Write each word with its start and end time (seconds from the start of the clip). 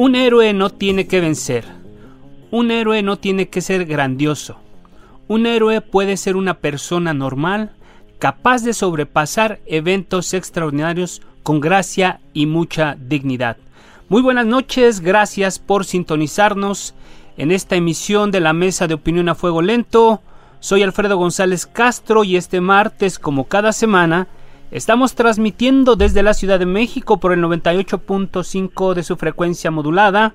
Un 0.00 0.14
héroe 0.14 0.54
no 0.54 0.70
tiene 0.70 1.06
que 1.06 1.20
vencer. 1.20 1.66
Un 2.50 2.70
héroe 2.70 3.02
no 3.02 3.18
tiene 3.18 3.50
que 3.50 3.60
ser 3.60 3.84
grandioso. 3.84 4.56
Un 5.28 5.44
héroe 5.44 5.82
puede 5.82 6.16
ser 6.16 6.36
una 6.36 6.54
persona 6.54 7.12
normal, 7.12 7.72
capaz 8.18 8.64
de 8.64 8.72
sobrepasar 8.72 9.60
eventos 9.66 10.32
extraordinarios 10.32 11.20
con 11.42 11.60
gracia 11.60 12.20
y 12.32 12.46
mucha 12.46 12.96
dignidad. 12.98 13.58
Muy 14.08 14.22
buenas 14.22 14.46
noches, 14.46 15.00
gracias 15.00 15.58
por 15.58 15.84
sintonizarnos 15.84 16.94
en 17.36 17.52
esta 17.52 17.76
emisión 17.76 18.30
de 18.30 18.40
la 18.40 18.54
Mesa 18.54 18.86
de 18.86 18.94
Opinión 18.94 19.28
a 19.28 19.34
Fuego 19.34 19.60
Lento. 19.60 20.22
Soy 20.60 20.82
Alfredo 20.82 21.18
González 21.18 21.66
Castro 21.66 22.24
y 22.24 22.36
este 22.36 22.62
martes, 22.62 23.18
como 23.18 23.48
cada 23.48 23.74
semana, 23.74 24.28
Estamos 24.70 25.14
transmitiendo 25.16 25.96
desde 25.96 26.22
la 26.22 26.32
Ciudad 26.32 26.60
de 26.60 26.66
México 26.66 27.18
por 27.18 27.32
el 27.32 27.42
98.5 27.42 28.94
de 28.94 29.02
su 29.02 29.16
frecuencia 29.16 29.72
modulada. 29.72 30.34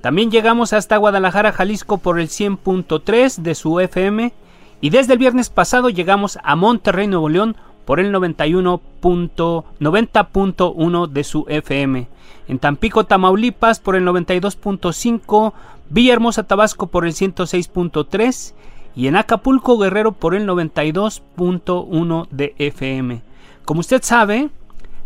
También 0.00 0.32
llegamos 0.32 0.72
hasta 0.72 0.96
Guadalajara, 0.96 1.52
Jalisco 1.52 1.98
por 1.98 2.18
el 2.18 2.26
100.3 2.26 3.36
de 3.36 3.54
su 3.54 3.78
FM. 3.78 4.32
Y 4.80 4.90
desde 4.90 5.12
el 5.12 5.20
viernes 5.20 5.48
pasado 5.48 5.90
llegamos 5.90 6.40
a 6.42 6.56
Monterrey, 6.56 7.06
Nuevo 7.06 7.28
León 7.28 7.54
por 7.84 8.00
el 8.00 8.12
91.90.1 8.12 11.06
de 11.06 11.22
su 11.22 11.44
FM. 11.48 12.08
En 12.48 12.58
Tampico, 12.58 13.04
Tamaulipas 13.04 13.78
por 13.78 13.94
el 13.94 14.04
92.5. 14.04 15.52
Villahermosa, 15.88 16.42
Tabasco 16.42 16.88
por 16.88 17.06
el 17.06 17.12
106.3. 17.12 18.54
Y 18.96 19.06
en 19.06 19.14
Acapulco, 19.14 19.78
Guerrero 19.78 20.10
por 20.10 20.34
el 20.34 20.48
92.1 20.48 22.26
de 22.30 22.56
FM. 22.58 23.22
Como 23.64 23.80
usted 23.80 24.02
sabe, 24.02 24.50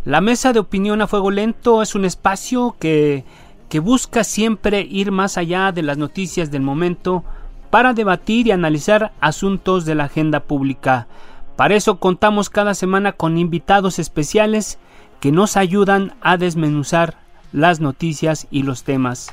la 0.05 0.21
mesa 0.21 0.53
de 0.53 0.61
opinión 0.61 1.03
a 1.03 1.07
fuego 1.07 1.31
lento 1.31 1.83
es 1.83 1.95
un 1.95 2.05
espacio 2.05 2.77
que, 2.79 3.25
que 3.69 3.81
busca 3.81 4.25
siempre 4.25 4.81
ir 4.81 5.13
más 5.13 5.37
allá 5.37 5.73
de 5.73 5.83
las 5.83 5.99
noticias 5.99 6.51
del 6.51 6.63
momento 6.63 7.25
para 7.71 7.93
debatir 7.93 8.47
y 8.47 8.53
analizar 8.53 9.13
asuntos 9.21 9.85
de 9.85 9.95
la 9.95 10.05
agenda 10.05 10.41
pública. 10.41 11.07
Para 11.57 11.75
eso 11.75 11.99
contamos 11.99 12.51
cada 12.51 12.75
semana 12.75 13.13
con 13.13 13.39
invitados 13.39 13.99
especiales 13.99 14.79
que 15.21 15.33
nos 15.33 15.57
ayudan 15.57 16.15
a 16.21 16.37
desmenuzar 16.37 17.19
las 17.53 17.81
noticias 17.81 18.47
y 18.51 18.63
los 18.63 18.85
temas. 18.85 19.33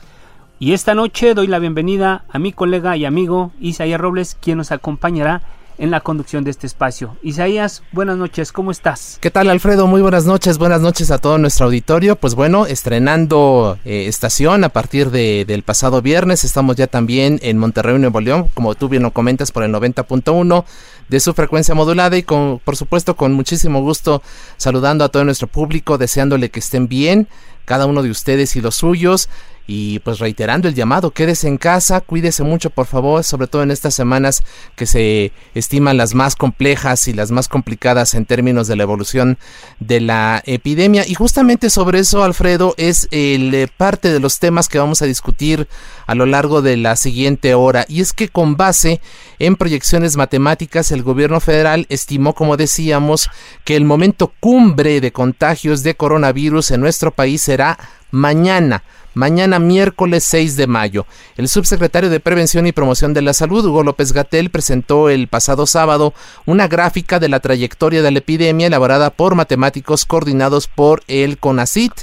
Y 0.60 0.74
esta 0.74 0.96
noche 0.96 1.34
doy 1.34 1.48
la 1.48 1.60
bienvenida 1.60 2.24
a 2.30 2.40
mi 2.40 2.54
colega 2.54 2.96
y 2.96 3.06
amigo 3.06 3.52
Isaías 3.60 4.00
Robles, 4.00 4.38
quien 4.40 4.58
nos 4.58 4.72
acompañará 4.72 5.42
en 5.78 5.92
la 5.92 6.02
conducción 6.02 6.44
de 6.44 6.52
este 6.52 6.68
espacio. 6.68 7.18
Isaías, 7.24 7.84
buenas 7.92 8.18
noches, 8.18 8.52
¿cómo 8.52 8.72
estás? 8.72 9.18
¿Qué 9.22 9.32
tal 9.32 9.50
Alfredo? 9.50 9.88
Muy 9.88 10.02
buenas 10.02 10.26
noches, 10.26 10.58
buenas 10.58 10.82
noches 10.82 11.12
a 11.12 11.18
todo 11.18 11.38
nuestro 11.38 11.66
auditorio. 11.66 12.16
Pues 12.16 12.36
bueno, 12.36 12.66
estrenando 12.66 13.78
eh, 13.86 14.06
estación 14.08 14.64
a 14.64 14.70
partir 14.70 15.12
de, 15.12 15.46
del 15.46 15.64
pasado 15.64 16.02
viernes, 16.02 16.44
estamos 16.44 16.76
ya 16.76 16.88
también 16.88 17.40
en 17.42 17.58
Monterrey, 17.58 17.98
Nuevo 17.98 18.22
León, 18.22 18.50
como 18.54 18.76
tú 18.76 18.90
bien 18.90 19.04
lo 19.04 19.12
comentas, 19.12 19.52
por 19.52 19.64
el 19.64 19.74
90.1 19.74 20.66
de 21.10 21.20
su 21.20 21.34
frecuencia 21.34 21.76
modulada 21.76 22.18
y 22.18 22.24
con, 22.24 22.60
por 22.60 22.78
supuesto 22.78 23.16
con 23.16 23.34
muchísimo 23.34 23.82
gusto 23.82 24.22
saludando 24.58 25.04
a 25.04 25.10
todo 25.10 25.24
nuestro 25.26 25.48
público, 25.48 25.98
deseándole 25.98 26.50
que 26.50 26.60
estén 26.60 26.88
bien, 26.88 27.28
cada 27.66 27.86
uno 27.86 28.04
de 28.04 28.10
ustedes 28.10 28.56
y 28.56 28.62
los 28.62 28.76
suyos. 28.76 29.30
Y 29.66 30.00
pues 30.00 30.20
reiterando 30.20 30.68
el 30.68 30.76
llamado, 30.76 31.12
quédese 31.12 31.48
en 31.48 31.58
casa, 31.58 32.02
cuídese 32.02 32.44
mucho 32.44 32.70
por 32.70 32.86
favor, 32.86 33.24
sobre 33.24 33.48
todo 33.48 33.64
en 33.64 33.72
estas 33.72 33.94
semanas 33.94 34.44
que 34.76 34.86
se 34.86 35.32
estiman 35.56 35.96
las 35.96 36.14
más 36.14 36.36
complejas 36.36 37.08
y 37.08 37.14
las 37.14 37.32
más 37.32 37.48
complicadas 37.48 38.14
en 38.14 38.26
términos 38.26 38.68
de 38.68 38.76
la 38.76 38.84
evolución 38.84 39.38
de 39.80 40.02
la 40.02 40.44
epidemia. 40.46 41.06
Y 41.08 41.14
justamente 41.14 41.70
sobre 41.70 42.00
eso, 42.00 42.24
Alfredo, 42.24 42.74
es 42.78 43.08
el, 43.12 43.54
eh, 43.54 43.68
parte 43.76 44.12
de 44.12 44.20
los 44.20 44.40
temas 44.40 44.68
que 44.68 44.80
vamos 44.80 45.02
a 45.02 45.06
discutir 45.06 45.68
a 46.08 46.16
lo 46.16 46.26
largo 46.26 46.62
de 46.62 46.76
la 46.76 46.98
siguiente 46.98 47.54
hora. 47.54 47.86
Y 47.88 48.02
es 48.02 48.12
que 48.12 48.28
con 48.28 48.58
base 48.58 49.00
en 49.40 49.56
proyecciones 49.56 50.18
matemáticas, 50.18 50.92
el 50.92 51.04
gobierno 51.04 51.40
federal 51.40 51.86
estimó, 51.88 52.34
como 52.36 52.58
decíamos, 52.58 53.30
que 53.64 53.78
el 53.78 53.86
momento 53.86 54.34
cumbre 54.42 55.00
de 55.00 55.14
contagios 55.14 55.84
de 55.84 55.96
coronavirus 55.96 56.72
en 56.72 56.82
nuestro 56.82 57.12
país 57.12 57.42
será 57.42 57.80
mañana 58.12 58.84
mañana 59.14 59.60
miércoles 59.60 60.24
6 60.24 60.56
de 60.56 60.68
mayo. 60.68 61.06
El 61.38 61.48
subsecretario 61.48 62.10
de 62.10 62.20
Prevención 62.20 62.68
y 62.68 62.72
Promoción 62.72 63.14
de 63.14 63.22
la 63.22 63.34
Salud, 63.34 63.66
Hugo 63.66 63.84
López 63.84 64.14
Gatel, 64.14 64.50
presentó 64.50 65.10
el 65.10 65.28
pasado 65.28 65.66
sábado 65.66 66.14
una 66.46 66.68
gráfica 66.68 67.20
de 67.20 67.30
la 67.30 67.40
trayectoria 67.40 68.02
de 68.02 68.12
la 68.12 68.20
epidemia 68.20 68.68
elaborada 68.68 69.10
por 69.10 69.36
matemáticos 69.36 70.06
coordinados 70.06 70.68
por 70.68 71.04
el 71.08 71.38
CONACIT. 71.38 71.94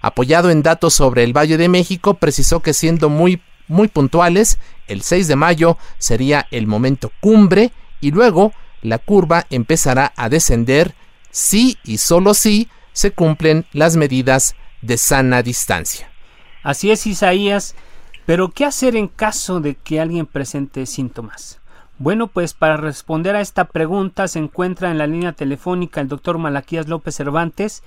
Apoyado 0.00 0.50
en 0.50 0.62
datos 0.62 0.94
sobre 0.94 1.24
el 1.24 1.36
Valle 1.36 1.56
de 1.56 1.68
México, 1.68 2.14
precisó 2.14 2.60
que 2.60 2.72
siendo 2.72 3.08
muy, 3.08 3.42
muy 3.68 3.88
puntuales, 3.88 4.58
el 4.86 5.02
6 5.02 5.28
de 5.28 5.36
mayo 5.36 5.78
sería 5.98 6.46
el 6.50 6.66
momento 6.66 7.10
cumbre 7.20 7.72
y 8.00 8.10
luego 8.12 8.52
la 8.82 8.98
curva 8.98 9.46
empezará 9.50 10.12
a 10.16 10.28
descender 10.28 10.94
si 11.30 11.76
y 11.84 11.98
solo 11.98 12.34
si 12.34 12.68
se 12.92 13.10
cumplen 13.10 13.66
las 13.72 13.96
medidas 13.96 14.54
de 14.80 14.96
sana 14.96 15.42
distancia. 15.42 16.10
Así 16.66 16.90
es 16.90 17.06
Isaías, 17.06 17.76
pero 18.24 18.48
¿qué 18.48 18.64
hacer 18.64 18.96
en 18.96 19.06
caso 19.06 19.60
de 19.60 19.76
que 19.76 20.00
alguien 20.00 20.26
presente 20.26 20.84
síntomas? 20.86 21.60
Bueno, 22.00 22.26
pues 22.26 22.54
para 22.54 22.76
responder 22.76 23.36
a 23.36 23.40
esta 23.40 23.66
pregunta 23.66 24.26
se 24.26 24.40
encuentra 24.40 24.90
en 24.90 24.98
la 24.98 25.06
línea 25.06 25.30
telefónica 25.30 26.00
el 26.00 26.08
doctor 26.08 26.38
Malaquías 26.38 26.88
López 26.88 27.14
Cervantes. 27.14 27.84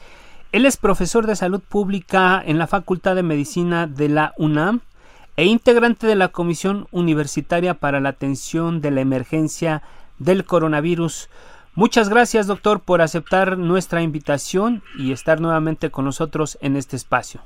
Él 0.54 0.66
es 0.66 0.78
profesor 0.78 1.28
de 1.28 1.36
salud 1.36 1.60
pública 1.60 2.42
en 2.46 2.58
la 2.58 2.68
Facultad 2.68 3.16
de 3.16 3.24
Medicina 3.24 3.86
de 3.86 4.08
la 4.08 4.34
UNAM 4.38 4.80
e 5.36 5.44
integrante 5.44 6.08
de 6.08 6.16
la 6.16 6.30
Comisión 6.30 6.88
Universitaria 6.92 7.74
para 7.74 8.00
la 8.00 8.08
Atención 8.08 8.80
de 8.80 8.92
la 8.92 9.02
Emergencia 9.02 9.84
del 10.20 10.46
Coronavirus. 10.46 11.28
Muchas 11.76 12.08
gracias, 12.08 12.48
doctor, 12.48 12.80
por 12.80 13.02
aceptar 13.02 13.58
nuestra 13.58 14.02
invitación 14.04 14.84
y 14.98 15.12
estar 15.12 15.42
nuevamente 15.42 15.92
con 15.92 16.06
nosotros 16.06 16.58
en 16.62 16.78
este 16.78 16.96
espacio. 16.96 17.42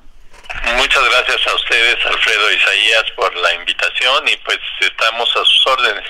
Muchas 0.78 1.04
gracias 1.10 1.48
a 1.48 1.56
ustedes, 1.56 1.96
Alfredo 2.06 2.52
Isaías, 2.52 3.06
por 3.16 3.36
la 3.36 3.54
invitación 3.56 4.24
y 4.28 4.38
pues 4.46 4.60
estamos 4.80 5.30
a 5.30 5.46
sus 5.46 5.68
órdenes. 5.68 6.04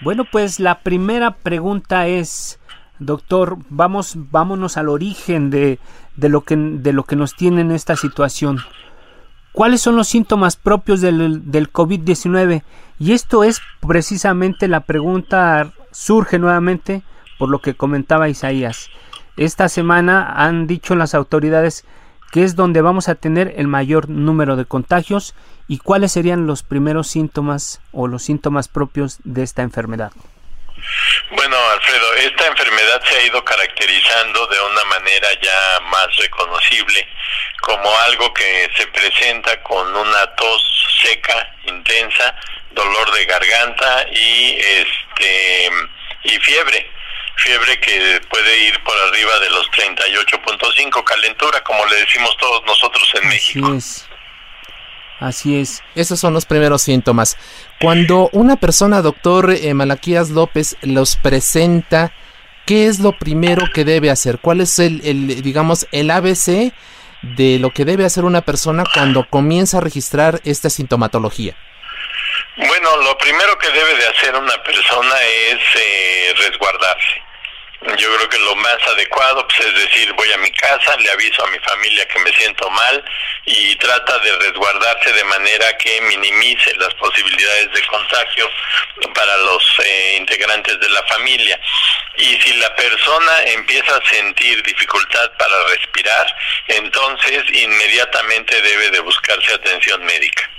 Bueno, 0.00 0.24
pues 0.24 0.60
la 0.60 0.80
primera 0.80 1.32
pregunta 1.32 2.06
es, 2.06 2.60
doctor, 2.98 3.56
vamos, 3.68 4.12
vámonos 4.16 4.76
al 4.76 4.88
origen 4.88 5.50
de, 5.50 5.78
de, 6.16 6.28
lo, 6.28 6.42
que, 6.42 6.56
de 6.56 6.92
lo 6.92 7.04
que 7.04 7.16
nos 7.16 7.34
tiene 7.34 7.62
en 7.62 7.72
esta 7.72 7.96
situación. 7.96 8.64
¿Cuáles 9.52 9.80
son 9.80 9.96
los 9.96 10.08
síntomas 10.08 10.56
propios 10.56 11.00
del, 11.00 11.50
del 11.50 11.72
COVID-19? 11.72 12.62
Y 12.98 13.12
esto 13.12 13.42
es 13.42 13.62
precisamente 13.86 14.68
la 14.68 14.80
pregunta, 14.80 15.72
surge 15.92 16.38
nuevamente 16.38 17.02
por 17.38 17.48
lo 17.48 17.60
que 17.60 17.74
comentaba 17.74 18.28
Isaías. 18.28 18.90
Esta 19.36 19.68
semana 19.68 20.32
han 20.36 20.66
dicho 20.66 20.94
las 20.94 21.14
autoridades 21.14 21.86
que 22.30 22.42
es 22.42 22.56
donde 22.56 22.82
vamos 22.82 23.08
a 23.08 23.14
tener 23.14 23.54
el 23.56 23.68
mayor 23.68 24.08
número 24.08 24.56
de 24.56 24.64
contagios 24.64 25.34
y 25.68 25.78
cuáles 25.78 26.12
serían 26.12 26.46
los 26.46 26.62
primeros 26.62 27.08
síntomas 27.08 27.80
o 27.92 28.06
los 28.06 28.22
síntomas 28.22 28.68
propios 28.68 29.18
de 29.24 29.42
esta 29.42 29.62
enfermedad. 29.62 30.12
Bueno, 31.30 31.56
Alfredo, 31.72 32.14
esta 32.14 32.46
enfermedad 32.46 33.02
se 33.04 33.16
ha 33.16 33.26
ido 33.26 33.44
caracterizando 33.44 34.46
de 34.46 34.60
una 34.60 34.84
manera 34.84 35.28
ya 35.42 35.80
más 35.90 36.06
reconocible 36.16 37.08
como 37.62 37.90
algo 38.06 38.32
que 38.34 38.70
se 38.76 38.86
presenta 38.88 39.62
con 39.62 39.96
una 39.96 40.26
tos 40.36 41.00
seca, 41.02 41.54
intensa, 41.64 42.34
dolor 42.72 43.10
de 43.12 43.24
garganta 43.24 44.06
y 44.12 44.58
este 44.60 45.70
y 46.24 46.38
fiebre 46.40 46.95
fiebre 47.46 47.78
que 47.80 48.20
puede 48.28 48.66
ir 48.66 48.82
por 48.82 48.94
arriba 49.08 49.38
de 49.38 49.50
los 49.50 49.70
38.5, 49.70 51.04
calentura, 51.04 51.62
como 51.62 51.86
le 51.86 51.96
decimos 51.96 52.36
todos 52.38 52.62
nosotros 52.66 53.08
en 53.22 53.28
México. 53.28 53.66
Así 53.66 53.76
es. 53.76 54.08
Así 55.18 55.60
es. 55.60 55.82
Esos 55.94 56.18
son 56.20 56.34
los 56.34 56.44
primeros 56.44 56.82
síntomas. 56.82 57.38
Cuando 57.80 58.28
una 58.32 58.56
persona, 58.56 59.00
doctor 59.00 59.50
eh, 59.50 59.72
Malaquías 59.74 60.30
López, 60.30 60.76
los 60.82 61.16
presenta, 61.16 62.12
¿qué 62.66 62.86
es 62.86 62.98
lo 62.98 63.12
primero 63.12 63.66
que 63.72 63.84
debe 63.84 64.10
hacer? 64.10 64.38
¿Cuál 64.40 64.60
es 64.60 64.78
el, 64.78 65.00
el, 65.04 65.42
digamos, 65.42 65.86
el 65.92 66.10
ABC 66.10 66.72
de 67.22 67.58
lo 67.60 67.70
que 67.70 67.84
debe 67.84 68.04
hacer 68.04 68.24
una 68.24 68.42
persona 68.42 68.84
cuando 68.92 69.26
comienza 69.30 69.78
a 69.78 69.80
registrar 69.80 70.40
esta 70.44 70.68
sintomatología? 70.68 71.56
Bueno, 72.56 72.96
lo 73.02 73.16
primero 73.18 73.56
que 73.58 73.70
debe 73.70 73.94
de 73.94 74.06
hacer 74.08 74.34
una 74.34 74.62
persona 74.62 75.14
es 75.22 75.60
eh, 75.80 76.34
resguardarse. 76.38 77.25
Yo 77.94 78.14
creo 78.16 78.28
que 78.28 78.38
lo 78.40 78.56
más 78.56 78.78
adecuado 78.88 79.46
pues, 79.46 79.60
es 79.60 79.74
decir, 79.74 80.12
voy 80.14 80.30
a 80.32 80.38
mi 80.38 80.50
casa, 80.50 80.96
le 80.96 81.10
aviso 81.10 81.44
a 81.44 81.50
mi 81.50 81.58
familia 81.60 82.06
que 82.08 82.18
me 82.18 82.32
siento 82.32 82.68
mal 82.68 83.04
y 83.44 83.76
trata 83.76 84.18
de 84.18 84.36
resguardarse 84.38 85.12
de 85.12 85.24
manera 85.24 85.76
que 85.78 86.00
minimice 86.00 86.74
las 86.76 86.92
posibilidades 86.94 87.72
de 87.72 87.86
contagio 87.86 88.50
para 89.14 89.36
los 89.36 89.78
eh, 89.84 90.16
integrantes 90.18 90.80
de 90.80 90.88
la 90.90 91.02
familia. 91.04 91.60
Y 92.16 92.36
si 92.40 92.54
la 92.54 92.74
persona 92.74 93.42
empieza 93.46 93.96
a 93.96 94.08
sentir 94.08 94.62
dificultad 94.64 95.30
para 95.38 95.54
respirar, 95.68 96.26
entonces 96.66 97.44
inmediatamente 97.52 98.60
debe 98.62 98.90
de 98.90 99.00
buscarse 99.00 99.54
atención 99.54 100.04
médica. 100.04 100.50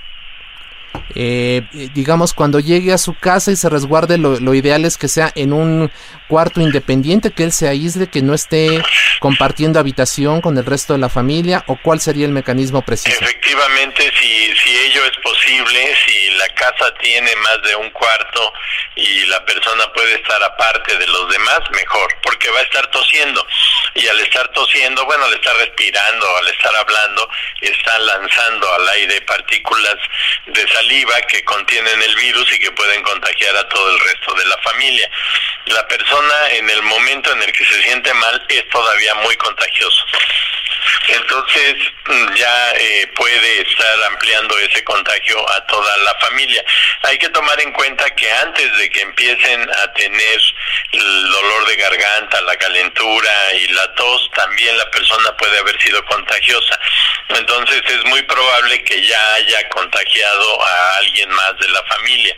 Eh, 1.15 1.63
digamos, 1.93 2.33
cuando 2.33 2.59
llegue 2.59 2.93
a 2.93 2.97
su 2.97 3.15
casa 3.15 3.51
y 3.51 3.55
se 3.55 3.69
resguarde, 3.69 4.17
lo, 4.17 4.39
lo, 4.39 4.53
ideal 4.53 4.85
es 4.85 4.97
que 4.97 5.07
sea 5.07 5.31
en 5.35 5.51
un 5.51 5.91
cuarto 6.27 6.61
independiente, 6.61 7.31
que 7.31 7.43
él 7.43 7.51
se 7.51 7.67
aísle, 7.67 8.07
que 8.07 8.21
no 8.21 8.33
esté 8.33 8.81
compartiendo 9.19 9.79
habitación 9.79 10.41
con 10.41 10.57
el 10.57 10.65
resto 10.65 10.93
de 10.93 10.99
la 10.99 11.09
familia, 11.09 11.63
o 11.67 11.77
cuál 11.81 11.99
sería 11.99 12.25
el 12.25 12.31
mecanismo 12.31 12.81
preciso. 12.83 13.17
Efectivamente, 13.21 14.11
si, 14.19 14.55
si 14.57 14.77
ello 14.77 15.05
es 15.05 15.17
posible, 15.23 15.95
si 16.05 16.29
la 16.31 16.47
casa 16.49 16.93
tiene 17.01 17.35
más 17.37 17.61
de 17.63 17.75
un 17.75 17.89
cuarto 17.91 18.53
y 18.95 19.25
la 19.25 19.43
persona 19.45 19.91
puede 19.93 20.15
estar 20.15 20.41
aparte 20.43 20.97
de 20.97 21.07
los 21.07 21.29
demás, 21.31 21.59
mejor, 21.71 22.13
porque 22.21 22.49
va 22.49 22.59
a 22.59 22.63
estar 22.63 22.87
tosiendo. 22.91 23.45
Y 23.93 24.07
al 24.07 24.19
estar 24.19 24.47
tosiendo, 24.49 25.05
bueno, 25.05 25.25
al 25.25 25.33
estar 25.33 25.55
respirando, 25.57 26.37
al 26.37 26.47
estar 26.47 26.75
hablando, 26.75 27.29
está 27.61 27.97
lanzando 27.99 28.73
al 28.73 28.89
aire 28.89 29.21
partículas 29.21 29.95
de 30.47 30.67
saliva 30.67 31.19
que 31.21 31.43
contienen 31.43 32.01
el 32.01 32.15
virus 32.15 32.51
y 32.53 32.59
que 32.59 32.71
pueden 32.71 33.01
contagiar 33.03 33.55
a 33.55 33.67
todo 33.69 33.89
el 33.91 33.99
resto 33.99 34.33
de 34.35 34.45
la 34.45 34.57
familia. 34.59 35.09
La 35.65 35.87
persona 35.87 36.16
en 36.51 36.69
el 36.69 36.81
momento 36.83 37.31
en 37.31 37.43
el 37.43 37.51
que 37.51 37.65
se 37.65 37.81
siente 37.83 38.13
mal 38.15 38.45
es 38.49 38.67
todavía 38.69 39.15
muy 39.15 39.35
contagioso. 39.35 40.05
Entonces 41.09 41.75
ya 42.35 42.71
eh, 42.71 43.07
puede 43.15 43.61
estar 43.61 44.03
ampliando 44.05 44.57
ese 44.59 44.83
contagio 44.83 45.49
a 45.51 45.65
toda 45.65 45.97
la 45.97 46.15
familia. 46.15 46.63
Hay 47.03 47.17
que 47.17 47.29
tomar 47.29 47.59
en 47.61 47.71
cuenta 47.73 48.09
que 48.11 48.31
antes 48.31 48.77
de 48.77 48.89
que 48.89 49.01
empiecen 49.01 49.69
a 49.69 49.93
tener 49.93 50.41
el 50.91 51.29
dolor 51.29 51.67
de 51.67 51.75
garganta, 51.75 52.41
la 52.41 52.55
calentura 52.57 53.53
y 53.55 53.67
la 53.69 53.93
tos, 53.95 54.29
también 54.35 54.77
la 54.77 54.89
persona 54.91 55.35
puede 55.37 55.59
haber 55.59 55.81
sido 55.81 56.03
contagiosa. 56.05 56.79
Entonces 57.29 57.81
es 57.85 58.03
muy 58.05 58.21
probable 58.23 58.83
que 58.83 59.05
ya 59.05 59.33
haya 59.35 59.69
contagiado 59.69 60.63
a 60.63 60.97
alguien 60.97 61.29
más 61.29 61.57
de 61.59 61.67
la 61.69 61.83
familia, 61.83 62.35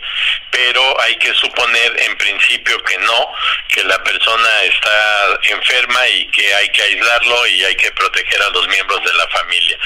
pero 0.50 1.00
hay 1.00 1.16
que 1.16 1.32
suponer 1.34 2.02
en 2.02 2.16
principio 2.16 2.82
que 2.84 2.98
no, 2.98 3.32
que 3.68 3.84
la 3.84 4.02
persona 4.02 4.62
está 4.64 5.38
enferma 5.42 6.08
y 6.08 6.26
que 6.28 6.54
hay 6.54 6.68
que 6.70 6.82
aislarlo 6.82 7.46
y 7.46 7.64
hay 7.64 7.76
que 7.76 7.90
proteger 7.92 8.29
a 8.36 8.50
los 8.50 8.68
miembros 8.68 9.02
de 9.04 9.12
la 9.14 9.28
familia. 9.28 9.78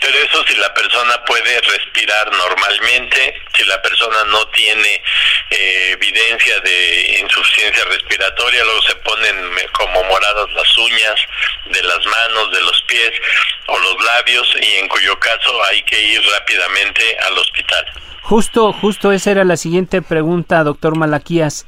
Pero 0.00 0.18
eso 0.18 0.44
si 0.46 0.54
la 0.56 0.72
persona 0.74 1.24
puede 1.24 1.60
respirar 1.60 2.32
normalmente, 2.32 3.42
si 3.56 3.64
la 3.64 3.80
persona 3.82 4.24
no 4.24 4.46
tiene 4.48 5.02
eh, 5.50 5.90
evidencia 5.92 6.58
de 6.60 7.18
insuficiencia 7.20 7.84
respiratoria, 7.84 8.64
luego 8.64 8.82
se 8.82 8.96
ponen 8.96 9.52
como 9.72 10.02
moradas 10.04 10.50
las 10.52 10.78
uñas 10.78 11.14
de 11.66 11.82
las 11.82 12.04
manos, 12.04 12.52
de 12.52 12.60
los 12.60 12.82
pies 12.82 13.12
o 13.66 13.78
los 13.78 14.04
labios 14.04 14.56
y 14.60 14.76
en 14.76 14.88
cuyo 14.88 15.18
caso 15.18 15.64
hay 15.64 15.82
que 15.82 16.00
ir 16.00 16.22
rápidamente 16.32 17.16
al 17.26 17.38
hospital. 17.38 17.86
Justo, 18.22 18.72
justo 18.72 19.12
esa 19.12 19.32
era 19.32 19.44
la 19.44 19.56
siguiente 19.56 20.00
pregunta, 20.00 20.62
doctor 20.64 20.96
Malaquías. 20.96 21.66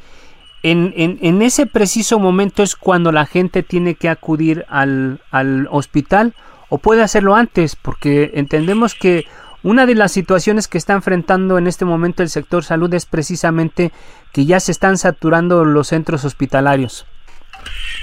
En, 0.64 0.94
en, 0.96 1.18
en, 1.20 1.42
ese 1.42 1.66
preciso 1.66 2.18
momento 2.18 2.62
es 2.62 2.74
cuando 2.74 3.12
la 3.12 3.26
gente 3.26 3.62
tiene 3.62 3.96
que 3.96 4.08
acudir 4.08 4.64
al, 4.70 5.20
al 5.30 5.68
hospital 5.70 6.32
o 6.70 6.78
puede 6.78 7.02
hacerlo 7.02 7.34
antes, 7.36 7.76
porque 7.76 8.30
entendemos 8.32 8.94
que 8.94 9.26
una 9.62 9.84
de 9.84 9.94
las 9.94 10.12
situaciones 10.12 10.66
que 10.66 10.78
está 10.78 10.94
enfrentando 10.94 11.58
en 11.58 11.66
este 11.66 11.84
momento 11.84 12.22
el 12.22 12.30
sector 12.30 12.64
salud 12.64 12.92
es 12.94 13.04
precisamente 13.04 13.92
que 14.32 14.46
ya 14.46 14.58
se 14.58 14.72
están 14.72 14.96
saturando 14.96 15.66
los 15.66 15.88
centros 15.88 16.24
hospitalarios. 16.24 17.06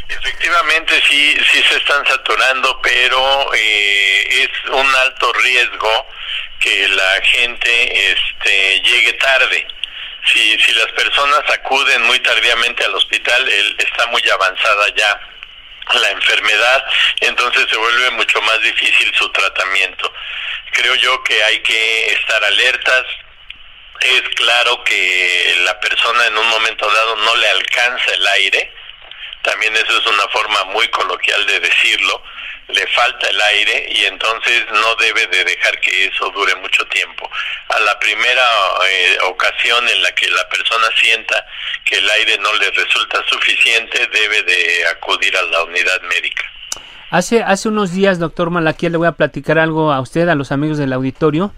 Efectivamente, 0.07 0.93
sí, 1.09 1.35
sí 1.51 1.63
se 1.67 1.77
están 1.77 2.05
saturando, 2.05 2.79
pero 2.83 3.53
eh, 3.55 4.43
es 4.43 4.71
un 4.71 4.87
alto 5.05 5.33
riesgo 5.33 6.05
que 6.59 6.87
la 6.89 7.21
gente 7.23 8.11
este, 8.11 8.81
llegue 8.83 9.13
tarde. 9.13 9.67
Si, 10.25 10.57
si 10.59 10.71
las 10.73 10.91
personas 10.93 11.41
acuden 11.49 12.03
muy 12.03 12.19
tardíamente 12.19 12.85
al 12.85 12.95
hospital, 12.95 13.49
él 13.49 13.75
está 13.79 14.05
muy 14.07 14.21
avanzada 14.29 14.87
ya 14.95 15.19
la 15.93 16.09
enfermedad, 16.11 16.85
entonces 17.21 17.65
se 17.69 17.77
vuelve 17.77 18.11
mucho 18.11 18.41
más 18.41 18.61
difícil 18.61 19.13
su 19.15 19.29
tratamiento. 19.29 20.13
Creo 20.71 20.95
yo 20.95 21.23
que 21.23 21.43
hay 21.43 21.59
que 21.59 22.13
estar 22.13 22.43
alertas. 22.43 23.05
Es 23.99 24.21
claro 24.35 24.83
que 24.83 25.55
la 25.63 25.79
persona 25.79 26.25
en 26.27 26.37
un 26.37 26.47
momento 26.47 26.89
dado 26.89 27.15
no 27.17 27.35
le 27.35 27.49
alcanza 27.49 28.13
el 28.13 28.27
aire, 28.27 28.73
también 29.43 29.75
eso 29.75 29.97
es 29.97 30.05
una 30.07 30.27
forma 30.29 30.63
muy 30.65 30.87
coloquial 30.89 31.45
de 31.45 31.59
decirlo, 31.59 32.23
le 32.73 32.87
falta 32.87 33.27
el 33.27 33.41
aire 33.41 33.89
y 33.95 34.05
entonces 34.05 34.65
no 34.71 34.95
debe 34.95 35.27
de 35.27 35.43
dejar 35.43 35.79
que 35.79 36.05
eso 36.05 36.29
dure 36.31 36.55
mucho 36.55 36.85
tiempo. 36.87 37.29
A 37.69 37.79
la 37.79 37.99
primera 37.99 38.43
eh, 38.89 39.17
ocasión 39.29 39.87
en 39.87 40.01
la 40.03 40.11
que 40.13 40.29
la 40.29 40.47
persona 40.49 40.87
sienta 40.99 41.45
que 41.85 41.97
el 41.97 42.09
aire 42.09 42.37
no 42.39 42.53
le 42.53 42.71
resulta 42.71 43.23
suficiente, 43.27 44.07
debe 44.11 44.43
de 44.43 44.87
acudir 44.87 45.35
a 45.37 45.43
la 45.43 45.63
unidad 45.63 46.01
médica. 46.03 46.43
Hace, 47.09 47.43
hace 47.43 47.67
unos 47.67 47.91
días, 47.91 48.19
doctor 48.19 48.49
Malaquía, 48.51 48.89
le 48.89 48.97
voy 48.97 49.07
a 49.07 49.11
platicar 49.13 49.59
algo 49.59 49.91
a 49.91 49.99
usted, 49.99 50.29
a 50.29 50.35
los 50.35 50.51
amigos 50.51 50.77
del 50.77 50.93
auditorio. 50.93 51.53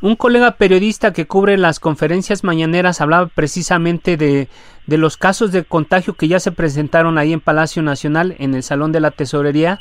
Un 0.00 0.16
colega 0.16 0.52
periodista 0.52 1.12
que 1.12 1.26
cubre 1.26 1.56
las 1.56 1.80
conferencias 1.80 2.44
mañaneras 2.44 3.00
hablaba 3.00 3.26
precisamente 3.26 4.16
de, 4.16 4.48
de 4.86 4.98
los 4.98 5.16
casos 5.16 5.52
de 5.52 5.64
contagio 5.64 6.14
que 6.14 6.28
ya 6.28 6.40
se 6.40 6.52
presentaron 6.52 7.18
ahí 7.18 7.32
en 7.32 7.40
Palacio 7.40 7.82
Nacional, 7.82 8.36
en 8.38 8.54
el 8.54 8.62
Salón 8.62 8.92
de 8.92 9.00
la 9.00 9.10
Tesorería. 9.10 9.80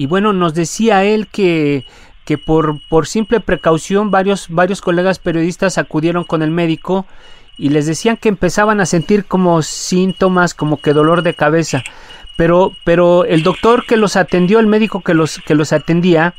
Y 0.00 0.06
bueno, 0.06 0.32
nos 0.32 0.54
decía 0.54 1.04
él 1.04 1.26
que, 1.26 1.84
que 2.24 2.38
por, 2.38 2.80
por 2.88 3.06
simple 3.06 3.38
precaución 3.38 4.10
varios, 4.10 4.46
varios 4.48 4.80
colegas 4.80 5.18
periodistas 5.18 5.76
acudieron 5.76 6.24
con 6.24 6.40
el 6.40 6.50
médico 6.50 7.04
y 7.58 7.68
les 7.68 7.84
decían 7.84 8.16
que 8.16 8.30
empezaban 8.30 8.80
a 8.80 8.86
sentir 8.86 9.26
como 9.26 9.60
síntomas, 9.60 10.54
como 10.54 10.78
que 10.78 10.94
dolor 10.94 11.20
de 11.20 11.34
cabeza. 11.34 11.84
Pero, 12.38 12.72
pero 12.86 13.26
el 13.26 13.42
doctor 13.42 13.84
que 13.84 13.98
los 13.98 14.16
atendió, 14.16 14.58
el 14.58 14.68
médico 14.68 15.02
que 15.02 15.12
los, 15.12 15.38
que 15.46 15.54
los 15.54 15.74
atendía, 15.74 16.32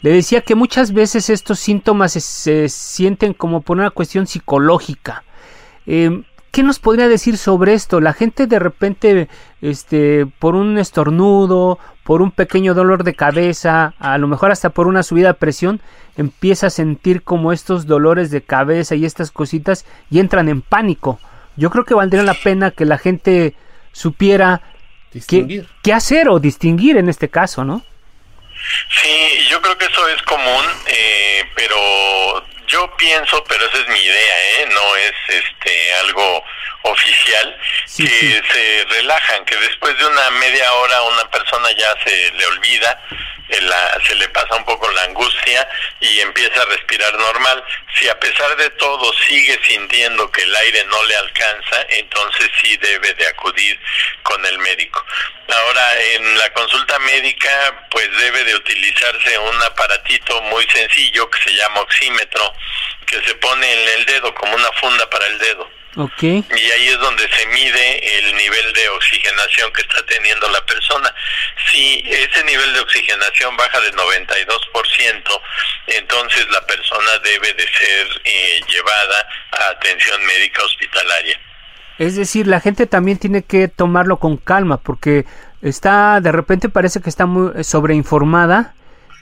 le 0.00 0.12
decía 0.12 0.42
que 0.42 0.54
muchas 0.54 0.92
veces 0.92 1.30
estos 1.30 1.58
síntomas 1.58 2.12
se, 2.12 2.68
sienten 2.68 3.34
como 3.34 3.62
por 3.62 3.76
una 3.76 3.90
cuestión 3.90 4.28
psicológica. 4.28 5.24
Eh, 5.84 6.22
¿Qué 6.52 6.62
nos 6.62 6.78
podría 6.78 7.08
decir 7.08 7.38
sobre 7.38 7.74
esto? 7.74 8.00
La 8.00 8.12
gente 8.12 8.46
de 8.46 8.60
repente, 8.60 9.28
este, 9.60 10.24
por 10.38 10.54
un 10.54 10.78
estornudo, 10.78 11.80
por 12.04 12.22
un 12.22 12.30
pequeño 12.30 12.74
dolor 12.74 13.02
de 13.02 13.14
cabeza, 13.14 13.94
a 13.98 14.18
lo 14.18 14.28
mejor 14.28 14.52
hasta 14.52 14.70
por 14.70 14.86
una 14.86 15.02
subida 15.02 15.28
de 15.28 15.34
presión, 15.34 15.80
empieza 16.16 16.68
a 16.68 16.70
sentir 16.70 17.22
como 17.22 17.52
estos 17.52 17.86
dolores 17.86 18.30
de 18.30 18.42
cabeza 18.42 18.94
y 18.94 19.04
estas 19.04 19.30
cositas 19.30 19.84
y 20.10 20.20
entran 20.20 20.48
en 20.48 20.62
pánico. 20.62 21.18
Yo 21.56 21.70
creo 21.70 21.84
que 21.84 21.94
valdría 21.94 22.22
la 22.22 22.34
pena 22.34 22.70
que 22.70 22.84
la 22.84 22.98
gente 22.98 23.54
supiera 23.92 24.60
qué, 25.26 25.64
qué 25.82 25.92
hacer 25.92 26.28
o 26.28 26.38
distinguir 26.38 26.96
en 26.98 27.08
este 27.08 27.28
caso, 27.30 27.64
¿no? 27.64 27.82
Sí, 28.88 29.48
yo 29.50 29.60
creo 29.60 29.76
que 29.76 29.86
eso 29.86 30.08
es 30.08 30.22
común, 30.22 30.64
eh, 30.86 31.42
pero 31.56 31.76
yo 32.66 32.96
pienso, 32.96 33.42
pero 33.44 33.64
esa 33.66 33.78
es 33.78 33.88
mi 33.88 33.98
idea, 33.98 34.40
¿eh? 34.58 34.68
no 34.72 34.96
es 34.96 35.12
este 35.28 35.94
algo 35.94 36.44
oficial 36.82 37.58
que 37.96 38.42
se 38.52 38.84
relajan, 38.90 39.44
que 39.44 39.56
después 39.56 39.96
de 39.98 40.06
una 40.06 40.30
media 40.32 40.72
hora 40.74 41.02
una 41.02 41.30
persona 41.30 41.70
ya 41.72 41.94
se 42.04 42.30
le 42.32 42.46
olvida, 42.46 43.00
eh, 43.48 43.60
se 44.06 44.14
le 44.14 44.28
pasa 44.30 44.56
un 44.56 44.64
poco 44.64 44.90
la 44.90 45.04
angustia 45.04 45.68
y 46.00 46.20
empieza 46.20 46.62
a 46.62 46.66
respirar 46.66 47.14
normal. 47.18 47.64
Si 47.98 48.08
a 48.08 48.18
pesar 48.18 48.56
de 48.56 48.70
todo 48.70 49.12
sigue 49.26 49.58
sintiendo 49.64 50.30
que 50.30 50.42
el 50.42 50.56
aire 50.56 50.84
no 50.84 51.02
le 51.04 51.16
alcanza, 51.16 51.86
entonces 51.90 52.50
sí 52.60 52.76
debe 52.78 53.12
de 53.14 53.26
acudir 53.26 53.78
con 54.22 54.44
el 54.46 54.58
médico. 54.58 55.04
Ahora, 55.48 56.02
en 56.14 56.38
la 56.38 56.52
consulta 56.54 56.98
médica, 57.00 57.86
pues 57.90 58.08
debe 58.18 58.44
de 58.44 58.54
utilizarse 58.56 59.38
un 59.38 59.62
aparatito 59.62 60.40
muy 60.42 60.66
sencillo 60.70 61.28
que 61.30 61.42
se 61.42 61.54
llama 61.54 61.80
oxímetro, 61.80 62.54
que 63.06 63.22
se 63.22 63.34
pone 63.34 63.70
en 63.70 63.88
el 64.00 64.06
dedo 64.06 64.34
como 64.34 64.54
una 64.54 64.72
funda 64.72 65.08
para 65.10 65.26
el 65.26 65.38
dedo. 65.38 65.73
Okay. 65.96 66.44
Y 66.50 66.70
ahí 66.70 66.88
es 66.88 66.98
donde 66.98 67.22
se 67.22 67.46
mide 67.46 68.18
el 68.18 68.34
nivel 68.36 68.72
de 68.72 68.88
oxigenación 68.88 69.72
que 69.72 69.82
está 69.82 70.04
teniendo 70.06 70.48
la 70.48 70.64
persona. 70.66 71.14
Si 71.70 72.02
ese 72.06 72.44
nivel 72.44 72.72
de 72.72 72.80
oxigenación 72.80 73.56
baja 73.56 73.80
del 73.80 73.94
92%, 73.94 75.40
entonces 75.86 76.46
la 76.50 76.66
persona 76.66 77.10
debe 77.22 77.52
de 77.54 77.62
ser 77.62 78.22
eh, 78.24 78.60
llevada 78.68 79.28
a 79.52 79.70
atención 79.70 80.24
médica 80.26 80.64
hospitalaria. 80.64 81.40
Es 81.98 82.16
decir, 82.16 82.48
la 82.48 82.60
gente 82.60 82.86
también 82.86 83.18
tiene 83.18 83.42
que 83.42 83.68
tomarlo 83.68 84.18
con 84.18 84.36
calma 84.36 84.78
porque 84.78 85.26
está, 85.62 86.20
de 86.20 86.32
repente 86.32 86.68
parece 86.68 87.00
que 87.00 87.08
está 87.08 87.26
muy 87.26 87.62
sobreinformada 87.62 88.74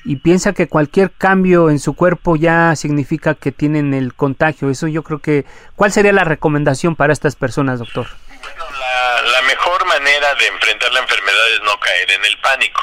y 0.05 0.17
piensa 0.17 0.53
que 0.53 0.69
cualquier 0.69 1.13
cambio 1.13 1.71
en 1.71 1.79
su 1.79 1.95
cuerpo 1.95 2.37
ya 2.37 2.75
significa 2.75 3.35
que 3.35 3.53
tienen 3.53 3.95
el 3.95 4.15
contagio. 4.15 4.69
Eso 4.71 4.89
yo 4.89 5.03
creo 5.03 5.21
que... 5.21 5.45
¿Cuál 5.83 5.91
sería 5.91 6.13
la 6.13 6.23
recomendación 6.23 6.95
para 6.95 7.13
estas 7.13 7.35
personas, 7.35 7.81
doctor? 7.81 8.07
Bueno, 8.29 8.65
la, 8.79 9.23
la 9.23 9.43
mejor 9.43 9.85
manera 9.87 10.33
de 10.37 10.47
enfrentar 10.47 10.93
la 10.93 11.01
enfermedad 11.01 11.51
es 11.55 11.61
no 11.63 11.81
caer 11.81 12.09
en 12.09 12.25
el 12.25 12.39
pánico 12.39 12.81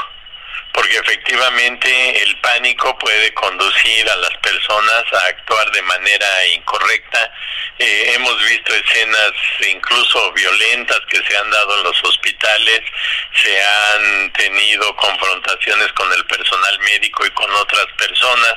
porque 0.74 0.98
efectivamente 0.98 2.24
el 2.24 2.38
pánico 2.39 2.98
puede 3.00 3.34
conducir 3.34 4.10
a 4.10 4.15
las 4.15 4.36
personas 4.38 5.03
a 5.12 5.27
actuar 5.27 5.70
de 5.72 5.82
manera 5.82 6.46
incorrecta. 6.56 7.34
Eh, 7.79 8.13
hemos 8.15 8.38
visto 8.46 8.74
escenas 8.74 9.32
incluso 9.68 10.32
violentas 10.34 11.00
que 11.10 11.22
se 11.24 11.38
han 11.38 11.50
dado 11.51 11.77
en 11.77 11.84
los 11.84 12.03
hospitales, 12.03 12.82
se 13.41 13.62
han 13.62 14.32
tenido 14.34 14.96
confrontaciones 14.96 15.91
con 15.94 16.12
el 16.13 16.25
personal 16.25 16.79
médico 16.79 17.25
y 17.25 17.32
con 17.32 17.51
otras 17.56 17.88
personas, 17.98 18.56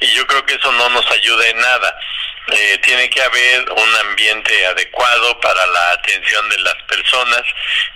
y 0.00 0.14
yo 0.14 0.26
creo 0.26 0.44
que 0.46 0.54
eso 0.54 0.70
no 0.72 0.88
nos 0.90 1.10
ayuda 1.10 1.48
en 1.48 1.58
nada. 1.58 1.98
Eh, 2.48 2.78
tiene 2.78 3.10
que 3.10 3.20
haber 3.20 3.72
un 3.72 3.96
ambiente 4.08 4.66
adecuado 4.66 5.40
para 5.40 5.66
la 5.66 5.92
atención 5.94 6.48
de 6.48 6.58
las 6.58 6.76
personas 6.84 7.42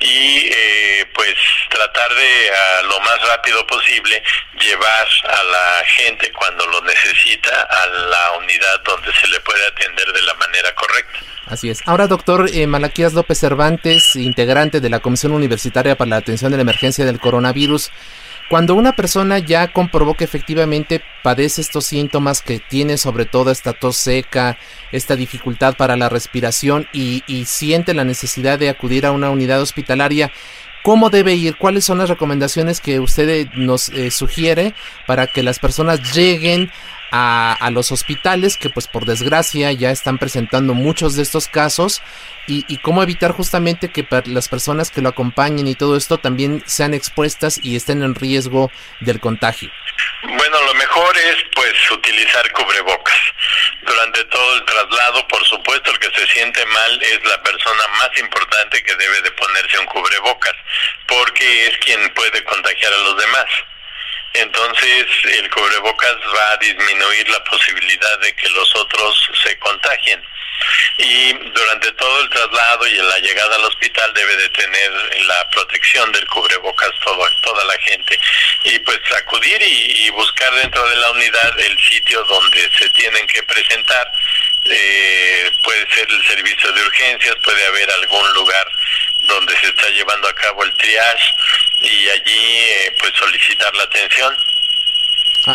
y 0.01 0.51
eh, 0.53 1.07
pues 1.15 1.35
tratar 1.69 2.13
de 2.13 2.51
a 2.51 2.83
lo 2.83 2.99
más 3.01 3.23
rápido 3.29 3.65
posible 3.69 4.21
llevar 4.59 5.07
a 5.29 5.45
la 5.45 5.85
gente 5.87 6.33
cuando 6.33 6.67
lo 6.67 6.81
necesita 6.83 7.63
a 7.63 7.87
la 7.87 8.33
unidad 8.39 8.81
donde 8.85 9.13
se 9.15 9.29
le 9.29 9.39
puede 9.41 9.65
atender 9.69 10.13
de 10.13 10.23
la 10.23 10.35
manera 10.35 10.75
correcta. 10.75 11.21
Así 11.47 11.71
es. 11.71 11.83
Ahora, 11.87 12.09
doctor 12.09 12.49
eh, 12.53 12.67
Malaquías 12.67 13.13
López 13.13 13.39
Cervantes, 13.39 14.17
integrante 14.17 14.81
de 14.81 14.91
la 14.91 15.01
Comisión 15.01 15.33
Universitaria 15.33 15.97
para 15.97 16.11
la 16.11 16.17
Atención 16.17 16.51
de 16.51 16.57
la 16.57 16.63
Emergencia 16.63 17.05
del 17.05 17.21
Coronavirus, 17.21 17.91
cuando 18.51 18.75
una 18.75 18.97
persona 18.97 19.39
ya 19.39 19.69
comprobó 19.69 20.15
que 20.15 20.25
efectivamente 20.25 21.01
padece 21.23 21.61
estos 21.61 21.87
síntomas, 21.87 22.43
que 22.43 22.59
tiene 22.59 22.99
sobre 22.99 23.25
todo 23.25 23.53
esta 23.53 23.75
tos 23.75 23.97
seca, 23.97 24.59
esta 24.91 25.15
dificultad 25.15 25.77
para 25.77 25.97
la 25.97 26.09
respiración 26.09 26.89
y, 26.93 27.23
siente 27.47 27.95
la 27.95 28.03
necesidad 28.03 28.59
de 28.59 28.69
acudir 28.69 29.07
a 29.07 29.13
una 29.13 29.31
unidad 29.31 29.63
hospitalaria, 29.63 30.33
¿Cómo 30.83 31.11
debe 31.11 31.35
ir? 31.35 31.59
¿Cuáles 31.59 31.85
son 31.85 31.99
las 31.99 32.09
recomendaciones 32.09 32.81
que 32.81 33.01
usted 33.01 33.29
eh, 33.29 33.51
nos 33.55 33.91
eh, 33.91 34.11
sugiere 34.11 34.73
para 35.07 35.27
que 35.27 35.43
las 35.43 35.59
personas 35.59 36.15
lleguen 36.15 36.71
a, 37.11 37.53
a, 37.53 37.71
los 37.71 37.93
hospitales 37.93 38.57
que 38.57 38.71
pues 38.71 38.87
por 38.87 39.05
desgracia 39.05 39.73
ya 39.73 39.91
están 39.91 40.19
presentando 40.19 40.75
muchos 40.75 41.17
de 41.17 41.23
estos 41.23 41.49
casos 41.49 42.03
y, 42.51 42.79
cómo 42.79 43.03
evitar 43.03 43.33
justamente 43.33 43.91
que 43.91 44.07
las 44.27 44.49
personas 44.49 44.91
que 44.91 45.01
lo 45.01 45.11
acompañen 45.11 45.69
y 45.69 45.75
todo 45.75 45.97
esto 45.97 46.19
también 46.19 46.63
sean 46.67 46.95
expuestas 46.95 47.61
y 47.63 47.77
estén 47.77 48.03
en 48.03 48.15
riesgo 48.15 48.71
del 49.01 49.21
contagio. 49.21 49.71
Bueno, 50.23 50.63
lo 50.63 50.75
mejor 50.75 51.17
es 51.19 51.37
pues 51.55 51.91
utilizar 51.91 52.51
cubrebocas. 52.53 53.17
Durante 53.83 54.25
todo 54.25 54.57
el 54.57 54.65
traslado, 54.65 55.29
por 55.29 55.45
supuesto, 55.47 55.91
el 55.91 55.99
que 55.99 56.11
se 56.11 56.27
siente 56.29 56.65
mal 56.67 57.03
es 57.03 57.25
la 57.25 57.43
persona 57.43 57.83
más 57.99 58.11
importante 58.19 58.83
que 58.83 58.95
debe 58.97 59.23
de 59.23 59.31
ponerse 59.33 59.79
un 59.79 59.87
cubrebocas, 59.87 60.55
porque 61.07 61.67
es 61.67 61.77
quien 61.79 62.13
puede 62.15 62.43
contagiar 62.45 62.93
a 62.93 62.99
los 62.99 63.17
demás. 63.17 63.47
Entonces 64.35 65.07
el 65.25 65.51
cubrebocas 65.51 66.17
va 66.35 66.53
a 66.53 66.57
disminuir 66.59 67.29
la 67.29 67.43
posibilidad 67.45 68.19
de 68.21 68.35
que 68.35 68.49
los 68.51 68.77
otros 68.77 69.31
se 69.43 69.59
contagien. 69.59 70.23
Y 70.99 71.33
durante 71.33 71.91
todo 71.93 72.21
el 72.21 72.29
traslado 72.29 72.87
y 72.87 72.99
en 72.99 73.09
la 73.09 73.19
llegada 73.19 73.57
al 73.57 73.65
hospital 73.65 74.13
debe 74.15 74.37
de 74.37 74.49
tener 74.51 74.93
la 75.27 75.49
protección 75.49 76.13
del 76.13 76.27
cubrebocas 76.29 76.91
todo, 77.03 77.27
toda 77.43 77.65
la 77.65 77.79
gente. 77.79 78.19
Y 78.65 78.79
pues 78.81 79.01
acudir 79.17 79.61
y, 79.63 80.11
buscar 80.11 80.53
dentro 80.55 80.87
de 80.89 80.97
la 80.97 81.11
unidad 81.13 81.61
el 81.61 81.79
sitio 81.79 82.23
donde 82.25 82.69
se 82.79 82.89
tienen 82.91 83.27
que 83.27 83.43
presentar 83.45 84.13
eh, 84.65 85.51
puede 85.63 85.87
ser 85.91 86.07
el 86.11 86.23
servicio 86.27 86.73
de 86.73 86.83
urgencias 86.83 87.37
puede 87.43 87.67
haber 87.67 87.91
algún 87.91 88.33
lugar 88.35 88.67
donde 89.21 89.57
se 89.57 89.67
está 89.69 89.89
llevando 89.89 90.29
a 90.29 90.35
cabo 90.35 90.65
el 90.65 90.75
triage 90.77 91.33
y 91.81 92.09
allí 92.09 92.59
eh, 92.69 92.97
pues 92.99 93.13
solicitar 93.15 93.75
la 93.75 93.85
atención 93.85 94.37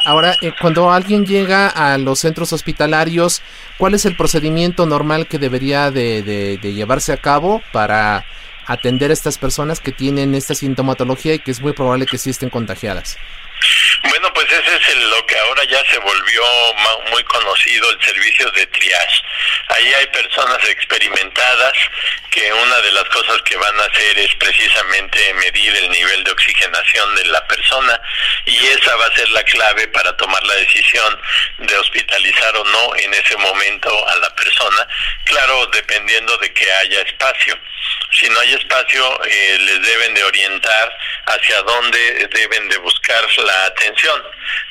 Ahora, 0.05 0.35
eh, 0.41 0.51
cuando 0.59 0.91
alguien 0.91 1.25
llega 1.25 1.67
a 1.67 1.97
los 1.97 2.19
centros 2.19 2.53
hospitalarios, 2.53 3.41
¿cuál 3.77 3.93
es 3.93 4.05
el 4.05 4.15
procedimiento 4.15 4.85
normal 4.85 5.27
que 5.27 5.38
debería 5.38 5.91
de, 5.91 6.59
llevarse 6.62 7.13
a 7.13 7.17
cabo 7.17 7.62
para 7.71 8.25
atender 8.65 9.12
a 9.12 9.13
estas 9.13 9.38
personas 9.38 9.79
que 9.79 9.91
tienen 9.91 10.33
esta 10.33 10.55
sintomatología 10.55 11.35
y 11.35 11.39
que 11.39 11.51
es 11.51 11.62
muy 11.62 11.74
probable 11.74 12.07
que 12.07 12.17
sí 12.17 12.31
estén 12.31 12.50
contagiadas? 12.50 13.17
Bueno, 14.09 14.31
pues 14.33 14.51
ese 14.51 14.75
es 14.75 14.95
lo 14.97 15.25
que 15.25 15.38
ahora 15.38 15.63
ya 15.63 15.83
se 15.89 15.97
volvió 16.00 16.43
muy 17.09 17.24
conocido, 17.24 17.89
el 17.91 18.03
servicio 18.03 18.50
de 18.51 18.65
triage. 18.67 19.21
Ahí 19.69 19.93
hay 19.93 20.07
personas 20.07 20.63
experimentadas 20.69 21.74
que 22.29 22.51
una 22.51 22.81
de 22.81 22.91
las 22.91 23.05
cosas 23.05 23.41
que 23.43 23.55
van 23.55 23.79
a 23.79 23.83
hacer 23.83 24.19
es 24.19 24.35
precisamente 24.35 25.33
medir 25.35 25.75
el 25.75 25.89
nivel 25.89 26.24
de 26.24 26.31
oxigenación 26.31 27.15
de 27.15 27.25
la 27.25 27.47
persona 27.47 28.00
y 28.45 28.67
esa 28.67 28.95
va 28.97 29.05
a 29.05 29.15
ser 29.15 29.29
la 29.29 29.43
clave 29.43 29.88
para 29.88 30.15
tomar 30.17 30.43
la 30.43 30.55
decisión 30.55 31.21
de 31.59 31.77
hospitalizar 31.77 32.57
o 32.57 32.63
no 32.65 32.95
en 32.97 33.13
ese 33.13 33.38
momento 33.38 34.07
a 34.09 34.15
la 34.17 34.35
persona, 34.35 34.88
claro, 35.24 35.65
dependiendo 35.67 36.38
de 36.38 36.53
que 36.53 36.71
haya 36.71 37.01
espacio. 37.01 37.57
Si 38.12 38.27
no 38.29 38.39
hay 38.39 38.53
espacio, 38.53 39.24
eh, 39.25 39.57
les 39.59 39.81
deben 39.81 40.13
de 40.13 40.24
orientar 40.24 40.97
hacia 41.25 41.62
dónde 41.62 42.27
deben 42.33 42.69
de 42.69 42.77
buscar 42.77 43.29
la 43.45 43.65
atención, 43.67 44.21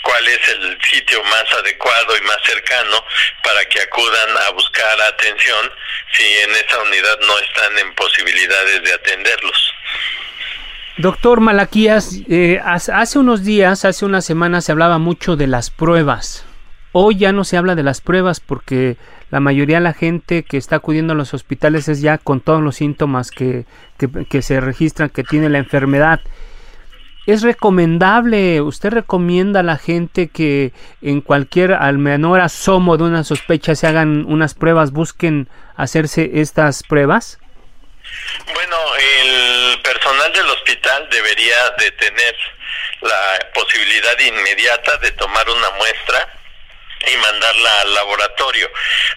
cuál 0.02 0.26
es 0.28 0.48
el 0.48 0.78
sitio 0.90 1.22
más 1.24 1.44
adecuado 1.58 2.16
y 2.16 2.26
más 2.26 2.38
cercano 2.44 3.04
para 3.42 3.64
que 3.66 3.80
acudan 3.80 4.36
a 4.46 4.50
buscar 4.50 5.00
atención 5.08 5.70
si 6.12 6.24
en 6.24 6.50
esa 6.50 6.82
unidad 6.82 7.18
no 7.26 7.38
están 7.38 7.78
en 7.78 7.94
posibilidades 7.94 8.82
de 8.82 8.92
atenderlos. 8.92 9.74
Doctor 10.96 11.40
Malaquías, 11.40 12.20
eh, 12.28 12.60
hace 12.62 13.18
unos 13.18 13.42
días, 13.44 13.84
hace 13.84 14.04
unas 14.04 14.24
semanas 14.24 14.64
se 14.64 14.72
hablaba 14.72 14.98
mucho 14.98 15.34
de 15.34 15.48
las 15.48 15.70
pruebas. 15.70 16.44
Hoy 16.92 17.16
ya 17.16 17.32
no 17.32 17.42
se 17.42 17.56
habla 17.56 17.74
de 17.74 17.82
las 17.82 18.00
pruebas 18.00 18.38
porque 18.38 18.96
la 19.30 19.40
mayoría 19.40 19.78
de 19.78 19.82
la 19.82 19.94
gente 19.94 20.44
que 20.44 20.56
está 20.56 20.76
acudiendo 20.76 21.12
a 21.12 21.16
los 21.16 21.34
hospitales 21.34 21.88
es 21.88 22.00
ya 22.00 22.18
con 22.18 22.40
todos 22.40 22.62
los 22.62 22.76
síntomas 22.76 23.32
que, 23.32 23.66
que 24.30 24.42
se 24.42 24.60
registran 24.60 25.10
que 25.10 25.24
tiene 25.24 25.48
la 25.48 25.58
enfermedad. 25.58 26.20
¿Es 27.26 27.42
recomendable, 27.42 28.60
usted 28.60 28.90
recomienda 28.90 29.60
a 29.60 29.62
la 29.62 29.78
gente 29.78 30.28
que 30.28 30.72
en 31.00 31.22
cualquier 31.22 31.72
al 31.72 31.96
menor 31.96 32.40
asomo 32.40 32.98
de 32.98 33.04
una 33.04 33.24
sospecha 33.24 33.74
se 33.74 33.86
hagan 33.86 34.26
unas 34.28 34.54
pruebas, 34.54 34.92
busquen 34.92 35.48
hacerse 35.74 36.30
estas 36.34 36.82
pruebas? 36.82 37.38
Bueno, 38.52 38.76
el 38.98 39.80
personal 39.80 40.32
del 40.34 40.46
hospital 40.50 41.08
debería 41.10 41.56
de 41.78 41.90
tener 41.92 42.34
la 43.00 43.50
posibilidad 43.54 44.18
inmediata 44.18 44.98
de 44.98 45.10
tomar 45.12 45.48
una 45.48 45.70
muestra 45.78 46.43
y 47.12 47.16
mandarla 47.16 47.80
al 47.80 47.94
laboratorio, 47.94 48.70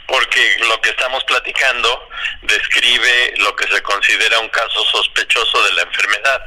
porque 0.07 0.57
lo 0.67 0.79
que 0.81 0.89
estamos 0.89 1.23
platicando 1.25 2.09
describe 2.41 3.33
lo 3.37 3.55
que 3.55 3.67
se 3.67 3.81
considera 3.81 4.39
un 4.39 4.49
caso 4.49 4.83
sospechoso 4.85 5.63
de 5.63 5.73
la 5.73 5.81
enfermedad 5.83 6.41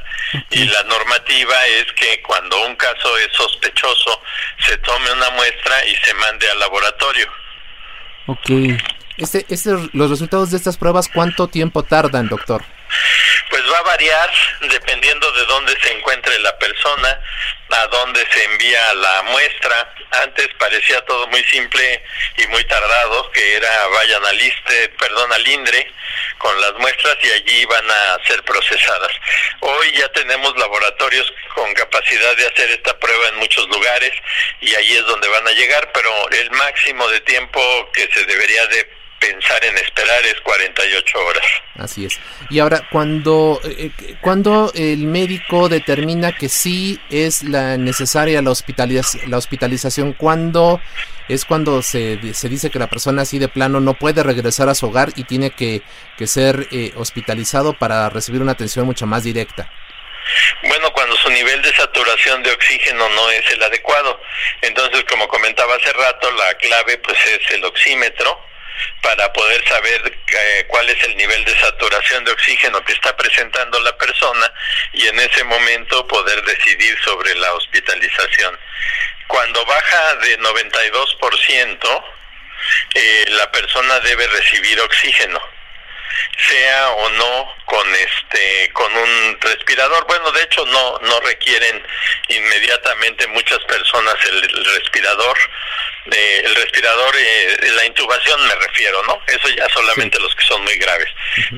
y 0.49 0.65
la 0.65 0.83
normativa 0.83 1.67
es 1.67 1.85
que 1.93 2.21
cuando 2.21 2.65
un 2.65 2.75
caso 2.75 3.17
es 3.17 3.29
sospechoso 3.33 4.21
se 4.65 4.77
tome 4.77 5.11
una 5.11 5.29
muestra 5.31 5.85
y 5.85 5.95
se 5.97 6.13
mande 6.13 6.49
al 6.49 6.59
laboratorio. 6.59 7.27
Ok. 8.27 8.49
Este, 9.17 9.45
este, 9.49 9.71
los 9.93 10.09
resultados 10.09 10.51
de 10.51 10.57
estas 10.57 10.77
pruebas, 10.77 11.09
¿cuánto 11.13 11.47
tiempo 11.47 11.83
tardan, 11.83 12.27
doctor? 12.27 12.63
Pues 13.49 13.63
va 13.71 13.77
a 13.79 13.83
variar 13.83 14.31
dependiendo 14.61 15.31
de 15.31 15.45
dónde 15.45 15.77
se 15.81 15.91
encuentre 15.91 16.37
la 16.39 16.57
persona, 16.57 17.19
a 17.69 17.87
dónde 17.87 18.25
se 18.31 18.43
envía 18.45 18.93
la 18.95 19.23
muestra. 19.23 19.93
Antes 20.23 20.49
parecía 20.59 21.01
todo 21.05 21.27
muy 21.27 21.43
simple 21.45 22.03
y 22.37 22.47
muy 22.47 22.63
tardado, 22.65 23.31
que 23.31 23.55
era 23.55 23.87
vayan 23.87 24.25
al 24.25 24.41
ISTE, 24.41 24.89
perdón, 24.99 25.31
al 25.33 25.47
INDRE 25.47 25.91
con 26.37 26.59
las 26.59 26.73
muestras 26.73 27.17
y 27.21 27.31
allí 27.31 27.65
van 27.65 27.89
a 27.89 28.17
ser 28.25 28.43
procesadas. 28.43 29.11
Hoy 29.61 29.91
ya 29.93 30.07
tenemos 30.09 30.57
laboratorios 30.57 31.31
con 31.53 31.73
capacidad 31.73 32.35
de 32.35 32.47
hacer 32.47 32.71
esta 32.71 32.97
prueba 32.99 33.27
en 33.29 33.35
muchos 33.37 33.67
lugares 33.69 34.11
y 34.59 34.73
ahí 34.75 34.93
es 34.93 35.05
donde 35.05 35.27
van 35.29 35.47
a 35.47 35.51
llegar, 35.51 35.91
pero 35.93 36.29
el 36.31 36.51
máximo 36.51 37.07
de 37.09 37.21
tiempo 37.21 37.89
que 37.93 38.09
se 38.13 38.25
debería 38.25 38.65
de 38.67 39.00
pensar 39.21 39.63
en 39.63 39.77
esperar 39.77 40.25
es 40.25 40.41
48 40.41 41.19
horas. 41.19 41.45
Así 41.75 42.05
es. 42.05 42.19
Y 42.49 42.59
ahora, 42.59 42.87
cuando, 42.91 43.61
eh, 43.63 43.91
eh, 43.97 44.15
cuando 44.19 44.71
el 44.75 45.05
médico 45.05 45.69
determina 45.69 46.33
que 46.33 46.49
sí 46.49 46.99
es 47.09 47.43
la 47.43 47.77
necesaria 47.77 48.41
la, 48.41 48.49
hospitaliz 48.49 49.25
la 49.27 49.37
hospitalización, 49.37 50.13
¿cuándo 50.13 50.81
es 51.29 51.45
cuando 51.45 51.81
se, 51.81 52.19
se, 52.33 52.49
dice 52.49 52.71
que 52.71 52.79
la 52.79 52.87
persona 52.87 53.21
así 53.21 53.39
de 53.39 53.47
plano 53.47 53.79
no 53.79 53.93
puede 53.93 54.23
regresar 54.23 54.67
a 54.67 54.75
su 54.75 54.87
hogar 54.87 55.09
y 55.15 55.23
tiene 55.23 55.51
que, 55.51 55.81
que 56.17 56.27
ser 56.27 56.67
eh, 56.71 56.91
hospitalizado 56.95 57.73
para 57.73 58.09
recibir 58.09 58.41
una 58.41 58.53
atención 58.53 58.85
mucho 58.85 59.05
más 59.05 59.23
directa? 59.23 59.71
Bueno, 60.63 60.91
cuando 60.93 61.15
su 61.17 61.29
nivel 61.29 61.61
de 61.61 61.73
saturación 61.73 62.41
de 62.43 62.51
oxígeno 62.51 63.07
no 63.09 63.31
es 63.31 63.49
el 63.51 63.63
adecuado. 63.63 64.19
Entonces, 64.61 65.03
como 65.09 65.27
comentaba 65.27 65.75
hace 65.75 65.93
rato, 65.93 66.31
la 66.31 66.53
clave 66.55 66.97
pues 66.99 67.17
es 67.25 67.51
el 67.51 67.63
oxímetro 67.65 68.50
para 69.01 69.31
poder 69.33 69.67
saber 69.67 70.19
eh, 70.27 70.65
cuál 70.67 70.89
es 70.89 71.03
el 71.03 71.15
nivel 71.17 71.43
de 71.45 71.59
saturación 71.59 72.23
de 72.25 72.31
oxígeno 72.31 72.83
que 72.83 72.93
está 72.93 73.15
presentando 73.15 73.79
la 73.79 73.97
persona 73.97 74.51
y 74.93 75.07
en 75.07 75.19
ese 75.19 75.43
momento 75.43 76.07
poder 76.07 76.43
decidir 76.43 76.97
sobre 77.03 77.35
la 77.35 77.53
hospitalización. 77.53 78.57
Cuando 79.27 79.65
baja 79.65 80.15
de 80.15 80.39
92%, 80.39 82.03
eh, 82.93 83.25
la 83.29 83.51
persona 83.51 83.99
debe 84.01 84.27
recibir 84.27 84.79
oxígeno 84.81 85.41
sea 86.49 86.89
o 86.91 87.09
no 87.09 87.55
con 87.65 87.95
este 87.95 88.69
con 88.73 88.95
un 88.95 89.37
respirador 89.41 90.05
bueno 90.05 90.31
de 90.31 90.43
hecho 90.43 90.65
no 90.65 90.99
no 90.99 91.19
requieren 91.21 91.85
inmediatamente 92.27 93.27
muchas 93.27 93.59
personas 93.59 94.15
el, 94.25 94.65
respirador 94.65 95.37
eh, 96.09 96.41
el 96.43 96.55
respirador 96.55 97.15
eh, 97.15 97.57
la 97.75 97.85
intubación 97.85 98.47
me 98.47 98.55
refiero 98.55 99.03
no 99.03 99.21
eso 99.27 99.49
ya 99.49 99.69
solamente 99.69 100.19
los 100.19 100.33
que 100.35 100.45
son 100.45 100.63
muy 100.63 100.75
graves. 100.75 101.07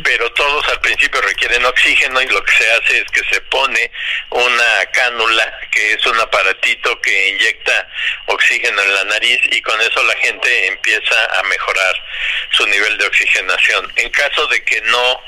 Pero 0.04 0.32
todos 0.34 0.68
al 0.68 0.80
principio 0.82 1.22
requieren 1.22 1.66
oxígeno 1.66 2.22
y 2.22 2.28
lo 2.28 2.44
que 2.44 2.52
se 2.52 2.72
hace 2.72 3.00
es 3.00 3.06
que 3.12 3.24
se 3.30 3.42
pone 3.42 3.92
una 4.30 4.86
cánula 4.92 5.60
que 5.72 5.94
es 5.94 6.06
un 6.06 6.20
aparatito 6.20 7.00
que 7.02 7.30
inyecta 7.30 7.88
oxígeno 8.28 8.82
en 8.82 8.94
la 8.94 9.04
nariz 9.06 9.40
y 9.52 9.62
con 9.62 9.80
eso 9.82 10.04
la 10.04 10.16
gente 10.18 10.68
empieza 10.68 11.40
a 11.40 11.44
mejorar 11.44 11.96
su 12.52 12.68
nivel 12.68 12.98
de 12.98 13.08
oxigenación. 13.08 13.92
En 13.96 14.10
caso 14.12 14.46
de 14.48 14.64
que 14.64 14.82
no 14.82 15.22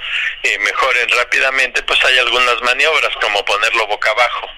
eh, 0.43 0.59
mejoren 0.59 1.09
rápidamente, 1.09 1.81
pues 1.83 2.03
hay 2.05 2.19
algunas 2.19 2.61
maniobras 2.61 3.13
como 3.21 3.43
ponerlo 3.45 3.87
boca 3.87 4.11
abajo 4.11 4.49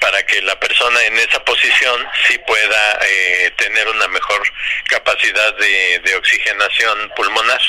para 0.00 0.22
que 0.24 0.40
la 0.42 0.58
persona 0.58 0.98
en 1.06 1.14
esa 1.18 1.44
posición 1.44 2.00
sí 2.26 2.38
pueda 2.46 2.98
eh, 3.02 3.52
tener 3.56 3.86
una 3.88 4.08
mejor 4.08 4.40
capacidad 4.88 5.56
de, 5.58 6.14
oxigenación 6.16 6.98
pulmonar. 7.16 7.60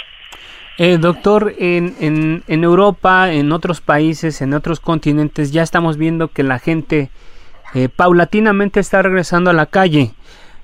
Eh, 0.78 0.98
doctor, 1.00 1.54
en, 1.60 1.96
en, 2.00 2.44
en, 2.48 2.64
Europa, 2.64 3.32
en 3.32 3.52
otros 3.52 3.82
países, 3.82 4.42
en 4.42 4.54
otros 4.54 4.80
continentes, 4.80 5.52
ya 5.52 5.62
estamos 5.62 5.98
viendo 5.98 6.30
que 6.30 6.44
la 6.44 6.60
gente 6.60 7.10
eh, 7.74 7.88
paulatinamente 7.90 8.80
está 8.80 9.02
regresando 9.02 9.52
a 9.52 9.54
la 9.54 9.68
calle. 9.68 10.12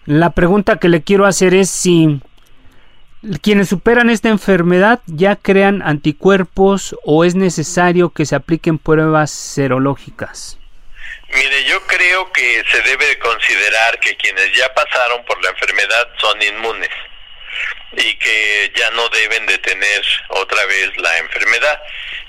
La 0.05 0.31
pregunta 0.31 0.77
que 0.77 0.89
le 0.89 1.03
quiero 1.03 1.25
hacer 1.25 1.53
es 1.53 1.69
si 1.69 2.21
quienes 3.41 3.69
superan 3.69 4.09
esta 4.09 4.29
enfermedad 4.29 5.01
ya 5.05 5.35
crean 5.35 5.81
anticuerpos 5.81 6.95
o 7.03 7.23
es 7.25 7.35
necesario 7.35 8.09
que 8.09 8.25
se 8.25 8.35
apliquen 8.35 8.77
pruebas 8.77 9.31
serológicas? 9.31 10.59
Mire, 11.29 11.63
yo 11.65 11.85
creo 11.87 12.31
que 12.31 12.63
se 12.71 12.81
debe 12.81 13.19
considerar 13.19 13.99
que 13.99 14.15
quienes 14.15 14.51
ya 14.53 14.73
pasaron 14.73 15.23
por 15.25 15.41
la 15.43 15.49
enfermedad 15.49 16.07
son 16.19 16.41
inmunes 16.41 16.89
y 17.93 18.15
que 18.15 18.71
ya 18.75 18.91
no 18.91 19.07
deben 19.09 19.45
de 19.45 19.57
tener 19.59 20.03
otra 20.29 20.65
vez 20.65 20.97
la 20.97 21.17
enfermedad. 21.19 21.81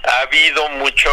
Ha 0.04 0.20
habido 0.20 0.68
mucho 0.70 1.10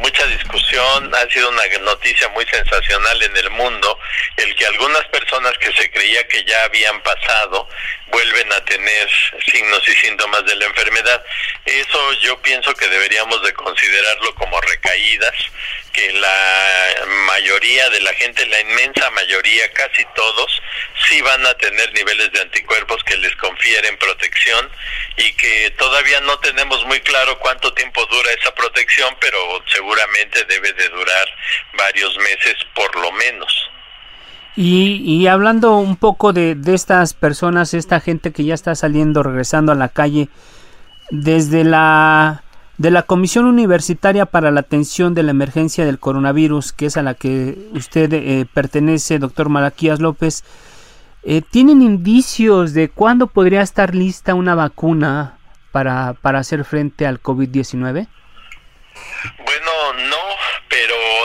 mucha 0.00 0.26
discusión, 0.26 1.14
ha 1.14 1.28
sido 1.30 1.48
una 1.48 1.66
noticia 1.80 2.28
muy 2.28 2.44
sensacional 2.46 3.22
en 3.22 3.36
el 3.36 3.50
mundo 3.50 3.98
el 4.36 4.54
que 4.54 4.66
algunas 4.66 5.04
personas 5.06 5.52
que 5.58 5.72
se 5.72 5.90
creía 5.90 6.26
que 6.28 6.44
ya 6.44 6.64
habían 6.64 7.02
pasado 7.02 7.68
vuelven 8.08 8.52
a 8.52 8.64
tener 8.64 9.08
signos 9.50 9.82
y 9.88 9.92
síntomas 9.92 10.44
de 10.44 10.54
la 10.56 10.66
enfermedad. 10.66 11.24
Eso 11.64 12.12
yo 12.14 12.40
pienso 12.42 12.74
que 12.74 12.88
deberíamos 12.88 13.42
de 13.42 13.52
considerarlo 13.54 14.34
como 14.34 14.60
recaídas, 14.60 15.34
que 15.92 16.12
la 16.12 17.06
mayoría 17.26 17.88
de 17.90 18.00
la 18.00 18.12
gente, 18.14 18.46
la 18.46 18.60
inmensa 18.60 19.10
mayoría, 19.10 19.72
casi 19.72 20.04
todos, 20.14 20.62
sí 21.08 21.20
van 21.22 21.44
a 21.46 21.54
tener 21.54 21.92
niveles 21.94 22.30
de 22.32 22.40
anticuerpos 22.40 23.02
que 23.04 23.16
les 23.16 23.34
confieren 23.36 23.85
protección 23.94 24.68
y 25.16 25.32
que 25.34 25.72
todavía 25.78 26.20
no 26.22 26.38
tenemos 26.38 26.84
muy 26.86 27.00
claro 27.00 27.38
cuánto 27.38 27.72
tiempo 27.74 28.04
dura 28.06 28.30
esa 28.40 28.54
protección, 28.54 29.14
pero 29.20 29.38
seguramente 29.72 30.44
debe 30.48 30.72
de 30.72 30.88
durar 30.88 31.28
varios 31.78 32.16
meses 32.18 32.56
por 32.74 32.94
lo 32.96 33.12
menos. 33.12 33.70
Y, 34.56 35.02
y 35.04 35.26
hablando 35.26 35.76
un 35.76 35.96
poco 35.96 36.32
de, 36.32 36.54
de 36.54 36.74
estas 36.74 37.14
personas, 37.14 37.74
esta 37.74 38.00
gente 38.00 38.32
que 38.32 38.44
ya 38.44 38.54
está 38.54 38.74
saliendo, 38.74 39.22
regresando 39.22 39.72
a 39.72 39.76
la 39.76 39.90
calle, 39.90 40.28
desde 41.10 41.62
la 41.62 42.42
de 42.78 42.90
la 42.90 43.04
Comisión 43.04 43.46
Universitaria 43.46 44.26
para 44.26 44.50
la 44.50 44.60
Atención 44.60 45.14
de 45.14 45.22
la 45.22 45.30
Emergencia 45.30 45.86
del 45.86 45.98
Coronavirus, 45.98 46.72
que 46.72 46.86
es 46.86 46.96
a 46.96 47.02
la 47.02 47.14
que 47.14 47.56
usted 47.72 48.12
eh, 48.12 48.46
pertenece, 48.52 49.18
doctor 49.18 49.48
Malaquías 49.48 50.00
López, 50.00 50.44
eh, 51.28 51.42
¿tienen 51.42 51.82
indicios 51.82 52.72
de 52.72 52.88
cuándo 52.88 53.26
podría 53.26 53.60
estar 53.60 53.96
lista 53.96 54.34
una 54.34 54.54
vacuna 54.54 55.38
para, 55.72 56.14
para 56.14 56.38
hacer 56.38 56.64
frente 56.64 57.04
al 57.04 57.20
COVID-19? 57.20 58.06
Bueno, 59.44 60.08
no, 60.08 60.25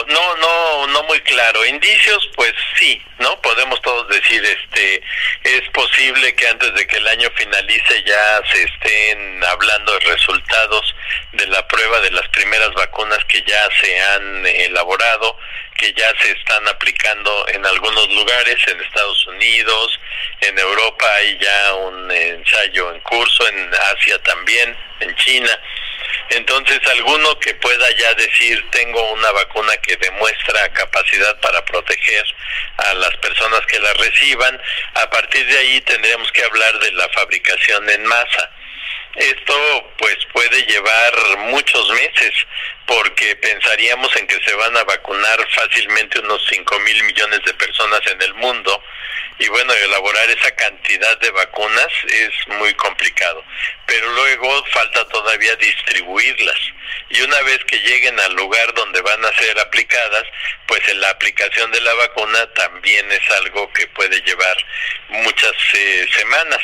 no, 0.06 0.36
no, 0.36 0.86
no 0.88 1.02
muy 1.04 1.20
claro. 1.20 1.64
Indicios, 1.64 2.30
pues 2.34 2.52
sí, 2.78 3.00
¿no? 3.18 3.40
Podemos 3.40 3.80
todos 3.82 4.08
decir, 4.08 4.44
este, 4.44 5.02
es 5.44 5.68
posible 5.70 6.34
que 6.34 6.48
antes 6.48 6.74
de 6.74 6.86
que 6.86 6.96
el 6.96 7.08
año 7.08 7.30
finalice 7.36 8.02
ya 8.04 8.40
se 8.52 8.62
estén 8.62 9.44
hablando 9.44 9.92
de 9.98 10.06
resultados 10.06 10.94
de 11.32 11.46
la 11.46 11.66
prueba 11.68 12.00
de 12.00 12.10
las 12.10 12.28
primeras 12.28 12.72
vacunas 12.74 13.18
que 13.26 13.42
ya 13.42 13.68
se 13.80 14.00
han 14.00 14.46
elaborado, 14.46 15.38
que 15.76 15.92
ya 15.92 16.12
se 16.20 16.32
están 16.32 16.66
aplicando 16.68 17.46
en 17.48 17.64
algunos 17.66 18.08
lugares, 18.10 18.56
en 18.68 18.80
Estados 18.80 19.26
Unidos, 19.26 20.00
en 20.40 20.58
Europa 20.58 21.06
hay 21.16 21.38
ya 21.38 21.74
un 21.74 22.10
ensayo 22.10 22.92
en 22.92 23.00
curso, 23.00 23.48
en 23.48 23.70
Asia 23.96 24.18
también, 24.22 24.76
en 25.00 25.14
China. 25.16 25.58
Entonces, 26.30 26.80
alguno 26.86 27.38
que 27.38 27.54
pueda 27.54 27.90
ya 27.96 28.14
decir, 28.14 28.64
tengo 28.70 29.12
una 29.12 29.30
vacuna 29.32 29.76
que 29.78 29.96
demuestra 29.96 30.72
capacidad 30.72 31.38
para 31.40 31.64
proteger 31.64 32.24
a 32.78 32.94
las 32.94 33.16
personas 33.16 33.60
que 33.66 33.78
la 33.80 33.92
reciban, 33.94 34.60
a 34.94 35.10
partir 35.10 35.46
de 35.46 35.58
ahí 35.58 35.80
tendremos 35.82 36.30
que 36.32 36.44
hablar 36.44 36.78
de 36.78 36.92
la 36.92 37.08
fabricación 37.10 37.88
en 37.90 38.04
masa. 38.06 38.50
Esto 39.16 39.92
pues 39.98 40.16
puede 40.32 40.64
llevar 40.64 41.38
muchos 41.50 41.90
meses 41.90 42.32
porque 42.86 43.36
pensaríamos 43.36 44.14
en 44.16 44.26
que 44.26 44.40
se 44.44 44.54
van 44.54 44.76
a 44.76 44.84
vacunar 44.84 45.48
fácilmente 45.54 46.18
unos 46.20 46.44
5 46.48 46.78
mil 46.80 47.04
millones 47.04 47.40
de 47.44 47.54
personas 47.54 48.00
en 48.06 48.20
el 48.22 48.34
mundo. 48.34 48.82
Y 49.38 49.48
bueno, 49.48 49.72
elaborar 49.72 50.30
esa 50.30 50.50
cantidad 50.52 51.18
de 51.18 51.30
vacunas 51.30 51.88
es 52.06 52.30
muy 52.58 52.72
complicado, 52.74 53.44
pero 53.86 54.08
luego 54.12 54.64
falta 54.66 55.08
todavía 55.08 55.56
distribuirlas. 55.56 56.58
Y 57.08 57.20
una 57.22 57.40
vez 57.42 57.58
que 57.64 57.78
lleguen 57.80 58.18
al 58.20 58.34
lugar 58.34 58.72
donde 58.74 59.00
van 59.00 59.24
a 59.24 59.32
ser 59.34 59.58
aplicadas, 59.58 60.24
pues 60.66 60.86
en 60.88 61.00
la 61.00 61.10
aplicación 61.10 61.70
de 61.72 61.80
la 61.80 61.94
vacuna 61.94 62.46
también 62.54 63.10
es 63.10 63.30
algo 63.38 63.72
que 63.72 63.86
puede 63.88 64.20
llevar 64.22 64.56
muchas 65.08 65.52
eh, 65.74 66.06
semanas. 66.14 66.60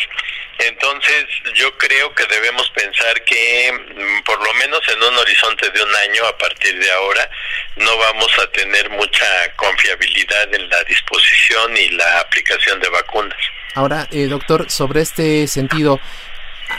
Entonces 0.59 1.25
yo 1.55 1.77
creo 1.79 2.13
que 2.15 2.27
debemos 2.27 2.69
pensar 2.71 3.25
que 3.25 3.73
mm, 3.73 4.23
por 4.25 4.43
lo 4.45 4.53
menos 4.55 4.81
en 4.89 5.03
un 5.03 5.17
horizonte 5.19 5.71
de 5.71 5.83
un 5.83 5.95
año 5.95 6.08
a 6.27 6.39
partir 6.39 6.79
de 6.79 6.91
ahora 6.91 7.31
no 7.77 7.97
vamos 7.99 8.31
a 8.43 8.51
tener 8.51 8.91
mucha 8.91 9.27
confiabilidad 9.57 10.55
en 10.55 10.69
la 10.69 10.83
disposición 10.85 11.77
y 11.77 11.89
la 11.91 12.21
aplicación 12.21 12.81
de 12.81 12.89
vacunas. 12.89 13.39
Ahora, 13.75 14.09
eh, 14.11 14.27
doctor, 14.27 14.71
sobre 14.71 15.03
este 15.03 15.47
sentido, 15.47 16.01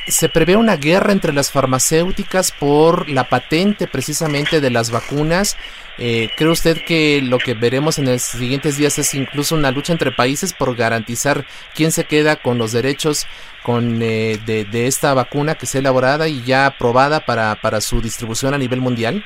se 0.08 0.30
prevé 0.30 0.56
una 0.56 0.78
guerra 0.78 1.12
entre 1.12 1.34
las 1.34 1.52
farmacéuticas 1.52 2.52
por 2.52 3.10
la 3.10 3.30
patente 3.30 3.88
precisamente 3.88 4.62
de 4.62 4.70
las 4.70 4.92
vacunas. 4.92 5.58
Eh, 5.98 6.30
¿Cree 6.38 6.50
usted 6.50 6.84
que 6.86 7.22
lo 7.22 7.39
que 7.39 7.54
veremos 7.54 8.00
en 8.00 8.06
los 8.06 8.22
siguientes 8.22 8.78
días 8.78 8.98
es 9.00 9.13
incluso 9.13 9.56
una 9.56 9.72
lucha 9.72 9.94
entre 9.94 10.12
países 10.12 10.54
por 10.54 10.76
garantizar 10.76 11.46
quién 11.76 11.92
se 11.92 12.06
queda 12.06 12.38
con 12.38 12.58
los 12.58 12.72
derechos 12.72 13.28
con, 13.69 14.01
eh, 14.01 14.39
de, 14.47 14.88
esta 14.88 15.13
vacuna 15.13 15.53
que 15.53 15.67
sea 15.67 15.77
elaborada 15.77 16.27
y 16.27 16.43
ya 16.43 16.65
aprobada 16.65 17.19
para, 17.19 17.53
para 17.62 17.82
su 17.82 18.01
distribución 18.01 18.55
a 18.55 18.58
nivel 18.58 18.82
mundial? 18.82 19.23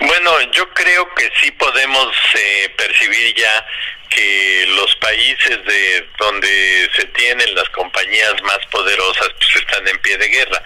Bueno, 0.00 0.32
yo 0.50 0.68
creo 0.74 1.14
que 1.14 1.30
sí 1.40 1.52
podemos 1.52 2.08
eh, 2.34 2.74
percibir 2.76 3.36
ya 3.36 3.64
que 4.10 4.66
los 4.70 4.96
países 4.96 5.64
de 5.64 6.08
donde 6.18 6.90
se 6.96 7.04
tienen 7.06 7.54
las 7.54 7.68
compañías 7.68 8.34
más 8.42 8.58
poderosas 8.68 9.28
pues 9.38 9.64
están 9.64 9.86
en 9.86 9.98
pie 10.00 10.18
de 10.18 10.28
guerra. 10.28 10.60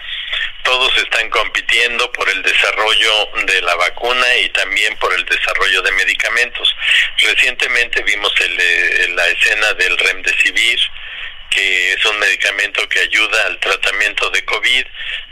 Todos 0.63 0.97
están 0.97 1.29
compitiendo 1.29 2.11
por 2.13 2.27
el 2.29 2.41
desarrollo 2.41 3.29
de 3.45 3.61
la 3.61 3.75
vacuna 3.75 4.37
y 4.37 4.49
también 4.49 4.97
por 4.97 5.13
el 5.13 5.23
desarrollo 5.25 5.83
de 5.83 5.91
medicamentos. 5.91 6.75
Recientemente 7.19 8.01
vimos 8.01 8.33
el, 8.41 8.59
eh, 8.59 9.07
la 9.09 9.27
escena 9.27 9.71
del 9.73 9.95
remdesivir, 9.99 10.79
que 11.51 11.93
es 11.93 12.05
un 12.05 12.17
medicamento 12.17 12.87
que 12.89 12.99
ayuda 13.01 13.45
al 13.45 13.59
tratamiento 13.59 14.29
de 14.31 14.43
COVID, 14.45 14.85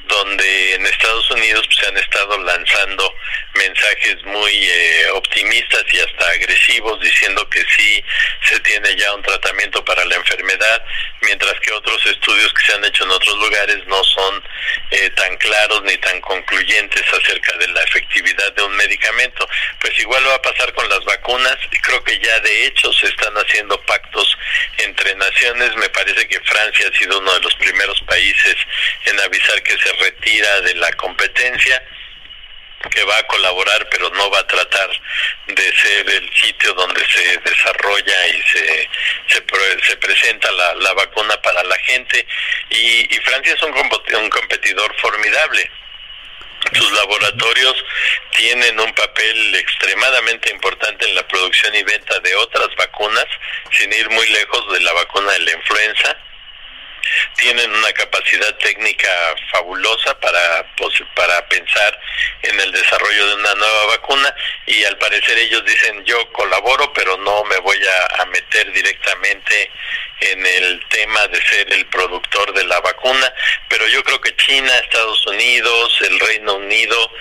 donde 0.09 0.73
en 0.73 0.85
Estados 0.85 1.31
Unidos 1.31 1.65
se 1.79 1.87
han 1.87 1.97
estado 1.97 2.37
lanzando 2.39 3.15
mensajes 3.53 4.23
muy 4.25 4.51
eh, 4.51 5.09
optimistas 5.13 5.83
y 5.91 5.99
hasta 5.99 6.29
agresivos 6.31 6.99
diciendo 6.99 7.47
que 7.49 7.63
sí 7.75 8.03
se 8.43 8.59
tiene 8.61 8.95
ya 8.95 9.13
un 9.13 9.21
tratamiento 9.21 9.83
para 9.85 10.03
la 10.05 10.15
enfermedad, 10.15 10.83
mientras 11.21 11.53
que 11.61 11.71
otros 11.71 12.03
estudios 12.05 12.51
que 12.53 12.65
se 12.65 12.73
han 12.73 12.85
hecho 12.85 13.03
en 13.03 13.11
otros 13.11 13.37
lugares 13.37 13.85
no 13.87 14.03
son 14.03 14.43
eh, 14.91 15.09
tan 15.11 15.37
claros 15.37 15.83
ni 15.83 15.95
tan 15.97 16.19
concluyentes 16.21 17.03
acerca 17.13 17.57
de 17.57 17.67
la 17.67 17.83
efectividad 17.83 18.51
de 18.53 18.63
un 18.63 18.75
medicamento. 18.75 19.47
Pues 19.79 19.97
igual 19.99 20.25
va 20.27 20.35
a 20.35 20.41
pasar 20.41 20.73
con 20.73 20.89
las 20.89 21.03
vacunas, 21.05 21.57
creo 21.83 22.03
que 22.03 22.17
ya 22.19 22.39
de 22.39 22.65
hecho 22.65 22.91
se 22.93 23.07
están 23.07 23.33
haciendo 23.35 23.79
pactos 23.85 24.37
entre 24.77 25.15
naciones, 25.15 25.75
me 25.75 25.89
parece 25.89 26.27
que 26.27 26.39
Francia 26.41 26.89
ha 26.91 26.97
sido 26.97 27.19
uno 27.19 27.33
de 27.33 27.41
los 27.41 27.55
primeros 27.55 28.01
países 28.01 28.55
en 29.05 29.19
avisar 29.19 29.61
que 29.63 29.77
se 29.77 29.89
retira 29.99 30.61
de 30.61 30.75
la 30.75 30.91
competencia 30.93 31.83
que 32.91 33.03
va 33.03 33.17
a 33.17 33.27
colaborar 33.27 33.87
pero 33.91 34.09
no 34.11 34.29
va 34.31 34.39
a 34.39 34.47
tratar 34.47 34.89
de 35.47 35.75
ser 35.75 36.09
el 36.09 36.33
sitio 36.33 36.73
donde 36.73 37.05
se 37.09 37.37
desarrolla 37.39 38.27
y 38.27 38.41
se 38.43 38.89
se, 39.27 39.43
se 39.85 39.97
presenta 39.97 40.51
la, 40.51 40.75
la, 40.75 40.93
vacuna 40.93 41.39
para 41.41 41.63
la 41.63 41.77
gente. 41.79 42.25
Y, 42.69 43.15
y 43.15 43.19
Francia 43.19 43.53
es 43.53 43.61
un, 43.63 43.73
un 43.75 44.29
competidor 44.29 44.95
formidable. 44.99 45.69
Sus 46.73 46.91
laboratorios 46.91 47.85
tienen 48.35 48.79
un 48.79 48.93
papel 48.93 49.55
extremadamente 49.55 50.51
importante 50.51 51.07
en 51.07 51.15
la 51.15 51.27
producción 51.27 51.73
y 51.75 51.83
venta 51.83 52.19
de 52.19 52.35
otras 52.35 52.69
vacunas, 52.75 53.25
sin 53.71 53.91
ir 53.93 54.09
muy 54.09 54.27
lejos 54.29 54.73
de 54.73 54.81
la 54.81 54.93
vacuna 54.93 55.31
de 55.33 55.39
la 55.39 55.51
influenza 55.51 56.17
tienen 57.37 57.71
una 57.71 57.91
capacidad 57.93 58.55
técnica 58.57 59.09
fabulosa 59.51 60.19
para, 60.19 60.65
para 61.15 61.47
pensar 61.47 61.99
en 62.43 62.59
el 62.59 62.71
desarrollo 62.71 63.27
de 63.27 63.35
una 63.35 63.55
nueva 63.55 63.85
vacuna 63.87 64.35
y 64.65 64.83
al 64.83 64.97
parecer 64.97 65.37
ellos 65.37 65.63
dicen 65.65 66.03
yo 66.05 66.31
colaboro 66.31 66.91
pero 66.93 67.17
no 67.17 67.43
me 67.45 67.57
voy 67.57 67.79
a, 67.85 68.21
a 68.21 68.25
meter 68.25 68.71
directamente 68.71 69.71
en 70.21 70.45
el 70.45 70.83
tema 70.89 71.27
de 71.27 71.41
ser 71.41 71.73
el 71.73 71.85
productor 71.87 72.53
de 72.53 72.65
la 72.65 72.79
vacuna, 72.81 73.33
pero 73.69 73.87
yo 73.87 74.03
creo 74.03 74.19
que 74.19 74.35
China, 74.35 74.73
Estados 74.77 75.25
Unidos, 75.27 75.97
el 76.01 76.19
Reino 76.19 76.55
Unido 76.55 77.11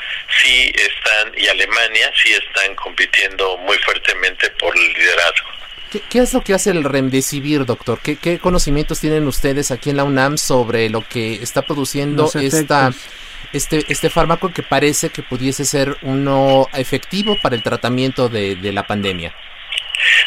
sí 0.42 0.72
están 0.74 1.32
y 1.36 1.46
Alemania 1.48 2.12
sí 2.22 2.34
están 2.34 2.74
compitiendo 2.74 3.56
muy 3.58 3.78
fuertemente 3.78 4.50
por 4.50 4.76
el 4.76 4.92
liderazgo. 4.92 5.57
¿Qué, 5.90 6.18
es 6.18 6.34
lo 6.34 6.42
que 6.42 6.54
hace 6.54 6.70
el 6.70 6.84
Remdesivir, 6.84 7.64
doctor? 7.64 8.00
¿Qué, 8.00 8.38
conocimientos 8.38 9.00
tienen 9.00 9.26
ustedes 9.26 9.70
aquí 9.70 9.90
en 9.90 9.96
la 9.96 10.04
UNAM 10.04 10.36
sobre 10.36 10.90
lo 10.90 11.06
que 11.06 11.34
está 11.34 11.62
produciendo 11.62 12.30
esta, 12.34 12.92
este, 13.52 13.84
este 13.88 14.10
fármaco 14.10 14.52
que 14.52 14.62
parece 14.62 15.10
que 15.10 15.22
pudiese 15.22 15.64
ser 15.64 15.96
uno 16.02 16.68
efectivo 16.74 17.36
para 17.42 17.56
el 17.56 17.62
tratamiento 17.62 18.28
de, 18.28 18.56
la 18.72 18.86
pandemia? 18.86 19.34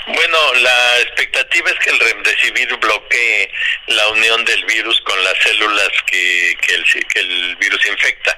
Bueno, 0.08 0.54
la 0.62 1.00
expectativa 1.00 1.70
es 1.70 1.80
que 1.80 1.90
el 1.92 2.00
remdesivir 2.00 2.76
bloquee 2.78 3.52
la 3.88 4.10
unión 4.10 4.44
del 4.46 4.66
virus 4.66 5.00
con 5.02 5.24
las 5.24 5.34
células 5.44 5.90
que, 6.08 6.58
que, 6.62 6.76
el, 6.76 6.84
que 7.08 7.20
el 7.20 7.56
virus 7.58 7.86
infecta. 7.88 8.36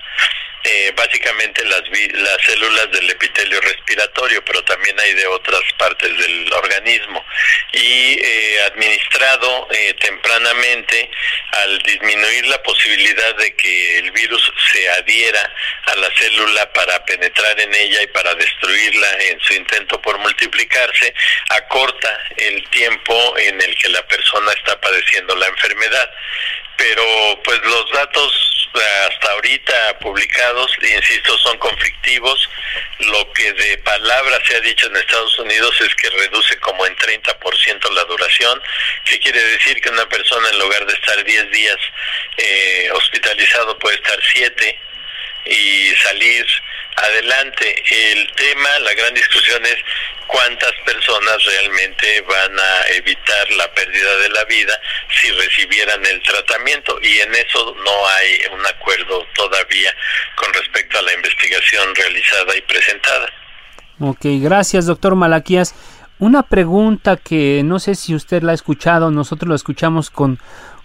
Eh, 0.66 0.94
básicamente 0.96 1.66
las, 1.66 1.82
las 2.14 2.38
células 2.46 2.90
del 2.92 3.10
epitelio 3.10 3.60
respiratorio, 3.60 4.46
pero 4.46 4.64
también 4.64 4.98
hay 4.98 5.14
de 5.14 5.28
otras 5.28 5.62
partes 5.78 6.18
del 6.18 6.54
organismo. 6.54 7.26
Y 7.74 8.18
eh, 8.24 8.62
administrado 8.68 9.68
eh, 9.72 9.94
tempranamente, 10.00 11.12
al 11.52 11.80
disminuir 11.80 12.48
la 12.48 12.64
posibilidad 12.64 13.36
de 13.36 13.54
que 13.58 13.98
el 13.98 14.12
virus 14.12 14.54
se 14.72 14.90
adhiera 14.90 15.54
a 15.88 15.96
la 15.96 16.10
célula 16.18 16.72
para 16.72 17.04
penetrar 17.04 17.60
en 17.60 17.76
ella 17.76 18.02
y 18.02 18.08
para 18.08 18.34
destruirla 18.34 19.18
en 19.20 19.42
su 19.42 19.54
intento 19.56 20.02
por 20.02 20.18
multiplicarse, 20.20 21.14
acorta 21.50 22.24
el 22.38 22.64
tiempo 22.70 23.38
en 23.38 23.62
el 23.62 23.76
que 23.76 23.90
la 23.90 24.08
persona 24.08 24.54
está 24.54 24.80
padeciendo 24.80 25.36
la 25.36 25.48
enfermedad. 25.48 26.10
Pero 26.78 27.42
pues 27.44 27.60
los 27.64 27.92
datos 27.92 28.63
hasta 28.82 29.32
ahorita 29.32 30.00
publicados, 30.00 30.72
insisto, 30.82 31.38
son 31.40 31.58
conflictivos. 31.58 32.50
Lo 33.00 33.32
que 33.34 33.54
de 33.54 33.78
palabra 33.80 34.40
se 34.46 34.56
ha 34.56 34.60
dicho 34.62 34.88
en 34.88 34.96
Estados 34.96 35.38
Unidos 35.40 35.80
es 35.82 35.94
que 35.96 36.10
reduce 36.10 36.58
como 36.60 36.86
en 36.86 36.96
30% 36.96 37.92
la 37.92 38.04
duración, 38.06 38.62
que 39.06 39.20
quiere 39.20 39.44
decir 39.44 39.80
que 39.82 39.90
una 39.90 40.08
persona 40.08 40.50
en 40.50 40.60
lugar 40.60 40.86
de 40.86 40.94
estar 40.94 41.24
10 41.24 41.52
días 41.52 41.78
eh, 42.38 42.90
hospitalizado 42.94 43.78
puede 43.80 43.96
estar 43.96 44.20
7 44.32 44.80
y 45.46 45.94
salir 46.04 46.46
adelante. 46.96 47.76
El 47.90 48.32
tema, 48.36 48.70
la 48.80 48.94
gran 48.94 49.14
discusión 49.14 49.66
es 49.66 49.78
cuántas 50.28 50.72
personas 50.86 51.38
realmente 51.46 52.22
van 52.22 52.60
a 52.60 52.88
evitar 52.96 53.52
la 53.58 53.72
pérdida 53.74 54.18
de 54.18 54.30
la 54.30 54.44
vida 54.46 54.74
si 55.22 55.30
recibieran 55.32 56.06
el 56.06 56.22
tratamiento 56.24 57.00
y 57.02 57.20
en 57.20 57.36
eso 57.36 57.76
no 57.84 58.08
hay 58.08 58.42
un 58.52 58.66
acuerdo 58.66 59.26
todavía 59.36 59.94
con 60.36 60.54
respecto 60.54 60.98
a 60.98 61.02
la 61.04 61.14
investigación 61.14 61.94
realizada 61.96 62.56
y 62.58 62.62
presentada. 62.62 63.30
Ok, 64.00 64.22
gracias 64.42 64.86
doctor 64.86 65.16
Malaquías. 65.16 65.76
Una 66.20 66.44
pregunta 66.44 67.18
que 67.18 67.62
no 67.64 67.80
sé 67.80 67.96
si 67.96 68.16
usted 68.16 68.44
la 68.44 68.52
ha 68.54 68.56
escuchado, 68.56 69.12
nosotros 69.12 69.50
lo 69.50 69.56
escuchamos 69.56 70.10
con, 70.10 70.40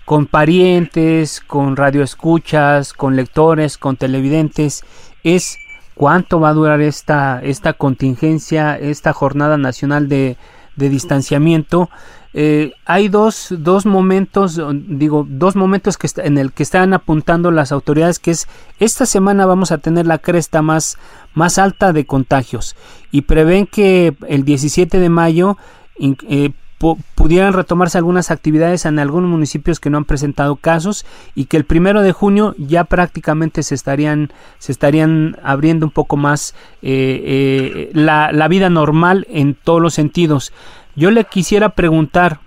con 0.04 0.26
parientes, 0.26 1.40
con 1.40 1.76
radioescuchas, 1.76 2.92
con 2.92 3.14
lectores, 3.14 3.78
con 3.78 3.96
televidentes, 3.96 4.84
es 5.22 5.58
cuánto 5.98 6.38
va 6.38 6.50
a 6.50 6.54
durar 6.54 6.80
esta, 6.80 7.40
esta 7.42 7.72
contingencia, 7.72 8.78
esta 8.78 9.12
jornada 9.12 9.58
nacional 9.58 10.08
de, 10.08 10.36
distanciamiento. 10.76 11.90
Eh, 12.34 12.72
hay 12.84 13.08
dos, 13.08 13.48
dos 13.58 13.84
momentos, 13.84 14.62
digo, 14.86 15.26
dos 15.28 15.56
momentos 15.56 15.98
que 15.98 16.08
en 16.22 16.38
el 16.38 16.52
que 16.52 16.62
están 16.62 16.94
apuntando 16.94 17.50
las 17.50 17.72
autoridades, 17.72 18.20
que 18.20 18.30
es 18.30 18.46
esta 18.78 19.06
semana 19.06 19.44
vamos 19.44 19.72
a 19.72 19.78
tener 19.78 20.06
la 20.06 20.18
cresta 20.18 20.62
más, 20.62 20.98
más 21.34 21.58
alta 21.58 21.92
de 21.92 22.06
contagios 22.06 22.76
y 23.10 23.22
prevén 23.22 23.66
que 23.66 24.14
el 24.28 24.44
17 24.44 25.00
de 25.00 25.08
mayo 25.08 25.56
eh, 25.98 26.52
pudieran 26.78 27.52
retomarse 27.52 27.98
algunas 27.98 28.30
actividades 28.30 28.84
en 28.84 28.98
algunos 28.98 29.28
municipios 29.28 29.80
que 29.80 29.90
no 29.90 29.98
han 29.98 30.04
presentado 30.04 30.56
casos 30.56 31.04
y 31.34 31.46
que 31.46 31.56
el 31.56 31.64
primero 31.64 32.02
de 32.02 32.12
junio 32.12 32.54
ya 32.56 32.84
prácticamente 32.84 33.62
se 33.64 33.74
estarían 33.74 34.32
se 34.58 34.70
estarían 34.70 35.36
abriendo 35.42 35.86
un 35.86 35.92
poco 35.92 36.16
más 36.16 36.54
eh, 36.82 37.22
eh, 37.24 37.90
la, 37.94 38.30
la 38.32 38.48
vida 38.48 38.70
normal 38.70 39.26
en 39.28 39.54
todos 39.54 39.82
los 39.82 39.94
sentidos. 39.94 40.52
Yo 40.94 41.10
le 41.10 41.24
quisiera 41.24 41.70
preguntar 41.70 42.40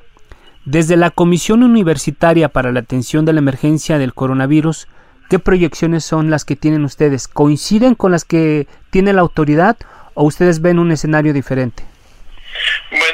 desde 0.65 0.95
la 0.95 1.09
Comisión 1.09 1.63
Universitaria 1.63 2.49
para 2.49 2.71
la 2.71 2.81
Atención 2.81 3.25
de 3.25 3.33
la 3.33 3.39
Emergencia 3.39 3.97
del 3.97 4.13
Coronavirus, 4.13 4.87
¿qué 5.29 5.39
proyecciones 5.39 6.05
son 6.05 6.29
las 6.29 6.45
que 6.45 6.55
tienen 6.55 6.85
ustedes? 6.85 7.27
¿Coinciden 7.27 7.95
con 7.95 8.11
las 8.11 8.25
que 8.25 8.67
tiene 8.91 9.13
la 9.13 9.21
autoridad 9.21 9.77
o 10.13 10.23
ustedes 10.23 10.61
ven 10.61 10.79
un 10.79 10.91
escenario 10.91 11.33
diferente? 11.33 11.83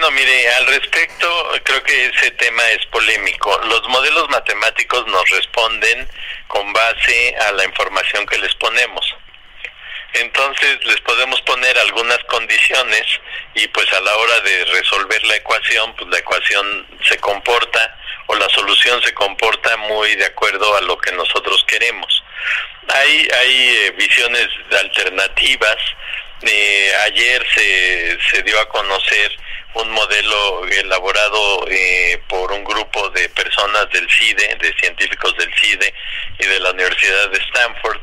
Bueno, 0.07 0.21
mire, 0.21 0.49
al 0.53 0.67
respecto, 0.67 1.51
creo 1.65 1.83
que 1.83 2.05
ese 2.05 2.31
tema 2.31 2.65
es 2.69 2.85
polémico. 2.85 3.59
Los 3.65 3.85
modelos 3.89 4.29
matemáticos 4.29 5.05
nos 5.07 5.29
responden 5.31 6.07
con 6.47 6.71
base 6.71 7.35
a 7.41 7.51
la 7.51 7.65
información 7.65 8.25
que 8.25 8.37
les 8.37 8.55
ponemos. 8.55 9.05
Entonces 10.13 10.77
les 10.85 11.01
podemos 11.01 11.41
poner 11.41 11.77
algunas 11.79 12.19
condiciones 12.29 13.03
y 13.53 13.67
pues 13.67 13.91
a 13.91 13.99
la 13.99 14.15
hora 14.15 14.39
de 14.39 14.63
resolver 14.65 15.25
la 15.25 15.35
ecuación, 15.35 15.93
pues 15.97 16.09
la 16.09 16.19
ecuación 16.19 16.87
se 17.03 17.17
comporta 17.17 17.97
o 18.27 18.35
la 18.35 18.47
solución 18.47 19.03
se 19.03 19.13
comporta 19.13 19.75
muy 19.75 20.15
de 20.15 20.25
acuerdo 20.27 20.73
a 20.77 20.81
lo 20.83 20.97
que 20.99 21.11
nosotros 21.11 21.65
queremos. 21.67 22.23
Hay, 22.93 23.27
hay 23.41 23.69
eh, 23.75 23.91
visiones 23.97 24.47
alternativas. 24.71 25.75
Eh, 26.43 26.93
ayer 27.07 27.45
se, 27.53 28.17
se 28.31 28.43
dio 28.43 28.57
a 28.61 28.69
conocer 28.69 29.37
un 29.73 29.91
modelo 29.91 30.67
elaborado 30.67 31.65
eh, 31.69 32.21
por 32.27 32.51
un 32.51 32.63
grupo 32.63 33.09
de 33.09 33.29
personas 33.29 33.89
del 33.91 34.09
CIDE, 34.09 34.55
de 34.59 34.73
científicos 34.79 35.35
del 35.37 35.53
CIDE 35.55 35.93
y 36.39 36.45
de 36.45 36.59
la 36.59 36.71
Universidad 36.71 37.29
de 37.29 37.39
Stanford, 37.39 37.99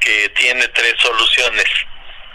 que 0.00 0.28
tiene 0.30 0.68
tres 0.68 0.94
soluciones 0.98 1.66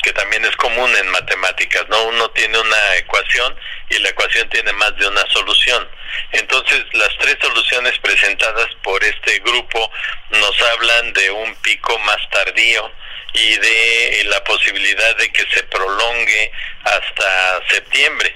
que 0.02 0.14
también 0.14 0.46
es 0.46 0.56
común 0.56 0.96
en 0.96 1.10
matemáticas, 1.10 1.86
¿no? 1.90 2.04
Uno 2.06 2.30
tiene 2.32 2.58
una 2.58 2.96
ecuación 2.96 3.56
y 3.90 4.00
la 4.00 4.10
ecuación 4.10 4.48
tiene 4.50 4.72
más 4.74 4.96
de 4.96 5.08
una 5.08 5.26
solución. 5.30 5.88
Entonces, 6.32 6.86
las 6.94 7.10
tres 7.20 7.38
soluciones 7.42 7.98
presentadas 8.00 8.68
por 8.82 9.04
este 9.04 9.40
grupo 9.40 9.92
nos 10.30 10.62
hablan 10.74 11.14
de 11.14 11.30
un 11.32 11.54
pico 11.56 11.98
más 12.00 12.18
tardío 12.32 12.92
y 13.34 13.56
de 13.58 14.24
la 14.26 14.44
posibilidad 14.44 15.16
de 15.18 15.30
que 15.32 15.46
se 15.54 15.64
prolongue 15.64 16.52
hasta 16.86 17.62
septiembre 17.68 18.36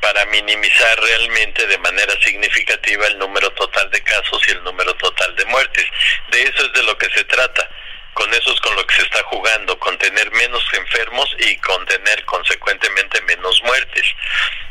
para 0.00 0.24
minimizar 0.26 1.00
realmente 1.00 1.66
de 1.66 1.78
manera 1.78 2.14
significativa 2.22 3.06
el 3.06 3.18
número 3.18 3.50
total 3.52 3.90
de 3.90 4.02
casos 4.02 4.42
y 4.48 4.52
el 4.52 4.64
número 4.64 4.94
total 4.94 5.34
de 5.36 5.44
muertes. 5.46 5.86
De 6.30 6.42
eso 6.42 6.64
es 6.66 6.72
de 6.72 6.82
lo 6.84 6.96
que 6.96 7.10
se 7.10 7.24
trata 7.24 7.68
con 8.14 8.32
eso 8.34 8.52
es 8.52 8.60
con 8.60 8.74
lo 8.76 8.86
que 8.86 8.96
se 8.96 9.02
está 9.02 9.22
jugando, 9.24 9.78
con 9.78 9.96
tener 9.96 10.30
menos 10.32 10.62
enfermos 10.74 11.34
y 11.38 11.56
con 11.56 11.86
tener 11.86 12.24
consecuentemente 12.24 13.20
menos 13.22 13.62
muertes. 13.62 14.04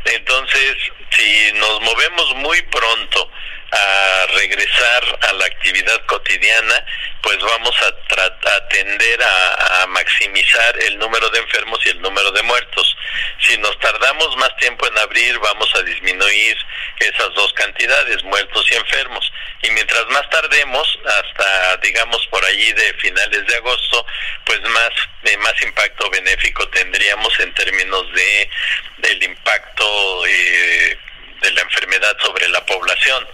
Entonces, 0.06 0.76
si 1.12 1.52
nos 1.54 1.82
movemos 1.82 2.36
muy 2.36 2.62
pronto 2.64 3.32
a 3.72 4.26
regresar 4.34 5.20
a 5.30 5.34
la 5.34 5.46
actividad 5.46 6.06
cotidiana, 6.06 6.86
pues 7.22 7.38
vamos 7.40 7.76
a, 7.82 8.56
a 8.56 8.68
tender 8.70 9.22
a, 9.24 9.86
maximizar 9.88 10.78
el 10.84 10.98
número 10.98 11.30
de 11.30 11.40
enfermos 11.40 11.80
y 11.86 11.90
el 11.90 12.02
número 12.02 12.32
de 12.32 12.44
muertos. 12.44 12.96
Si 13.40 13.58
nos 13.58 13.78
tardamos 13.80 14.36
más 14.38 14.56
tiempo 14.58 14.88
en 14.88 14.98
abrir, 15.00 15.38
vamos 15.40 15.74
a 15.76 15.82
disminuir 15.84 16.58
esas 17.00 17.34
dos 17.34 17.52
cantidades, 17.54 18.24
muertos 18.24 18.66
y 18.72 18.76
enfermos. 18.76 19.32
Y 19.64 19.72
mientras 19.72 20.06
más 20.08 20.30
tardemos, 20.30 21.00
hasta 21.06 21.78
digamos 21.78 22.26
por 22.28 22.44
allí 22.46 22.72
de 22.74 22.94
finales 22.96 23.46
de 23.46 23.56
agosto, 23.56 24.06
pues 24.46 24.62
más, 24.62 24.92
eh, 25.24 25.38
más 25.38 25.62
impacto 25.62 26.10
benéfico 26.10 26.68
tendríamos 26.70 27.40
en 27.40 27.54
términos 27.54 28.12
de 28.14 28.50
del 28.98 29.24
impacto 29.24 30.26
eh, 30.28 30.98
de 31.42 31.52
la 31.52 31.62
enfermedad 31.62 32.16
sobre 32.24 32.48
la 32.50 32.66
población, 32.66 33.26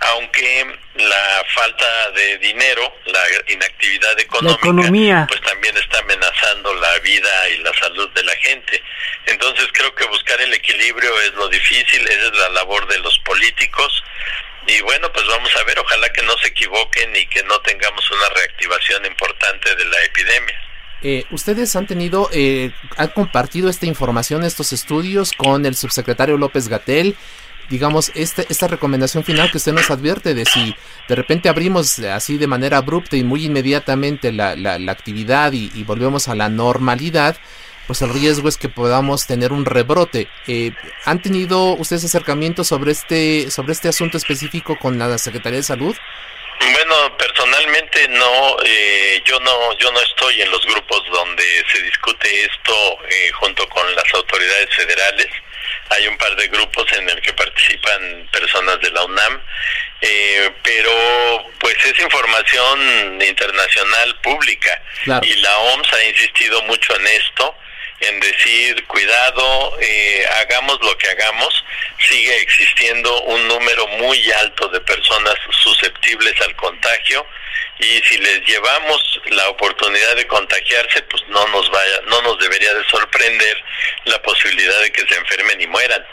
aunque 0.00 0.78
la 0.94 1.44
falta 1.54 2.10
de 2.12 2.38
dinero, 2.38 2.94
la 3.06 3.22
inactividad 3.48 4.18
económica, 4.18 5.26
pues 5.28 5.40
también 5.42 5.76
está 5.76 5.98
amenazando 5.98 6.74
la 6.74 6.98
vida 7.00 7.48
y 7.50 7.58
la 7.58 7.72
salud 7.74 8.08
de 8.10 8.24
la 8.24 8.36
gente. 8.36 8.82
Entonces 9.26 9.68
creo 9.72 9.94
que 9.94 10.06
buscar 10.06 10.40
el 10.40 10.52
equilibrio 10.54 11.20
es 11.20 11.34
lo 11.34 11.48
difícil, 11.48 12.06
esa 12.06 12.26
es 12.26 12.32
la 12.32 12.48
labor 12.50 12.86
de 12.88 12.98
los 12.98 13.18
políticos. 13.20 14.02
Y 14.66 14.80
bueno, 14.82 15.10
pues 15.12 15.26
vamos 15.26 15.50
a 15.56 15.64
ver, 15.64 15.78
ojalá 15.78 16.08
que 16.12 16.22
no 16.22 16.36
se 16.38 16.48
equivoquen 16.48 17.16
y 17.16 17.26
que 17.26 17.42
no 17.44 17.58
tengamos 17.60 18.10
una 18.10 18.28
reactivación 18.30 19.06
importante 19.06 19.74
de 19.74 19.84
la 19.84 20.02
epidemia. 20.04 20.60
Eh, 21.02 21.24
ustedes 21.30 21.74
han 21.76 21.86
tenido, 21.86 22.28
eh, 22.32 22.72
han 22.96 23.08
compartido 23.08 23.70
esta 23.70 23.86
información, 23.86 24.44
estos 24.44 24.72
estudios 24.72 25.32
con 25.32 25.64
el 25.64 25.74
subsecretario 25.74 26.36
López 26.36 26.68
Gatel 26.68 27.16
digamos, 27.70 28.10
este, 28.16 28.44
esta 28.50 28.66
recomendación 28.66 29.24
final 29.24 29.50
que 29.50 29.58
usted 29.58 29.72
nos 29.72 29.90
advierte 29.90 30.34
de 30.34 30.44
si 30.44 30.74
de 31.08 31.14
repente 31.14 31.48
abrimos 31.48 32.00
así 32.00 32.36
de 32.36 32.48
manera 32.48 32.78
abrupta 32.78 33.16
y 33.16 33.22
muy 33.22 33.46
inmediatamente 33.46 34.32
la, 34.32 34.56
la, 34.56 34.92
actividad 34.92 35.52
y, 35.52 35.70
volvemos 35.84 36.26
a 36.28 36.34
la 36.34 36.48
normalidad, 36.48 37.36
pues 37.86 38.02
el 38.02 38.12
riesgo 38.12 38.48
es 38.48 38.56
que 38.56 38.68
podamos 38.68 39.26
tener 39.26 39.52
un 39.52 39.64
rebrote. 39.64 40.28
Eh, 40.48 40.72
¿Han 41.04 41.22
tenido 41.22 41.74
ustedes 41.74 42.04
acercamientos 42.04 42.66
sobre 42.66 42.90
este, 42.90 43.50
sobre 43.50 43.72
este 43.72 43.88
asunto 43.88 44.16
específico 44.18 44.76
con 44.76 44.98
la 44.98 45.16
Secretaría 45.16 45.58
de 45.58 45.62
Salud? 45.62 45.96
Bueno, 46.60 47.16
personalmente 47.16 48.08
no, 48.08 48.56
eh, 48.64 49.22
yo 49.24 49.38
no, 49.40 49.78
yo 49.78 49.90
no 49.92 50.00
estoy 50.00 50.42
en 50.42 50.50
los 50.50 50.66
grupos 50.66 51.02
donde 51.12 51.44
se 51.72 51.82
discute 51.82 52.28
esto 52.44 52.74
eh, 53.08 53.30
junto 53.38 53.66
con 53.68 53.94
las 53.94 54.14
autoridades 54.14 54.68
federales 54.74 55.28
hay 55.90 56.06
un 56.06 56.16
par 56.16 56.34
de 56.36 56.48
grupos 56.48 56.86
en 56.92 57.08
el 57.08 57.20
que 57.20 57.32
participan 57.32 58.28
personas 58.32 58.80
de 58.80 58.90
la 58.90 59.04
UNAM, 59.04 59.40
eh, 60.00 60.50
pero 60.62 61.50
pues 61.58 61.76
es 61.84 61.98
información 62.00 63.22
internacional 63.22 64.16
pública. 64.22 64.82
Y 65.22 65.34
la 65.36 65.58
OMS 65.58 65.92
ha 65.92 66.04
insistido 66.04 66.62
mucho 66.62 66.96
en 66.96 67.06
esto 67.06 67.54
en 68.00 68.20
decir, 68.20 68.86
cuidado, 68.86 69.76
eh, 69.80 70.26
hagamos 70.40 70.78
lo 70.82 70.96
que 70.96 71.08
hagamos, 71.08 71.64
sigue 72.08 72.36
existiendo 72.40 73.22
un 73.22 73.46
número 73.46 73.86
muy 73.88 74.30
alto 74.32 74.68
de 74.68 74.80
personas 74.80 75.34
susceptibles 75.62 76.34
al 76.42 76.56
contagio 76.56 77.26
y 77.78 78.02
si 78.02 78.18
les 78.18 78.40
llevamos 78.46 79.20
la 79.30 79.48
oportunidad 79.48 80.16
de 80.16 80.26
contagiarse, 80.26 81.02
pues 81.02 81.22
no 81.28 81.46
nos 81.48 81.70
vaya, 81.70 82.00
no 82.06 82.20
nos 82.22 82.38
debería 82.38 82.74
de 82.74 82.84
sorprender 82.84 83.64
la 84.04 84.20
posibilidad 84.22 84.80
de 84.82 84.92
que 84.92 85.06
se 85.06 85.14
enfermen 85.14 85.60
y 85.60 85.66
mueran. 85.66 86.06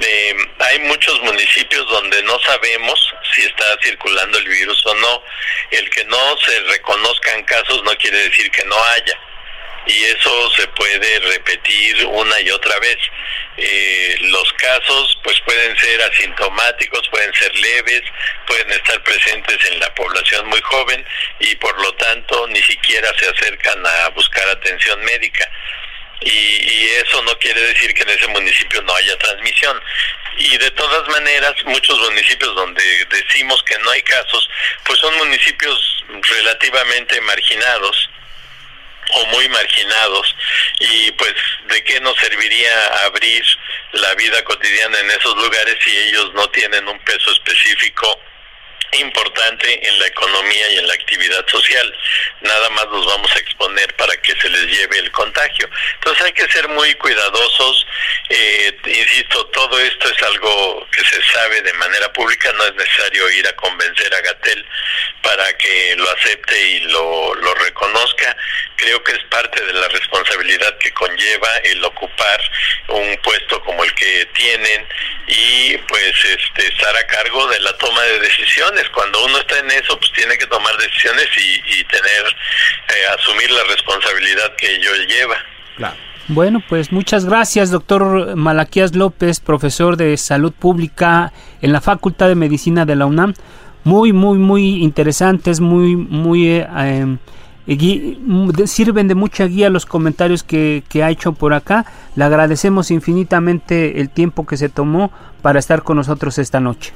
Eh, 0.00 0.34
hay 0.58 0.78
muchos 0.80 1.20
municipios 1.22 1.88
donde 1.88 2.22
no 2.24 2.38
sabemos 2.40 3.14
si 3.32 3.42
está 3.42 3.64
circulando 3.82 4.38
el 4.38 4.48
virus 4.48 4.84
o 4.86 4.94
no. 4.94 5.22
El 5.70 5.88
que 5.90 6.04
no 6.04 6.36
se 6.38 6.60
reconozcan 6.60 7.44
casos 7.44 7.82
no 7.84 7.96
quiere 7.96 8.28
decir 8.28 8.50
que 8.50 8.64
no 8.64 8.76
haya 8.96 9.18
y 9.86 10.04
eso 10.04 10.50
se 10.52 10.66
puede 10.68 11.20
repetir 11.20 12.06
una 12.06 12.40
y 12.40 12.50
otra 12.50 12.78
vez. 12.78 12.98
Eh, 13.56 14.16
los 14.22 14.52
casos 14.54 15.18
pues 15.22 15.38
pueden 15.42 15.76
ser 15.78 16.02
asintomáticos, 16.02 17.08
pueden 17.08 17.32
ser 17.34 17.54
leves, 17.54 18.02
pueden 18.46 18.70
estar 18.72 19.02
presentes 19.02 19.58
en 19.70 19.78
la 19.78 19.94
población 19.94 20.48
muy 20.48 20.60
joven 20.62 21.04
y 21.38 21.54
por 21.56 21.80
lo 21.80 21.92
tanto 21.94 22.46
ni 22.48 22.62
siquiera 22.62 23.12
se 23.18 23.28
acercan 23.28 23.86
a 23.86 24.08
buscar 24.08 24.48
atención 24.48 25.00
médica. 25.04 25.48
Y, 26.20 26.30
y, 26.30 26.90
eso 27.04 27.22
no 27.24 27.38
quiere 27.38 27.60
decir 27.60 27.92
que 27.92 28.02
en 28.02 28.08
ese 28.08 28.26
municipio 28.28 28.80
no 28.82 28.94
haya 28.94 29.18
transmisión. 29.18 29.78
Y 30.38 30.56
de 30.56 30.70
todas 30.70 31.06
maneras, 31.08 31.52
muchos 31.64 31.98
municipios 31.98 32.54
donde 32.54 32.82
decimos 33.10 33.62
que 33.64 33.78
no 33.80 33.90
hay 33.90 34.00
casos, 34.02 34.48
pues 34.84 34.98
son 35.00 35.14
municipios 35.18 36.04
relativamente 36.22 37.20
marginados 37.20 38.08
o 39.14 39.26
muy 39.26 39.48
marginados 39.48 40.34
y 40.80 41.10
pues 41.12 41.34
de 41.68 41.84
qué 41.84 42.00
nos 42.00 42.16
serviría 42.18 42.86
abrir 43.06 43.44
la 43.92 44.14
vida 44.14 44.42
cotidiana 44.44 44.98
en 45.00 45.10
esos 45.10 45.36
lugares 45.36 45.76
si 45.84 45.96
ellos 45.96 46.32
no 46.34 46.48
tienen 46.50 46.86
un 46.88 46.98
peso 47.00 47.32
específico 47.32 48.20
importante 48.94 49.86
en 49.86 49.98
la 49.98 50.06
economía 50.06 50.70
y 50.70 50.78
en 50.78 50.86
la 50.86 50.94
actividad 50.94 51.46
social. 51.48 51.94
Nada 52.40 52.70
más 52.70 52.86
nos 52.88 53.06
vamos 53.06 53.34
a 53.34 53.38
exponer 53.38 53.94
para 53.96 54.16
que 54.18 54.34
se 54.40 54.48
les 54.48 54.66
lleve 54.66 54.98
el 54.98 55.10
contagio. 55.12 55.68
Entonces 55.94 56.24
hay 56.24 56.32
que 56.32 56.50
ser 56.50 56.68
muy 56.68 56.94
cuidadosos. 56.94 57.86
Eh, 58.28 58.76
insisto, 58.86 59.46
todo 59.46 59.78
esto 59.80 60.08
es 60.08 60.22
algo 60.22 60.86
que 60.90 61.04
se 61.04 61.22
sabe 61.32 61.62
de 61.62 61.72
manera 61.74 62.12
pública. 62.12 62.52
No 62.52 62.64
es 62.64 62.74
necesario 62.74 63.30
ir 63.30 63.46
a 63.46 63.56
convencer 63.56 64.14
a 64.14 64.20
Gatel 64.20 64.66
para 65.22 65.52
que 65.56 65.96
lo 65.96 66.10
acepte 66.10 66.60
y 66.68 66.80
lo, 66.80 67.34
reconozca. 67.54 68.36
Creo 68.76 69.02
que 69.02 69.12
es 69.12 69.24
parte 69.30 69.64
de 69.64 69.72
la 69.72 69.88
responsabilidad 69.88 70.76
que 70.78 70.92
conlleva 70.92 71.48
el 71.64 71.84
ocupar 71.84 72.40
un 72.88 73.16
puesto 73.22 73.62
como 73.62 73.84
el 73.84 73.94
que 73.94 74.26
tienen 74.34 74.86
y 75.26 75.76
pues 75.78 76.12
este, 76.24 76.66
estar 76.66 76.94
a 76.96 77.06
cargo 77.06 77.46
de 77.48 77.60
la 77.60 77.76
toma 77.78 78.02
de 78.02 78.20
decisiones 78.20 78.83
cuando 78.94 79.24
uno 79.24 79.38
está 79.38 79.58
en 79.58 79.70
eso, 79.70 79.98
pues 79.98 80.12
tiene 80.12 80.36
que 80.36 80.46
tomar 80.46 80.76
decisiones 80.76 81.28
y, 81.36 81.84
tener, 81.84 82.24
eh, 82.88 83.06
asumir 83.18 83.50
la 83.50 83.64
responsabilidad 83.64 84.54
que 84.56 84.74
ello 84.74 84.90
lleva. 85.08 85.94
Bueno, 86.28 86.62
pues 86.66 86.90
muchas 86.90 87.26
gracias, 87.26 87.70
doctor 87.70 88.34
Malaquías 88.34 88.94
López, 88.94 89.40
profesor 89.40 89.96
de 89.98 90.16
salud 90.16 90.52
pública 90.52 91.32
en 91.60 91.72
la 91.72 91.82
Facultad 91.82 92.28
de 92.28 92.34
Medicina 92.34 92.86
de 92.86 92.96
la 92.96 93.06
UNAM. 93.06 93.34
Muy, 93.84 94.14
muy, 94.14 94.38
muy 94.38 94.82
interesantes, 94.82 95.60
muy, 95.60 95.94
muy... 95.96 96.48
Eh, 96.48 96.66
em, 96.76 97.18
sirven 98.66 99.08
de 99.08 99.14
mucha 99.14 99.44
guía 99.44 99.68
los 99.68 99.84
comentarios 99.84 100.42
que, 100.42 100.82
que, 100.88 101.02
ha 101.02 101.10
hecho 101.10 101.32
por 101.32 101.52
acá. 101.52 101.84
Le 102.16 102.24
agradecemos 102.24 102.90
infinitamente 102.90 104.00
el 104.00 104.08
tiempo 104.08 104.46
que 104.46 104.56
se 104.56 104.70
tomó 104.70 105.12
para 105.42 105.58
estar 105.58 105.82
con 105.82 105.98
nosotros 105.98 106.38
esta 106.38 106.60
noche. 106.60 106.94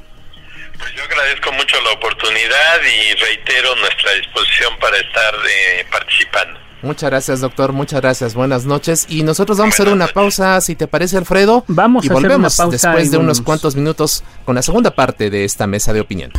Pues 0.79 0.93
yo 0.95 1.03
agradezco 1.03 1.51
mucho 1.79 1.89
la 1.89 1.93
oportunidad 1.93 2.79
y 2.83 3.15
reitero 3.15 3.75
nuestra 3.75 4.13
disposición 4.13 4.73
para 4.79 4.97
estar 4.97 5.33
eh, 5.35 5.85
participando. 5.91 6.59
Muchas 6.81 7.09
gracias, 7.09 7.41
doctor. 7.41 7.73
Muchas 7.73 8.01
gracias. 8.01 8.33
Buenas 8.33 8.65
noches. 8.65 9.05
Y 9.09 9.23
nosotros 9.23 9.57
vamos 9.57 9.73
a 9.73 9.83
hacer 9.83 9.93
una 9.93 10.07
pausa, 10.07 10.61
si 10.61 10.75
te 10.75 10.87
parece, 10.87 11.17
Alfredo. 11.17 11.65
Vamos 11.67 12.05
y 12.05 12.09
a 12.09 12.13
volvemos 12.13 12.53
hacer 12.53 12.65
una 12.65 12.71
pausa 12.71 12.89
después 12.89 13.11
de 13.11 13.17
unos 13.17 13.41
cuantos 13.41 13.75
minutos 13.75 14.23
con 14.45 14.55
la 14.55 14.61
segunda 14.61 14.91
parte 14.91 15.29
de 15.29 15.43
esta 15.43 15.67
mesa 15.67 15.91
de 15.91 15.99
opinión. 15.99 16.31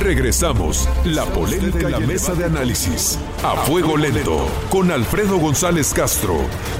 Regresamos. 0.00 0.88
La 1.04 1.24
polémica 1.26 1.88
y 1.88 1.92
la 1.92 2.00
mesa 2.00 2.34
de 2.34 2.46
análisis. 2.46 3.18
A 3.44 3.56
fuego 3.56 3.96
lento. 3.96 4.48
Con 4.68 4.90
Alfredo 4.90 5.36
González 5.38 5.94
Castro. 5.94 6.38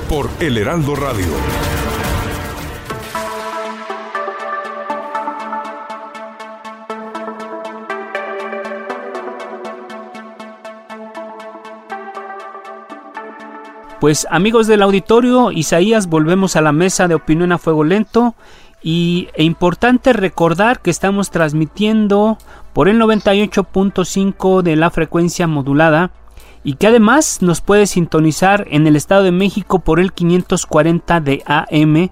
Por 0.09 0.29
El 0.41 0.59
Heraldo 0.59 0.97
Radio. 0.97 1.29
Pues 14.03 14.27
amigos 14.33 14.67
del 14.67 14.83
auditorio, 14.83 15.53
Isaías, 15.53 16.09
volvemos 16.09 16.57
a 16.57 16.61
la 16.61 16.73
mesa 16.73 17.07
de 17.07 17.15
opinión 17.15 17.53
a 17.53 17.59
fuego 17.59 17.85
lento 17.85 18.35
y 18.83 19.29
e 19.35 19.45
importante 19.45 20.13
recordar 20.13 20.83
que 20.83 20.91
estamos 20.91 21.31
transmitiendo 21.31 22.37
por 22.73 22.89
el 22.89 23.01
98.5 23.01 24.63
de 24.63 24.75
la 24.75 24.91
frecuencia 24.91 25.47
modulada 25.47 26.11
y 26.65 26.75
que 26.75 26.89
además 26.89 27.43
nos 27.43 27.61
puede 27.61 27.87
sintonizar 27.87 28.67
en 28.73 28.89
el 28.89 28.97
Estado 28.97 29.23
de 29.23 29.31
México 29.31 29.79
por 29.79 30.01
el 30.01 30.13
540 30.13 31.21
de 31.21 31.45
AM, 31.47 32.11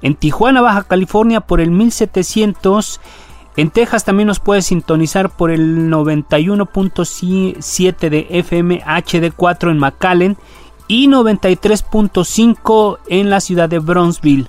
en 0.00 0.14
Tijuana, 0.14 0.60
Baja 0.60 0.84
California 0.84 1.40
por 1.40 1.60
el 1.60 1.72
1700, 1.72 3.00
en 3.56 3.70
Texas 3.70 4.04
también 4.04 4.28
nos 4.28 4.38
puede 4.38 4.62
sintonizar 4.62 5.28
por 5.28 5.50
el 5.50 5.90
91.7 5.90 8.10
de 8.10 8.28
FM 8.30 8.84
HD4 8.84 9.72
en 9.72 9.78
McAllen 9.78 10.36
y 10.92 11.08
93.5 11.08 12.98
en 13.06 13.30
la 13.30 13.40
ciudad 13.40 13.66
de 13.66 13.78
Bronzeville. 13.78 14.48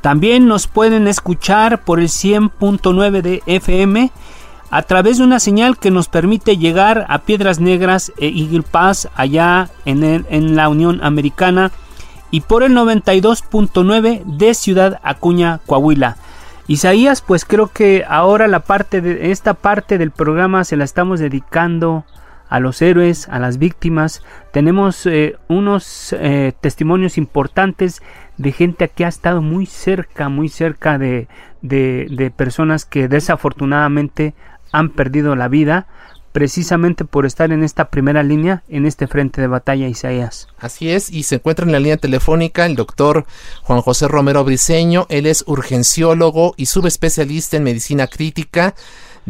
También 0.00 0.48
nos 0.48 0.66
pueden 0.66 1.06
escuchar 1.06 1.84
por 1.84 2.00
el 2.00 2.08
100.9 2.08 3.22
de 3.22 3.42
FM 3.46 4.10
a 4.72 4.82
través 4.82 5.18
de 5.18 5.24
una 5.24 5.38
señal 5.38 5.78
que 5.78 5.92
nos 5.92 6.08
permite 6.08 6.56
llegar 6.56 7.06
a 7.08 7.20
Piedras 7.20 7.60
Negras 7.60 8.12
e 8.18 8.26
Eagle 8.26 8.62
Pass 8.62 9.08
allá 9.14 9.70
en, 9.84 10.02
en 10.02 10.56
la 10.56 10.68
Unión 10.68 10.98
Americana 11.00 11.70
y 12.32 12.40
por 12.40 12.64
el 12.64 12.72
92.9 12.72 14.24
de 14.24 14.54
Ciudad 14.54 14.98
Acuña, 15.04 15.60
Coahuila. 15.64 16.16
Isaías, 16.66 17.22
pues 17.22 17.44
creo 17.44 17.68
que 17.68 18.04
ahora 18.08 18.48
la 18.48 18.60
parte 18.60 19.00
de 19.00 19.30
esta 19.30 19.54
parte 19.54 19.96
del 19.96 20.10
programa 20.10 20.64
se 20.64 20.76
la 20.76 20.82
estamos 20.82 21.20
dedicando 21.20 22.04
a 22.48 22.60
los 22.60 22.80
héroes, 22.82 23.28
a 23.28 23.38
las 23.38 23.58
víctimas. 23.58 24.22
Tenemos 24.52 25.06
eh, 25.06 25.36
unos 25.48 26.12
eh, 26.12 26.52
testimonios 26.60 27.18
importantes 27.18 28.02
de 28.36 28.52
gente 28.52 28.88
que 28.88 29.04
ha 29.04 29.08
estado 29.08 29.42
muy 29.42 29.66
cerca, 29.66 30.28
muy 30.28 30.48
cerca 30.48 30.98
de, 30.98 31.28
de, 31.62 32.06
de 32.10 32.30
personas 32.30 32.84
que 32.84 33.08
desafortunadamente 33.08 34.34
han 34.72 34.90
perdido 34.90 35.34
la 35.36 35.48
vida 35.48 35.86
precisamente 36.32 37.04
por 37.04 37.26
estar 37.26 37.52
en 37.52 37.64
esta 37.64 37.88
primera 37.90 38.22
línea, 38.22 38.62
en 38.68 38.86
este 38.86 39.06
frente 39.06 39.40
de 39.40 39.46
batalla, 39.46 39.88
Isaías. 39.88 40.46
Así 40.58 40.90
es, 40.90 41.10
y 41.10 41.22
se 41.24 41.36
encuentra 41.36 41.64
en 41.64 41.72
la 41.72 41.80
línea 41.80 41.96
telefónica 41.96 42.66
el 42.66 42.76
doctor 42.76 43.26
Juan 43.62 43.80
José 43.80 44.08
Romero 44.08 44.44
Briceño. 44.44 45.06
Él 45.08 45.26
es 45.26 45.42
urgenciólogo 45.46 46.54
y 46.56 46.66
subespecialista 46.66 47.56
en 47.56 47.64
medicina 47.64 48.06
crítica 48.06 48.74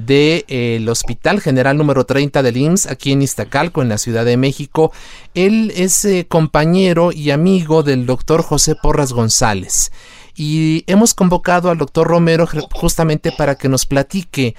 del 0.06 0.88
Hospital 0.88 1.40
General 1.40 1.76
número 1.76 2.04
30 2.06 2.42
del 2.42 2.56
IMSS 2.56 2.86
aquí 2.86 3.12
en 3.12 3.22
Iztacalco, 3.22 3.82
en 3.82 3.88
la 3.88 3.98
Ciudad 3.98 4.24
de 4.24 4.36
México. 4.36 4.92
Él 5.34 5.72
es 5.76 6.04
eh, 6.04 6.26
compañero 6.28 7.10
y 7.12 7.30
amigo 7.30 7.82
del 7.82 8.06
doctor 8.06 8.42
José 8.42 8.74
Porras 8.74 9.12
González. 9.12 9.90
Y 10.36 10.84
hemos 10.86 11.14
convocado 11.14 11.70
al 11.70 11.78
doctor 11.78 12.06
Romero 12.06 12.46
ju- 12.46 12.66
justamente 12.72 13.32
para 13.32 13.56
que 13.56 13.68
nos 13.68 13.86
platique 13.86 14.54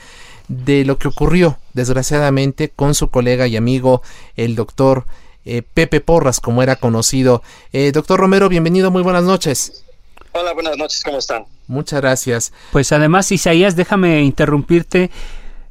de 0.49 0.83
lo 0.83 0.97
que 0.97 1.07
ocurrió, 1.07 1.57
desgraciadamente, 1.73 2.69
con 2.69 2.93
su 2.95 3.09
colega 3.09 3.47
y 3.47 3.55
amigo, 3.55 4.01
el 4.35 4.55
doctor 4.55 5.05
eh, 5.45 5.61
Pepe 5.73 6.01
Porras, 6.01 6.39
como 6.41 6.61
era 6.63 6.75
conocido. 6.75 7.41
Eh, 7.71 7.91
doctor 7.93 8.19
Romero, 8.19 8.49
bienvenido, 8.49 8.91
muy 8.91 9.03
buenas 9.03 9.23
noches. 9.23 9.85
Hola, 10.31 10.53
buenas 10.53 10.77
noches, 10.77 11.03
¿cómo 11.03 11.17
están? 11.17 11.45
Muchas 11.67 12.01
gracias. 12.01 12.53
Pues 12.71 12.91
además, 12.91 13.31
Isaías, 13.31 13.75
déjame 13.75 14.21
interrumpirte. 14.21 15.09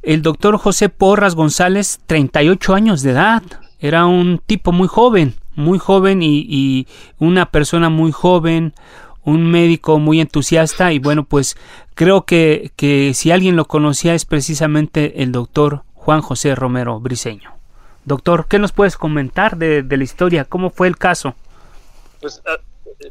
El 0.02 0.22
doctor 0.22 0.58
José 0.58 0.88
Porras 0.88 1.34
González, 1.34 2.00
38 2.06 2.74
años 2.74 3.02
de 3.02 3.10
edad. 3.12 3.42
Era 3.78 4.06
un 4.06 4.40
tipo 4.44 4.72
muy 4.72 4.88
joven, 4.88 5.36
muy 5.54 5.78
joven 5.78 6.22
y, 6.22 6.44
y 6.48 6.88
una 7.18 7.50
persona 7.50 7.88
muy 7.88 8.10
joven, 8.10 8.74
un 9.24 9.48
médico 9.48 9.98
muy 9.98 10.20
entusiasta 10.20 10.92
y 10.92 10.98
bueno, 10.98 11.24
pues 11.24 11.56
creo 11.94 12.24
que, 12.24 12.72
que 12.76 13.14
si 13.14 13.30
alguien 13.30 13.56
lo 13.56 13.66
conocía 13.66 14.14
es 14.14 14.24
precisamente 14.24 15.22
el 15.22 15.30
doctor 15.32 15.84
Juan 15.94 16.20
José 16.20 16.54
Romero 16.54 16.98
Briceño. 16.98 17.52
Doctor, 18.04 18.46
¿qué 18.48 18.58
nos 18.58 18.72
puedes 18.72 18.96
comentar 18.96 19.56
de, 19.56 19.82
de 19.82 19.96
la 19.96 20.04
historia? 20.04 20.44
¿Cómo 20.44 20.70
fue 20.70 20.88
el 20.88 20.96
caso? 20.96 21.34
Pues 22.20 22.42
ah, 22.46 22.56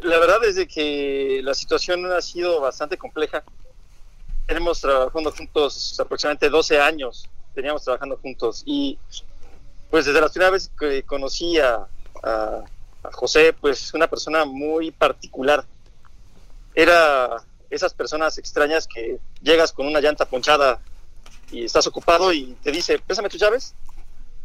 la 0.02 0.18
verdad 0.20 0.44
es 0.46 0.56
de 0.56 0.68
que 0.68 1.42
la 1.44 1.54
situación 1.54 2.06
ha 2.12 2.22
sido 2.22 2.60
bastante 2.62 2.98
compleja. 2.98 3.44
Tenemos 4.46 4.80
trabajando 4.82 5.32
juntos 5.32 6.00
aproximadamente 6.00 6.50
12 6.50 6.80
años, 6.80 7.28
teníamos 7.54 7.84
trabajando 7.84 8.18
juntos 8.18 8.64
y 8.66 8.98
pues 9.90 10.06
desde 10.06 10.22
la 10.22 10.30
primera 10.30 10.52
vez 10.52 10.70
que 10.80 11.04
conocí 11.04 11.60
a, 11.60 11.88
a- 12.24 12.64
a 13.04 13.12
José, 13.12 13.54
pues 13.54 13.94
una 13.94 14.08
persona 14.08 14.46
muy 14.46 14.92
particular. 14.92 15.64
Era 16.76 17.44
esas 17.70 17.94
personas 17.94 18.38
extrañas 18.38 18.88
que 18.88 19.20
llegas 19.42 19.72
con 19.72 19.88
una 19.88 20.00
llanta 20.02 20.26
ponchada 20.26 20.80
y 21.52 21.64
estás 21.64 21.88
ocupado 21.88 22.32
y 22.34 22.54
te 22.64 22.72
dice, 22.72 23.00
pésame 23.00 23.30
tus 23.30 23.40
llaves. 23.40 23.76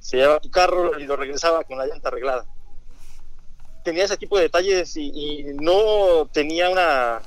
Se 0.00 0.16
lleva 0.16 0.40
tu 0.40 0.50
carro 0.50 0.98
y 0.98 1.04
lo 1.04 1.16
regresaba 1.16 1.62
con 1.64 1.78
la 1.78 1.86
llanta 1.86 2.08
arreglada. 2.08 2.44
Tenía 3.82 4.04
ese 4.04 4.16
tipo 4.16 4.36
de 4.36 4.44
detalles 4.44 4.96
y, 4.96 5.44
no 5.54 6.28
tenía 6.32 6.70
una 6.70 7.20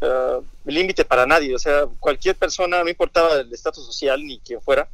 eh, 0.00 0.40
límite 0.66 1.04
para 1.04 1.26
nadie. 1.26 1.54
O 1.54 1.58
sea, 1.58 1.86
cualquier 2.00 2.36
persona, 2.36 2.82
no 2.82 2.90
importaba 2.90 3.34
el 3.40 3.52
estatus 3.52 3.86
social 3.86 4.22
ni 4.24 4.38
quien 4.38 4.60
fuera, 4.60 4.88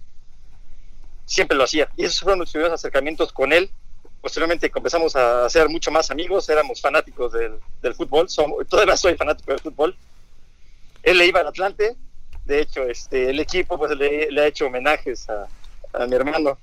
siempre 1.25 1.57
lo 1.57 1.65
hacía. 1.65 1.89
Y 1.97 2.05
esos 2.05 2.21
fueron 2.21 2.41
los 2.41 2.51
primeros 2.51 2.75
acercamientos 2.75 3.33
con 3.33 3.53
él. 3.53 3.71
Posteriormente 4.21 4.71
comenzamos 4.71 5.17
a 5.17 5.49
ser 5.49 5.69
mucho 5.69 5.91
más 5.91 6.11
amigos, 6.11 6.49
éramos 6.49 6.81
fanáticos 6.81 7.33
del, 7.33 7.59
del 7.81 7.95
fútbol, 7.95 8.29
Somos- 8.29 8.67
todavía 8.69 8.97
soy 8.97 9.17
fanático 9.17 9.51
del 9.51 9.61
fútbol. 9.61 9.97
Él 11.03 11.17
le 11.19 11.27
iba 11.27 11.41
al 11.41 11.47
Atlante, 11.47 11.97
de 12.45 12.61
hecho, 12.61 12.83
este, 12.85 13.31
el 13.31 13.41
equipo 13.41 13.79
pues, 13.79 13.97
le, 13.97 14.31
le 14.31 14.41
ha 14.43 14.47
hecho 14.47 14.67
homenajes 14.67 15.29
a, 15.31 15.49
a 15.95 16.07
mi 16.07 16.15
hermano. 16.17 16.59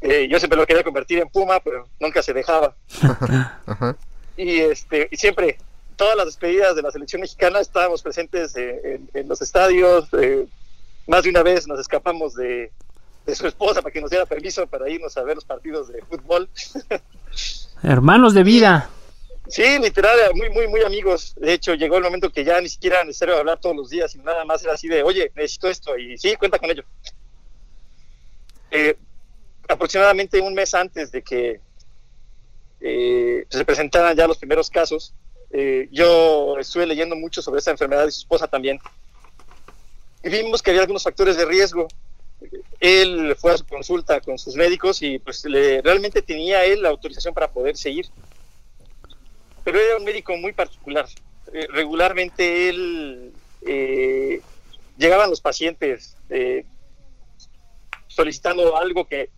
Eh, 0.00 0.28
yo 0.30 0.38
siempre 0.38 0.58
lo 0.58 0.66
quería 0.66 0.84
convertir 0.84 1.18
en 1.18 1.28
Puma, 1.28 1.60
pero 1.60 1.88
nunca 1.98 2.22
se 2.22 2.32
dejaba. 2.32 2.74
Ajá. 3.66 3.96
Y, 4.36 4.60
este, 4.60 5.08
y 5.10 5.16
siempre, 5.16 5.58
todas 5.96 6.16
las 6.16 6.26
despedidas 6.26 6.76
de 6.76 6.82
la 6.82 6.90
selección 6.92 7.20
mexicana 7.20 7.60
estábamos 7.60 8.02
presentes 8.02 8.54
eh, 8.56 8.80
en, 8.94 9.10
en 9.14 9.28
los 9.28 9.42
estadios. 9.42 10.08
eh, 10.12 10.46
más 11.08 11.24
de 11.24 11.30
una 11.30 11.42
vez 11.42 11.66
nos 11.66 11.80
escapamos 11.80 12.34
de, 12.34 12.70
de 13.26 13.34
su 13.34 13.46
esposa 13.46 13.82
para 13.82 13.92
que 13.92 14.00
nos 14.00 14.10
diera 14.10 14.26
permiso 14.26 14.66
para 14.66 14.88
irnos 14.88 15.16
a 15.16 15.22
ver 15.22 15.36
los 15.36 15.44
partidos 15.44 15.88
de 15.88 16.02
fútbol. 16.02 16.48
Hermanos 17.82 18.34
de 18.34 18.42
vida. 18.42 18.90
Sí, 19.48 19.78
literal, 19.78 20.18
muy, 20.34 20.50
muy, 20.50 20.68
muy 20.68 20.82
amigos. 20.82 21.34
De 21.36 21.54
hecho, 21.54 21.74
llegó 21.74 21.96
el 21.96 22.02
momento 22.04 22.30
que 22.30 22.44
ya 22.44 22.60
ni 22.60 22.68
siquiera 22.68 22.96
era 22.96 23.04
necesario 23.06 23.38
hablar 23.38 23.58
todos 23.58 23.74
los 23.74 23.88
días, 23.88 24.12
sino 24.12 24.24
nada 24.24 24.44
más 24.44 24.62
era 24.62 24.74
así 24.74 24.88
de, 24.88 25.02
oye, 25.02 25.32
necesito 25.34 25.68
esto, 25.68 25.96
y 25.96 26.18
sí, 26.18 26.36
cuenta 26.36 26.58
con 26.58 26.70
ello. 26.70 26.84
Eh, 28.70 28.96
aproximadamente 29.68 30.40
un 30.40 30.54
mes 30.54 30.74
antes 30.74 31.12
de 31.12 31.22
que 31.22 31.60
eh, 32.80 33.46
se 33.48 33.64
presentaran 33.64 34.16
ya 34.16 34.26
los 34.26 34.38
primeros 34.38 34.70
casos, 34.70 35.14
eh, 35.50 35.88
yo 35.92 36.58
estuve 36.58 36.86
leyendo 36.86 37.14
mucho 37.16 37.42
sobre 37.42 37.58
esta 37.58 37.70
enfermedad 37.70 38.06
y 38.06 38.10
su 38.10 38.20
esposa 38.20 38.48
también, 38.48 38.78
y 40.22 40.28
vimos 40.30 40.62
que 40.62 40.70
había 40.70 40.82
algunos 40.82 41.04
factores 41.04 41.36
de 41.36 41.44
riesgo. 41.44 41.86
Él 42.80 43.34
fue 43.36 43.52
a 43.52 43.58
su 43.58 43.66
consulta 43.66 44.20
con 44.20 44.38
sus 44.38 44.54
médicos 44.54 45.02
y 45.02 45.18
pues 45.18 45.44
le, 45.44 45.82
realmente 45.82 46.22
tenía 46.22 46.64
él 46.64 46.82
la 46.82 46.88
autorización 46.88 47.34
para 47.34 47.50
poder 47.50 47.76
seguir 47.76 48.06
pero 49.68 49.80
era 49.80 49.98
un 49.98 50.04
médico 50.04 50.34
muy 50.38 50.54
particular. 50.54 51.06
Eh, 51.52 51.66
regularmente 51.70 52.70
él 52.70 53.32
eh, 53.66 54.40
llegaban 54.96 55.28
los 55.28 55.42
pacientes 55.42 56.16
eh, 56.30 56.64
solicitando 58.06 58.78
algo 58.78 59.06
que 59.06 59.28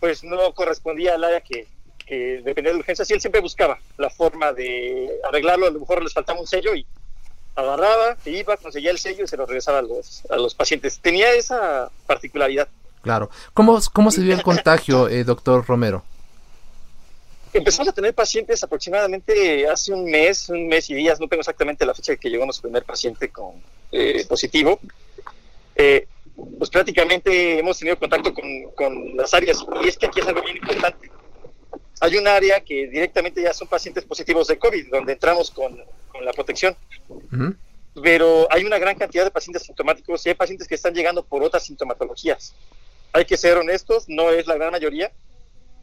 pues 0.00 0.24
no 0.24 0.52
correspondía 0.54 1.14
al 1.14 1.24
área 1.24 1.40
que, 1.40 1.66
que 2.06 2.42
dependía 2.44 2.72
de 2.72 2.78
urgencias 2.78 3.08
y 3.10 3.14
él 3.14 3.20
siempre 3.20 3.40
buscaba 3.40 3.78
la 3.98 4.10
forma 4.10 4.52
de 4.52 5.10
arreglarlo. 5.28 5.66
A 5.66 5.70
lo 5.70 5.80
mejor 5.80 6.02
les 6.02 6.12
faltaba 6.12 6.40
un 6.40 6.46
sello 6.46 6.74
y 6.74 6.86
agarraba, 7.54 8.16
se 8.22 8.30
iba, 8.30 8.56
conseguía 8.56 8.90
el 8.90 8.98
sello 8.98 9.24
y 9.24 9.28
se 9.28 9.36
lo 9.36 9.46
regresaba 9.46 9.78
a 9.78 9.82
los, 9.82 10.22
a 10.30 10.36
los 10.36 10.54
pacientes. 10.54 10.98
Tenía 11.00 11.32
esa 11.32 11.90
particularidad. 12.06 12.68
Claro. 13.02 13.30
¿Cómo, 13.54 13.78
cómo 13.92 14.10
se 14.10 14.22
dio 14.22 14.34
el 14.34 14.42
contagio, 14.44 15.08
eh, 15.08 15.24
doctor 15.24 15.64
Romero? 15.66 16.04
empezamos 17.56 17.88
a 17.88 17.92
tener 17.92 18.14
pacientes 18.14 18.62
aproximadamente 18.62 19.66
hace 19.68 19.92
un 19.92 20.04
mes, 20.04 20.48
un 20.48 20.68
mes 20.68 20.90
y 20.90 20.94
días, 20.94 21.18
no 21.20 21.28
tengo 21.28 21.40
exactamente 21.40 21.86
la 21.86 21.94
fecha 21.94 22.16
que 22.16 22.28
llegó 22.28 22.44
nuestro 22.44 22.62
primer 22.62 22.84
paciente 22.84 23.30
con 23.30 23.54
eh, 23.92 24.24
positivo. 24.28 24.78
Eh, 25.74 26.06
pues 26.58 26.70
prácticamente 26.70 27.58
hemos 27.58 27.78
tenido 27.78 27.98
contacto 27.98 28.32
con, 28.34 28.44
con, 28.74 29.16
las 29.16 29.32
áreas 29.32 29.64
y 29.82 29.88
es 29.88 29.96
que 29.96 30.06
aquí 30.06 30.20
es 30.20 30.26
algo 30.26 30.42
bien 30.42 30.56
importante. 30.56 31.10
Hay 32.00 32.16
un 32.16 32.28
área 32.28 32.60
que 32.60 32.88
directamente 32.88 33.42
ya 33.42 33.54
son 33.54 33.68
pacientes 33.68 34.04
positivos 34.04 34.46
de 34.48 34.58
COVID, 34.58 34.90
donde 34.90 35.14
entramos 35.14 35.50
con, 35.50 35.82
con 36.12 36.24
la 36.24 36.32
protección. 36.32 36.76
Pero 38.02 38.46
hay 38.50 38.64
una 38.64 38.78
gran 38.78 38.96
cantidad 38.96 39.24
de 39.24 39.30
pacientes 39.30 39.62
sintomáticos 39.62 40.26
y 40.26 40.28
hay 40.28 40.34
pacientes 40.34 40.68
que 40.68 40.74
están 40.74 40.94
llegando 40.94 41.24
por 41.24 41.42
otras 41.42 41.64
sintomatologías. 41.64 42.54
Hay 43.14 43.24
que 43.24 43.38
ser 43.38 43.56
honestos, 43.56 44.04
no 44.08 44.30
es 44.30 44.46
la 44.46 44.56
gran 44.56 44.72
mayoría, 44.72 45.10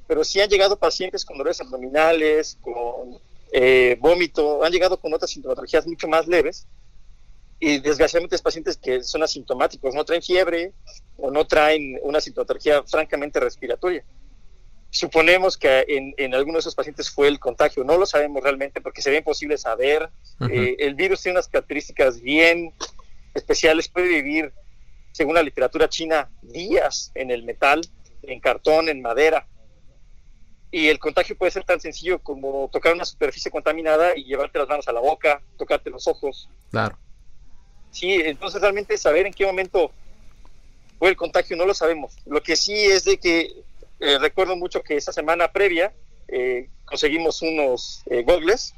pero 0.05 0.23
sí 0.23 0.39
han 0.39 0.49
llegado 0.49 0.77
pacientes 0.77 1.25
con 1.25 1.39
dolores 1.39 1.59
abdominales, 1.61 2.59
con 2.61 3.17
eh, 3.51 3.97
vómito, 3.99 4.63
han 4.63 4.71
llegado 4.71 4.99
con 4.99 5.11
otras 5.13 5.31
sintomatologías 5.31 5.87
mucho 5.87 6.07
más 6.07 6.27
leves 6.27 6.67
y 7.65 7.79
desgraciadamente 7.79 8.35
es 8.35 8.41
pacientes 8.41 8.75
que 8.75 9.03
son 9.03 9.23
asintomáticos, 9.23 9.95
no 9.95 10.03
traen 10.03 10.21
fiebre 10.21 10.73
o 11.15 11.31
no 11.31 11.47
traen 11.47 11.97
una 12.03 12.19
sintomatología 12.19 12.83
francamente 12.83 13.39
respiratoria. 13.39 14.03
Suponemos 14.89 15.57
que 15.57 15.85
en, 15.87 16.13
en 16.17 16.35
algunos 16.35 16.55
de 16.55 16.59
esos 16.59 16.75
pacientes 16.75 17.09
fue 17.09 17.29
el 17.29 17.39
contagio, 17.39 17.85
no 17.85 17.97
lo 17.97 18.05
sabemos 18.05 18.43
realmente 18.43 18.81
porque 18.81 19.01
sería 19.01 19.19
imposible 19.19 19.57
saber. 19.57 20.09
Eh, 20.51 20.75
el 20.79 20.95
virus 20.95 21.21
tiene 21.21 21.37
unas 21.37 21.47
características 21.47 22.19
bien 22.19 22.73
especiales, 23.33 23.87
puede 23.87 24.09
vivir, 24.09 24.51
según 25.13 25.35
la 25.35 25.41
literatura 25.41 25.87
china, 25.87 26.29
días 26.41 27.13
en 27.15 27.31
el 27.31 27.43
metal, 27.43 27.79
en 28.23 28.41
cartón, 28.41 28.89
en 28.89 29.01
madera 29.01 29.47
y 30.69 30.89
el 30.89 30.99
contagio 30.99 31.37
puede 31.37 31.51
ser 31.51 31.63
tan 31.63 31.79
sencillo 31.79 32.19
como 32.19 32.67
tocar 32.73 32.93
una 32.93 33.05
superficie 33.05 33.51
contaminada 33.51 34.17
y 34.17 34.25
llevarte 34.25 34.57
las 34.57 34.67
manos 34.67 34.87
a 34.87 34.91
la 34.91 34.99
boca, 34.99 35.41
tocarte 35.55 35.91
los 35.91 36.07
ojos. 36.07 36.49
Claro. 36.71 36.97
Sí, 37.93 38.11
entonces 38.25 38.59
realmente 38.59 38.97
saber 38.97 39.27
en 39.27 39.33
qué 39.33 39.45
momento 39.45 39.91
fue 40.97 41.09
el 41.09 41.15
contagio 41.15 41.55
no 41.55 41.65
lo 41.65 41.75
sabemos. 41.75 42.15
Lo 42.25 42.41
que 42.41 42.55
sí 42.55 42.73
es 42.73 43.05
de 43.05 43.17
que 43.17 43.53
eh, 43.99 44.17
recuerdo 44.19 44.55
mucho 44.55 44.81
que 44.81 44.97
esta 44.97 45.13
semana 45.13 45.51
previa 45.51 45.93
eh, 46.27 46.69
conseguimos 46.85 47.41
unos 47.43 48.01
eh, 48.07 48.23
gogles, 48.23 48.73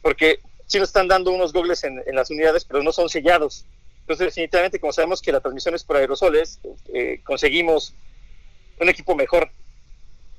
porque 0.00 0.40
sí 0.66 0.78
nos 0.78 0.88
están 0.88 1.08
dando 1.08 1.30
unos 1.30 1.52
gogles 1.52 1.84
en, 1.84 2.02
en, 2.06 2.14
las 2.14 2.30
unidades, 2.30 2.64
pero 2.64 2.82
no 2.82 2.90
son 2.90 3.10
sellados. 3.10 3.66
Entonces, 4.00 4.28
definitivamente, 4.28 4.80
como 4.80 4.94
sabemos 4.94 5.20
que 5.20 5.30
la 5.30 5.40
transmisión 5.40 5.74
es 5.74 5.84
por 5.84 5.96
aerosoles, 5.96 6.58
conseguimos 7.22 7.94
un 8.80 8.88
equipo 8.88 9.14
mejor 9.14 9.50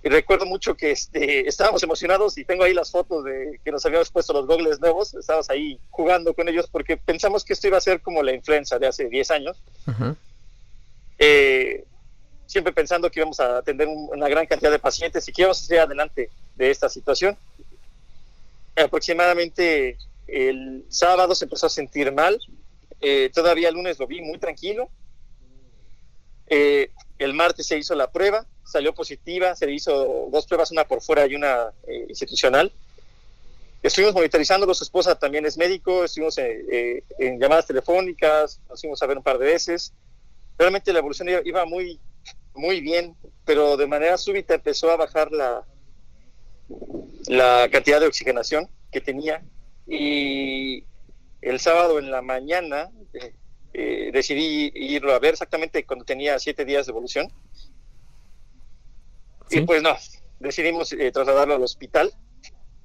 y 0.04 0.10
recuerdo 0.10 0.46
mucho 0.46 0.76
que 0.76 0.92
este, 0.92 1.48
estábamos 1.48 1.84
emocionados 1.84 2.38
y 2.38 2.44
tengo 2.44 2.64
ahí 2.64 2.74
las 2.74 2.90
fotos 2.90 3.24
de 3.24 3.60
que 3.64 3.72
nos 3.72 3.86
habíamos 3.86 4.10
puesto 4.10 4.34
los 4.34 4.48
gogles 4.48 4.80
nuevos, 4.80 5.14
estábamos 5.14 5.50
ahí 5.50 5.80
jugando 5.92 6.34
con 6.34 6.50
ellos 6.50 6.68
porque 6.72 6.98
pensamos 6.98 7.44
que 7.44 7.54
esto 7.54 7.68
iba 7.68 7.78
a 7.78 7.82
ser 7.82 8.02
como 8.02 8.24
la 8.24 8.34
influenza 8.34 8.80
de 8.80 8.88
hace 8.88 9.10
10 9.10 9.32
años. 9.32 9.62
eh, 11.20 11.86
siempre 12.48 12.74
pensando 12.74 13.10
que 13.10 13.20
íbamos 13.20 13.40
a 13.40 13.60
atender 13.60 13.88
una 13.88 14.28
gran 14.28 14.46
cantidad 14.48 14.72
de 14.72 14.80
pacientes 14.80 15.28
y 15.28 15.32
que 15.32 15.44
íbamos 15.44 15.62
a 15.62 15.66
seguir 15.66 15.82
adelante 15.82 16.30
de 16.56 16.72
esta 16.72 16.90
situación. 16.90 17.38
Aproximadamente 18.76 19.98
el 20.28 20.84
sábado 20.90 21.36
se 21.36 21.46
empezó 21.46 21.68
a 21.68 21.70
sentir 21.70 22.12
mal, 22.12 22.40
eh, 23.02 23.30
todavía 23.34 23.70
el 23.70 23.76
lunes 23.76 24.00
lo 24.00 24.08
vi 24.08 24.22
muy 24.22 24.40
tranquilo. 24.40 24.90
Eh, 26.48 26.92
el 27.24 27.34
martes 27.34 27.68
se 27.68 27.78
hizo 27.78 27.94
la 27.96 28.12
prueba, 28.12 28.46
salió 28.64 28.94
positiva, 28.94 29.56
se 29.56 29.72
hizo 29.72 30.28
dos 30.32 30.48
pruebas, 30.48 30.72
una 30.72 30.86
por 30.86 31.02
fuera 31.02 31.28
y 31.28 31.36
una 31.36 31.72
eh, 31.88 32.06
institucional. 32.10 32.72
Estuvimos 33.84 34.14
monitorizando, 34.14 34.72
su 34.74 34.84
esposa 34.84 35.16
también 35.16 35.46
es 35.46 35.58
médico, 35.58 36.04
estuvimos 36.04 36.38
eh, 36.38 36.64
eh, 36.72 37.04
en 37.20 37.40
llamadas 37.40 37.68
telefónicas, 37.68 38.60
nos 38.70 38.82
fuimos 38.82 39.02
a 39.02 39.08
ver 39.08 39.18
un 39.18 39.24
par 39.24 39.38
de 39.38 39.46
veces. 39.46 39.94
Realmente 40.58 40.94
la 40.94 41.00
evolución 41.00 41.30
iba, 41.44 41.66
muy, 41.66 42.00
muy 42.54 42.82
bien, 42.82 43.16
pero 43.46 43.78
de 43.78 43.88
manera 43.88 44.18
súbita 44.18 44.56
empezó 44.56 44.92
a 44.92 44.98
bajar 44.98 45.32
la, 45.32 45.64
la 47.28 47.70
cantidad 47.72 48.00
de 48.00 48.08
oxigenación 48.08 48.70
que 48.92 49.02
tenía 49.02 49.44
y 49.88 50.84
el 51.42 51.60
sábado 51.60 51.98
en 51.98 52.12
la 52.12 52.22
mañana 52.22 52.92
eh, 53.14 53.34
decidí 53.74 54.72
irlo 54.76 55.14
a 55.14 55.20
ver 55.20 55.34
exactamente 55.34 55.86
cuando 55.86 56.06
tenía 56.06 56.38
siete 56.40 56.66
días 56.66 56.86
de 56.86 56.92
evolución. 56.92 57.32
¿Sí? 59.50 59.60
Y 59.60 59.62
pues 59.62 59.82
no, 59.82 59.96
decidimos 60.40 60.92
eh, 60.94 61.12
trasladarlo 61.12 61.56
al 61.56 61.64
hospital 61.64 62.14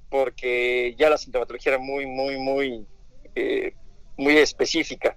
porque 0.09 0.95
ya 0.99 1.11
la 1.11 1.18
sintomatología 1.18 1.72
era 1.72 1.82
muy, 1.82 2.07
muy, 2.07 2.39
muy, 2.39 2.87
eh, 3.34 3.74
muy 4.16 4.37
específica. 4.39 5.16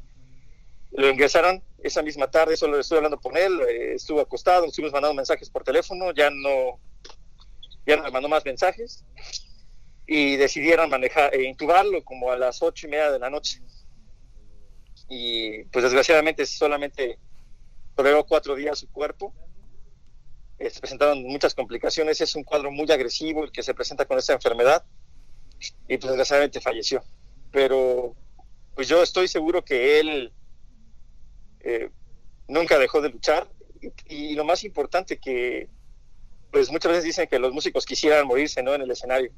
Lo 0.92 1.10
ingresaron 1.10 1.64
esa 1.84 2.02
misma 2.02 2.30
tarde, 2.30 2.58
solo 2.58 2.80
estuve 2.80 2.98
hablando 2.98 3.20
con 3.20 3.38
él, 3.38 3.62
eh, 3.62 3.94
estuvo 3.94 4.20
acostado, 4.20 4.66
estuvimos 4.66 4.92
mandando 4.92 5.16
mensajes 5.16 5.50
por 5.50 5.64
teléfono, 5.64 6.12
ya 6.14 6.30
no, 6.32 6.80
ya 7.86 7.98
no 7.98 8.04
me 8.04 8.12
mandó 8.12 8.28
más 8.28 8.44
mensajes 8.44 9.06
y 10.08 10.38
decidieron 10.38 10.90
manejar, 10.90 11.34
eh, 11.36 11.44
intubarlo 11.44 12.04
como 12.04 12.32
a 12.32 12.38
las 12.38 12.62
ocho 12.64 12.88
y 12.88 12.90
media 12.90 13.12
de 13.12 13.20
la 13.20 13.30
noche 13.30 13.62
y 15.10 15.64
pues 15.66 15.84
desgraciadamente 15.84 16.45
solamente 16.45 17.18
toleró 17.95 18.26
cuatro 18.26 18.55
días 18.55 18.80
su 18.80 18.89
cuerpo. 18.89 19.34
Eh, 20.60 20.70
se 20.70 20.80
presentaron 20.80 21.24
muchas 21.24 21.55
complicaciones, 21.55 22.22
es 22.22 22.36
un 22.36 22.43
cuadro 22.43 22.72
muy 22.72 22.89
agresivo 22.91 23.43
el 23.43 23.51
que 23.51 23.64
se 23.64 23.74
presenta 23.74 24.05
con 24.05 24.18
esta 24.18 24.34
enfermedad 24.34 24.86
y 25.88 25.97
pues 25.97 26.10
desgraciadamente 26.10 26.62
falleció. 26.62 27.03
Pero 27.51 28.16
pues 28.76 28.88
yo 28.88 29.01
estoy 29.01 29.28
seguro 29.28 29.66
que 29.66 29.99
él 29.99 30.32
eh, 31.62 31.89
nunca 32.47 32.78
dejó 32.78 33.01
de 33.01 33.10
luchar 33.10 33.49
y, 33.82 34.32
y, 34.32 34.36
lo 34.36 34.43
más 34.43 34.64
importante 34.64 35.18
que 35.18 35.68
pues 36.51 36.72
muchas 36.72 36.91
veces 36.91 37.05
dicen 37.05 37.28
que 37.28 37.39
los 37.39 37.53
músicos 37.53 37.86
quisieran 37.86 38.28
morirse 38.28 38.62
no 38.62 38.76
en 38.76 38.82
el 38.82 38.91
escenario. 38.91 39.32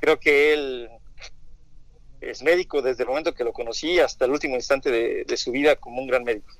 Creo 0.00 0.18
que 0.18 0.52
él 0.52 0.90
es 2.20 2.42
médico 2.42 2.82
desde 2.82 3.02
el 3.02 3.08
momento 3.08 3.34
que 3.34 3.44
lo 3.44 3.52
conocí 3.52 3.98
hasta 3.98 4.24
el 4.24 4.32
último 4.32 4.54
instante 4.54 4.90
de, 4.90 5.24
de 5.24 5.36
su 5.36 5.50
vida 5.52 5.76
como 5.76 6.00
un 6.00 6.08
gran 6.08 6.24
médico. 6.24 6.52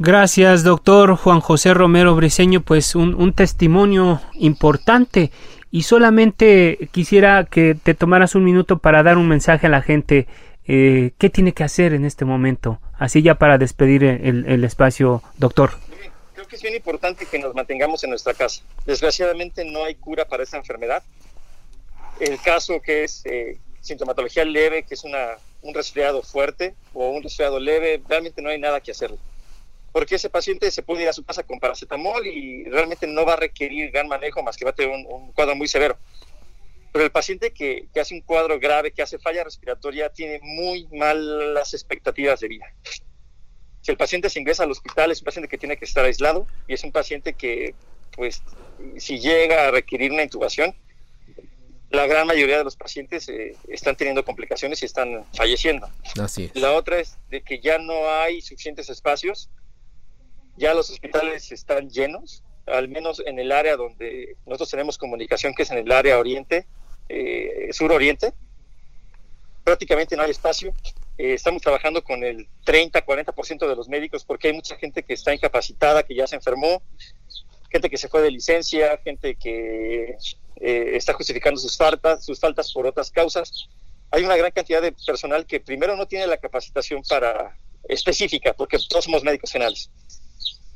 Gracias, 0.00 0.62
doctor 0.62 1.16
Juan 1.16 1.40
José 1.40 1.74
Romero 1.74 2.14
Briseño, 2.14 2.60
pues 2.60 2.94
un, 2.94 3.14
un, 3.14 3.32
testimonio 3.32 4.20
importante 4.34 5.32
y 5.72 5.82
solamente 5.82 6.88
quisiera 6.92 7.44
que 7.44 7.74
te 7.74 7.94
tomaras 7.94 8.36
un 8.36 8.44
minuto 8.44 8.78
para 8.78 9.02
dar 9.02 9.18
un 9.18 9.26
mensaje 9.26 9.66
a 9.66 9.70
la 9.70 9.82
gente. 9.82 10.28
Eh, 10.68 11.12
¿Qué 11.18 11.30
tiene 11.30 11.52
que 11.52 11.64
hacer 11.64 11.94
en 11.94 12.04
este 12.04 12.24
momento? 12.24 12.78
Así 12.96 13.22
ya 13.22 13.36
para 13.36 13.58
despedir 13.58 14.04
el, 14.04 14.44
el 14.46 14.64
espacio, 14.64 15.22
doctor. 15.36 15.72
Creo 16.34 16.46
que 16.46 16.56
es 16.56 16.62
bien 16.62 16.76
importante 16.76 17.26
que 17.26 17.38
nos 17.40 17.54
mantengamos 17.54 18.04
en 18.04 18.10
nuestra 18.10 18.34
casa. 18.34 18.62
Desgraciadamente 18.86 19.64
no 19.64 19.82
hay 19.84 19.96
cura 19.96 20.26
para 20.26 20.44
esta 20.44 20.58
enfermedad. 20.58 21.02
El 22.20 22.40
caso 22.40 22.80
que 22.80 23.04
es 23.04 23.24
eh, 23.26 23.58
sintomatología 23.88 24.44
leve, 24.44 24.84
que 24.84 24.94
es 24.94 25.04
una, 25.04 25.36
un 25.62 25.74
resfriado 25.74 26.22
fuerte 26.22 26.74
o 26.94 27.10
un 27.10 27.22
resfriado 27.22 27.58
leve, 27.58 28.00
realmente 28.08 28.40
no 28.40 28.50
hay 28.50 28.58
nada 28.58 28.80
que 28.80 28.92
hacer. 28.92 29.12
Porque 29.92 30.14
ese 30.14 30.30
paciente 30.30 30.70
se 30.70 30.82
puede 30.82 31.02
ir 31.02 31.08
a 31.08 31.12
su 31.12 31.24
casa 31.24 31.42
con 31.42 31.58
paracetamol 31.58 32.26
y 32.26 32.64
realmente 32.64 33.06
no 33.06 33.24
va 33.24 33.32
a 33.32 33.36
requerir 33.36 33.90
gran 33.90 34.06
manejo 34.06 34.42
más 34.42 34.56
que 34.56 34.64
va 34.64 34.70
a 34.70 34.74
tener 34.74 34.94
un, 34.94 35.06
un 35.06 35.32
cuadro 35.32 35.56
muy 35.56 35.66
severo. 35.66 35.98
Pero 36.92 37.04
el 37.04 37.10
paciente 37.10 37.52
que, 37.52 37.88
que, 37.92 38.00
hace 38.00 38.14
un 38.14 38.22
cuadro 38.22 38.58
grave, 38.58 38.92
que 38.92 39.02
hace 39.02 39.18
falla 39.18 39.44
respiratoria, 39.44 40.10
tiene 40.10 40.40
muy 40.42 40.86
malas 40.88 41.74
expectativas 41.74 42.40
de 42.40 42.48
vida. 42.48 42.66
Si 43.82 43.90
el 43.90 43.96
paciente 43.96 44.30
se 44.30 44.40
ingresa 44.40 44.64
al 44.64 44.70
hospital, 44.70 45.10
es 45.10 45.20
un 45.20 45.24
paciente 45.24 45.48
que 45.48 45.58
tiene 45.58 45.76
que 45.76 45.84
estar 45.84 46.04
aislado 46.04 46.46
y 46.66 46.74
es 46.74 46.84
un 46.84 46.92
paciente 46.92 47.34
que, 47.34 47.74
pues, 48.14 48.42
si 48.96 49.18
llega 49.18 49.68
a 49.68 49.70
requerir 49.70 50.12
una 50.12 50.22
intubación, 50.22 50.74
la 51.90 52.06
gran 52.06 52.26
mayoría 52.26 52.58
de 52.58 52.64
los 52.64 52.76
pacientes 52.76 53.28
eh, 53.28 53.56
están 53.68 53.96
teniendo 53.96 54.24
complicaciones 54.24 54.82
y 54.82 54.86
están 54.86 55.24
falleciendo. 55.34 55.88
Así 56.20 56.44
es. 56.44 56.54
La 56.54 56.72
otra 56.72 57.00
es 57.00 57.16
de 57.30 57.42
que 57.42 57.60
ya 57.60 57.78
no 57.78 58.10
hay 58.10 58.40
suficientes 58.42 58.90
espacios, 58.90 59.48
ya 60.56 60.74
los 60.74 60.90
hospitales 60.90 61.50
están 61.52 61.88
llenos, 61.88 62.42
al 62.66 62.88
menos 62.88 63.22
en 63.24 63.38
el 63.38 63.52
área 63.52 63.76
donde 63.76 64.36
nosotros 64.44 64.70
tenemos 64.70 64.98
comunicación, 64.98 65.54
que 65.54 65.62
es 65.62 65.70
en 65.70 65.78
el 65.78 65.90
área 65.90 66.18
oriente, 66.18 66.66
eh, 67.08 67.68
sur-oriente, 67.72 68.34
prácticamente 69.64 70.16
no 70.16 70.22
hay 70.22 70.30
espacio. 70.30 70.74
Eh, 71.16 71.34
estamos 71.34 71.62
trabajando 71.62 72.04
con 72.04 72.22
el 72.22 72.48
30-40% 72.66 73.66
de 73.66 73.76
los 73.76 73.88
médicos 73.88 74.24
porque 74.24 74.48
hay 74.48 74.54
mucha 74.54 74.76
gente 74.76 75.02
que 75.02 75.14
está 75.14 75.34
incapacitada, 75.34 76.02
que 76.02 76.14
ya 76.14 76.26
se 76.26 76.36
enfermó, 76.36 76.82
gente 77.70 77.88
que 77.88 77.96
se 77.96 78.08
fue 78.08 78.22
de 78.22 78.30
licencia, 78.30 78.98
gente 79.04 79.36
que 79.36 80.16
eh, 80.60 80.96
está 80.96 81.12
justificando 81.14 81.60
sus 81.60 81.76
faltas, 81.76 82.24
sus 82.24 82.38
faltas 82.38 82.72
por 82.72 82.86
otras 82.86 83.10
causas. 83.10 83.68
Hay 84.10 84.24
una 84.24 84.36
gran 84.36 84.50
cantidad 84.52 84.82
de 84.82 84.92
personal 84.92 85.46
que 85.46 85.60
primero 85.60 85.96
no 85.96 86.06
tiene 86.06 86.26
la 86.26 86.38
capacitación 86.38 87.02
para 87.08 87.56
específica, 87.88 88.54
porque 88.54 88.78
todos 88.88 89.04
somos 89.04 89.22
médicos 89.22 89.52
generales. 89.52 89.90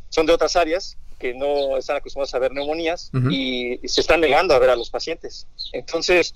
Son 0.08 0.26
de 0.26 0.32
otras 0.32 0.56
áreas, 0.56 0.96
que 1.18 1.34
no 1.34 1.78
están 1.78 1.96
acostumbrados 1.96 2.34
a 2.34 2.40
ver 2.40 2.52
neumonías 2.52 3.12
y, 3.30 3.78
se 3.86 4.00
están 4.00 4.20
negando 4.20 4.54
a 4.54 4.58
ver 4.58 4.70
a 4.70 4.76
los 4.76 4.90
pacientes. 4.90 5.46
Entonces, 5.72 6.34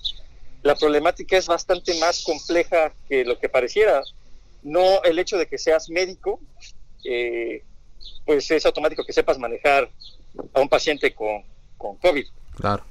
la 0.63 0.75
problemática 0.75 1.37
es 1.37 1.45
bastante 1.45 1.93
más 1.99 2.23
compleja 2.23 2.93
que 3.09 3.25
lo 3.25 3.37
que 3.37 3.49
pareciera. 3.49 4.01
No 4.63 5.03
el 5.03 5.19
hecho 5.19 5.37
de 5.37 5.45
que 5.45 5.57
seas 5.57 5.89
médico, 5.89 6.39
eh, 7.03 7.63
pues 8.25 8.49
es 8.49 8.65
automático 8.65 9.03
que 9.03 9.11
sepas 9.11 9.37
manejar 9.37 9.89
a 10.53 10.61
un 10.61 10.69
paciente 10.69 11.13
con, 11.13 11.43
con 11.77 11.97
COVID. 11.97 12.25
Claro. 12.55 12.85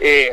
Eh, 0.00 0.32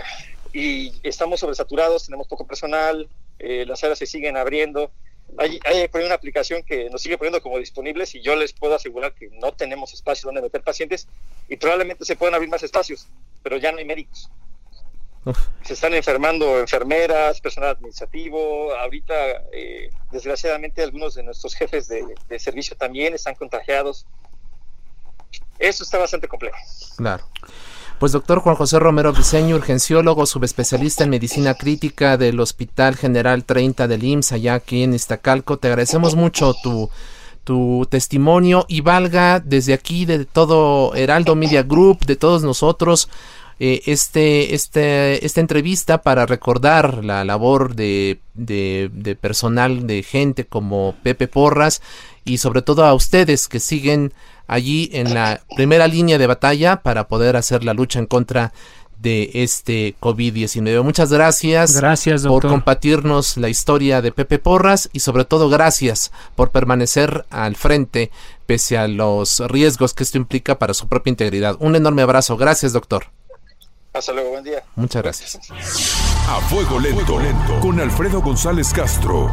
y 0.54 0.94
estamos 1.04 1.40
sobresaturados, 1.40 2.06
tenemos 2.06 2.28
poco 2.28 2.48
personal, 2.48 3.08
eh, 3.40 3.66
las 3.68 3.84
áreas 3.84 4.00
se 4.00 4.06
siguen 4.06 4.38
abriendo. 4.38 4.92
Hay, 5.38 5.60
hay 5.66 5.90
una 6.06 6.16
aplicación 6.16 6.64
que 6.64 6.90
nos 6.90 7.02
sigue 7.02 7.18
poniendo 7.18 7.42
como 7.42 7.60
disponibles 7.60 8.16
y 8.16 8.22
yo 8.22 8.36
les 8.36 8.54
puedo 8.54 8.76
asegurar 8.76 9.14
que 9.14 9.30
no 9.34 9.52
tenemos 9.52 9.94
espacio 9.94 10.26
donde 10.26 10.42
meter 10.42 10.62
pacientes 10.62 11.08
y 11.50 11.58
probablemente 11.58 12.06
se 12.06 12.16
puedan 12.16 12.34
abrir 12.34 12.50
más 12.50 12.64
espacios, 12.64 13.08
pero 13.44 13.58
ya 13.58 13.72
no 13.72 13.80
hay 13.80 13.86
médicos. 13.86 14.32
Se 15.64 15.74
están 15.74 15.94
enfermando 15.94 16.60
enfermeras, 16.60 17.42
personal 17.42 17.72
administrativo. 17.72 18.74
Ahorita, 18.76 19.14
eh, 19.52 19.90
desgraciadamente, 20.12 20.82
algunos 20.82 21.16
de 21.16 21.24
nuestros 21.24 21.54
jefes 21.54 21.88
de, 21.88 22.06
de, 22.30 22.40
servicio 22.40 22.78
también 22.78 23.14
están 23.14 23.36
contagiados. 23.36 24.06
Eso 25.60 25.84
está 25.84 25.98
bastante 25.98 26.28
complejo. 26.28 26.58
Claro. 26.96 27.26
Pues 28.00 28.12
doctor 28.12 28.40
Juan 28.40 28.56
José 28.56 28.78
Romero 28.78 29.12
Briceño, 29.12 29.56
urgenciólogo, 29.56 30.28
subespecialista 30.28 31.04
en 31.04 31.10
medicina 31.10 31.56
crítica 31.56 32.16
del 32.16 32.40
Hospital 32.40 32.96
General 32.96 33.44
30 33.44 33.88
del 33.88 34.04
IMSS, 34.04 34.34
allá 34.34 34.54
aquí 34.54 34.84
en 34.84 34.94
Iztacalco, 34.94 35.58
te 35.58 35.68
agradecemos 35.70 36.16
mucho 36.16 36.54
tu, 36.62 36.92
tu 37.44 37.88
testimonio 37.90 38.66
y 38.68 38.82
valga 38.82 39.40
desde 39.40 39.74
aquí, 39.74 40.06
de 40.06 40.26
todo 40.26 40.94
Heraldo 40.94 41.36
Media 41.36 41.64
Group, 41.64 42.06
de 42.06 42.16
todos 42.16 42.44
nosotros, 42.44 43.10
eh, 43.60 43.82
este, 43.88 44.54
este, 44.54 45.26
esta 45.26 45.42
entrevista 45.42 46.04
para 46.04 46.28
recordar 46.28 47.04
la 47.04 47.26
labor 47.26 47.74
de, 47.74 48.20
de, 48.36 48.92
de 48.94 49.16
personal, 49.16 49.88
de 49.88 50.04
gente 50.04 50.46
como 50.46 50.94
Pepe 51.02 51.28
Porras 51.28 51.82
y 52.28 52.38
sobre 52.38 52.62
todo 52.62 52.86
a 52.86 52.94
ustedes 52.94 53.48
que 53.48 53.60
siguen 53.60 54.14
allí 54.48 54.90
en 54.94 55.14
la 55.14 55.42
primera 55.56 55.88
línea 55.88 56.18
de 56.18 56.28
batalla 56.28 56.82
para 56.82 57.08
poder 57.08 57.36
hacer 57.36 57.64
la 57.64 57.74
lucha 57.74 58.00
en 58.00 58.06
contra 58.06 58.54
de 59.00 59.30
este 59.34 59.96
COVID-19. 60.00 60.84
Muchas 60.84 61.12
gracias, 61.12 61.76
gracias 61.76 62.26
por 62.26 62.48
compartirnos 62.48 63.38
la 63.38 63.50
historia 63.50 64.02
de 64.02 64.12
Pepe 64.12 64.40
Porras 64.40 64.90
y 64.92 65.00
sobre 65.02 65.26
todo 65.26 65.50
gracias 65.50 66.12
por 66.36 66.50
permanecer 66.52 67.26
al 67.30 67.56
frente 67.56 68.12
pese 68.46 68.78
a 68.78 68.88
los 68.88 69.40
riesgos 69.48 69.94
que 69.94 70.04
esto 70.04 70.18
implica 70.18 70.58
para 70.58 70.74
su 70.74 70.88
propia 70.88 71.12
integridad. 71.12 71.58
Un 71.60 71.76
enorme 71.76 72.02
abrazo. 72.02 72.38
Gracias, 72.38 72.74
doctor. 72.74 73.06
Hasta 73.94 74.14
luego, 74.14 74.32
buen 74.32 74.44
día. 74.44 74.64
Muchas 74.76 75.02
gracias. 75.02 75.40
A 76.28 76.42
fuego 76.42 76.80
lento, 76.80 77.20
lento. 77.20 77.60
con 77.60 77.80
Alfredo 77.80 78.22
González 78.22 78.72
Castro. 78.74 79.30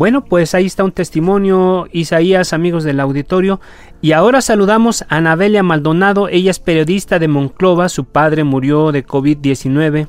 Bueno, 0.00 0.24
pues 0.24 0.54
ahí 0.54 0.64
está 0.64 0.82
un 0.82 0.92
testimonio, 0.92 1.86
Isaías, 1.92 2.54
amigos 2.54 2.84
del 2.84 3.00
auditorio. 3.00 3.60
Y 4.00 4.12
ahora 4.12 4.40
saludamos 4.40 5.02
a 5.02 5.18
Anabelia 5.18 5.62
Maldonado, 5.62 6.28
ella 6.28 6.50
es 6.50 6.58
periodista 6.58 7.18
de 7.18 7.28
Monclova, 7.28 7.90
su 7.90 8.06
padre 8.06 8.42
murió 8.42 8.92
de 8.92 9.04
COVID-19. 9.04 10.08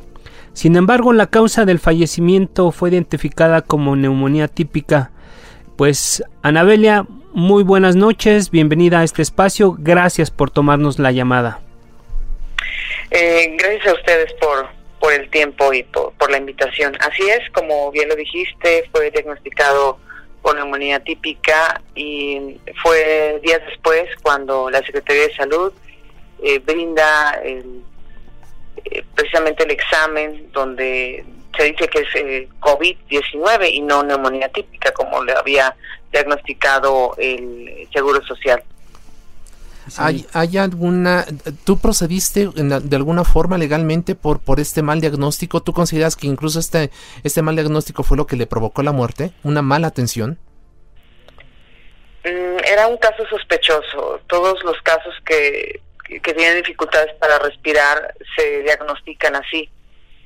Sin 0.53 0.77
embargo, 0.77 1.11
la 1.11 1.27
causa 1.27 1.65
del 1.65 1.77
fallecimiento 1.77 2.71
fue 2.71 2.89
identificada 2.89 3.63
como 3.63 3.97
neumonía 3.97 4.47
típica. 4.47 5.11
Pues, 5.75 6.23
Anabelia, 6.41 7.05
muy 7.33 7.63
buenas 7.63 7.97
noches, 7.97 8.49
bienvenida 8.49 9.01
a 9.01 9.03
este 9.03 9.21
espacio, 9.21 9.75
gracias 9.77 10.31
por 10.31 10.51
tomarnos 10.51 10.99
la 10.99 11.11
llamada. 11.11 11.59
Eh, 13.09 13.57
gracias 13.59 13.87
a 13.87 13.93
ustedes 13.95 14.31
por, 14.39 14.69
por 15.01 15.11
el 15.11 15.29
tiempo 15.31 15.73
y 15.73 15.81
por, 15.83 16.29
la 16.29 16.37
invitación. 16.37 16.95
Así 17.01 17.27
es, 17.27 17.49
como 17.51 17.91
bien 17.91 18.07
lo 18.07 18.15
dijiste, 18.15 18.87
fue 18.91 19.09
diagnosticado 19.09 19.97
con 20.43 20.55
neumonía 20.55 20.99
típica 20.99 21.81
y 21.95 22.59
fue 22.81 23.41
días 23.43 23.61
después 23.67 24.07
cuando 24.21 24.69
la 24.69 24.79
Secretaría 24.83 25.23
de 25.27 25.35
Salud 25.35 25.73
eh, 26.43 26.59
brinda 26.59 27.33
el, 27.43 27.81
eh, 28.85 29.03
precisamente 29.15 29.63
el 29.63 29.71
examen 29.71 30.51
donde 30.51 31.25
se 31.57 31.63
dice 31.63 31.87
que 31.87 31.99
es 31.99 32.15
eh, 32.15 32.47
COVID-19 32.59 33.71
y 33.71 33.81
no 33.81 34.03
neumonía 34.03 34.49
típica 34.49 34.91
como 34.91 35.23
le 35.23 35.33
había 35.33 35.75
diagnosticado 36.11 37.15
el 37.17 37.87
Seguro 37.91 38.21
Social. 38.23 38.63
¿Hay, 39.97 40.25
¿Hay, 40.33 40.57
alguna, 40.57 41.25
tú 41.65 41.77
procediste 41.77 42.47
de 42.53 42.95
alguna 42.95 43.23
forma 43.23 43.57
legalmente 43.57 44.15
por, 44.15 44.39
por 44.39 44.59
este 44.59 44.81
mal 44.81 45.01
diagnóstico? 45.01 45.61
¿Tú 45.61 45.73
consideras 45.73 46.15
que 46.15 46.27
incluso 46.27 46.59
este, 46.59 46.91
este 47.23 47.41
mal 47.41 47.55
diagnóstico 47.55 48.03
fue 48.03 48.17
lo 48.17 48.27
que 48.27 48.35
le 48.35 48.47
provocó 48.47 48.83
la 48.83 48.91
muerte? 48.91 49.31
¿Una 49.43 49.61
mala 49.61 49.87
atención? 49.87 50.39
Mm, 52.23 52.63
era 52.65 52.87
un 52.87 52.97
caso 52.97 53.25
sospechoso. 53.29 54.21
Todos 54.27 54.63
los 54.63 54.79
casos 54.83 55.13
que, 55.25 55.81
que 56.05 56.33
tienen 56.33 56.57
dificultades 56.57 57.13
para 57.15 57.39
respirar 57.39 58.13
se 58.35 58.63
diagnostican 58.63 59.35
así. 59.35 59.69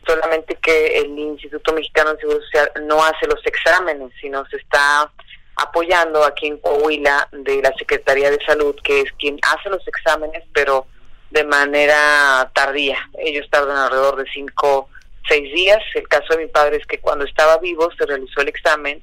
Solamente 0.06 0.56
que 0.62 1.00
el 1.00 1.18
Instituto 1.18 1.74
Mexicano 1.74 2.14
de 2.14 2.20
Seguro 2.20 2.42
Social 2.42 2.72
no 2.84 3.04
hace 3.04 3.26
los 3.28 3.44
exámenes, 3.46 4.12
sino 4.22 4.46
se 4.48 4.58
está 4.58 5.12
apoyando 5.56 6.24
aquí 6.24 6.48
en 6.48 6.58
Coahuila 6.58 7.28
de 7.32 7.62
la 7.62 7.74
Secretaría 7.78 8.30
de 8.30 8.40
Salud, 8.46 8.76
que 8.84 9.02
es 9.02 9.12
quien 9.14 9.38
hace 9.42 9.70
los 9.70 9.88
exámenes, 9.88 10.44
pero 10.54 10.86
de 11.32 11.44
manera 11.44 12.50
tardía. 12.54 12.98
Ellos 13.18 13.48
tardan 13.50 13.78
alrededor 13.78 14.18
de 14.18 14.26
cinco, 14.32 14.90
seis 15.28 15.54
días. 15.54 15.82
El 15.94 16.08
caso 16.08 16.36
de 16.36 16.46
mi 16.46 16.48
padre 16.48 16.78
es 16.78 16.86
que 16.86 17.00
cuando 17.00 17.26
estaba 17.26 17.58
vivo 17.58 17.90
se 17.98 18.06
realizó 18.06 18.42
el 18.42 18.50
examen 18.50 19.02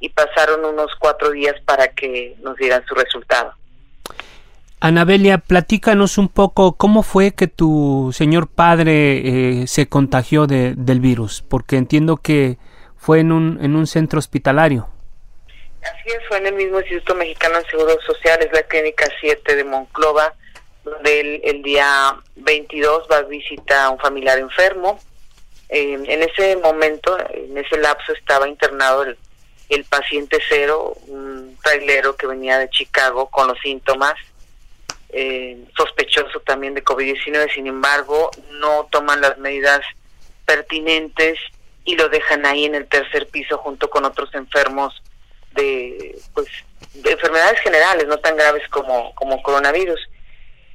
y 0.00 0.08
pasaron 0.10 0.64
unos 0.64 0.92
cuatro 0.98 1.30
días 1.30 1.54
para 1.64 1.88
que 1.88 2.36
nos 2.42 2.56
dieran 2.56 2.84
su 2.86 2.94
resultado. 2.94 3.52
Anabelia, 4.80 5.38
platícanos 5.38 6.18
un 6.18 6.28
poco 6.28 6.74
cómo 6.74 7.02
fue 7.02 7.32
que 7.32 7.48
tu 7.48 8.10
señor 8.12 8.46
padre 8.46 9.62
eh, 9.62 9.66
se 9.66 9.88
contagió 9.88 10.46
de, 10.46 10.74
del 10.76 11.00
virus, 11.00 11.42
porque 11.42 11.76
entiendo 11.76 12.16
que 12.16 12.58
fue 12.96 13.18
en 13.18 13.32
un, 13.32 13.58
en 13.60 13.74
un 13.74 13.88
centro 13.88 14.20
hospitalario. 14.20 14.88
Así 15.92 16.10
es, 16.10 16.26
fue 16.28 16.38
en 16.38 16.46
el 16.46 16.54
mismo 16.54 16.80
Instituto 16.80 17.14
Mexicano 17.14 17.60
de 17.60 17.70
Seguro 17.70 17.98
Social, 18.02 18.38
es 18.40 18.52
la 18.52 18.62
clínica 18.64 19.06
7 19.20 19.56
de 19.56 19.64
Monclova, 19.64 20.34
donde 20.84 21.40
el, 21.44 21.62
día 21.62 22.16
22 22.36 23.06
va 23.10 23.18
a 23.18 23.22
visitar 23.22 23.86
a 23.86 23.90
un 23.90 23.98
familiar 23.98 24.38
enfermo. 24.38 24.98
en 25.68 26.22
ese 26.22 26.56
momento, 26.56 27.16
en 27.30 27.56
ese 27.56 27.78
lapso, 27.78 28.12
estaba 28.12 28.48
internado 28.48 29.02
el, 29.02 29.18
el 29.68 29.84
paciente 29.84 30.38
cero, 30.48 30.94
un 31.06 31.56
trailero 31.62 32.16
que 32.16 32.26
venía 32.26 32.58
de 32.58 32.70
Chicago 32.70 33.28
con 33.30 33.48
los 33.48 33.58
síntomas, 33.60 34.14
eh, 35.10 35.64
sospechoso 35.76 36.40
también 36.40 36.74
de 36.74 36.84
COVID-19, 36.84 37.52
sin 37.54 37.66
embargo, 37.66 38.30
no 38.52 38.88
toman 38.90 39.20
las 39.20 39.38
medidas 39.38 39.80
pertinentes 40.46 41.38
y 41.84 41.96
lo 41.96 42.08
dejan 42.08 42.46
ahí 42.46 42.64
en 42.64 42.74
el 42.74 42.86
tercer 42.88 43.26
piso 43.28 43.58
junto 43.58 43.88
con 43.90 44.04
otros 44.04 44.34
enfermos 44.34 45.02
de, 45.58 46.18
pues, 46.34 46.46
de 46.94 47.10
enfermedades 47.12 47.60
generales, 47.60 48.06
no 48.06 48.18
tan 48.18 48.36
graves 48.36 48.66
como, 48.68 49.14
como 49.14 49.42
coronavirus. 49.42 50.00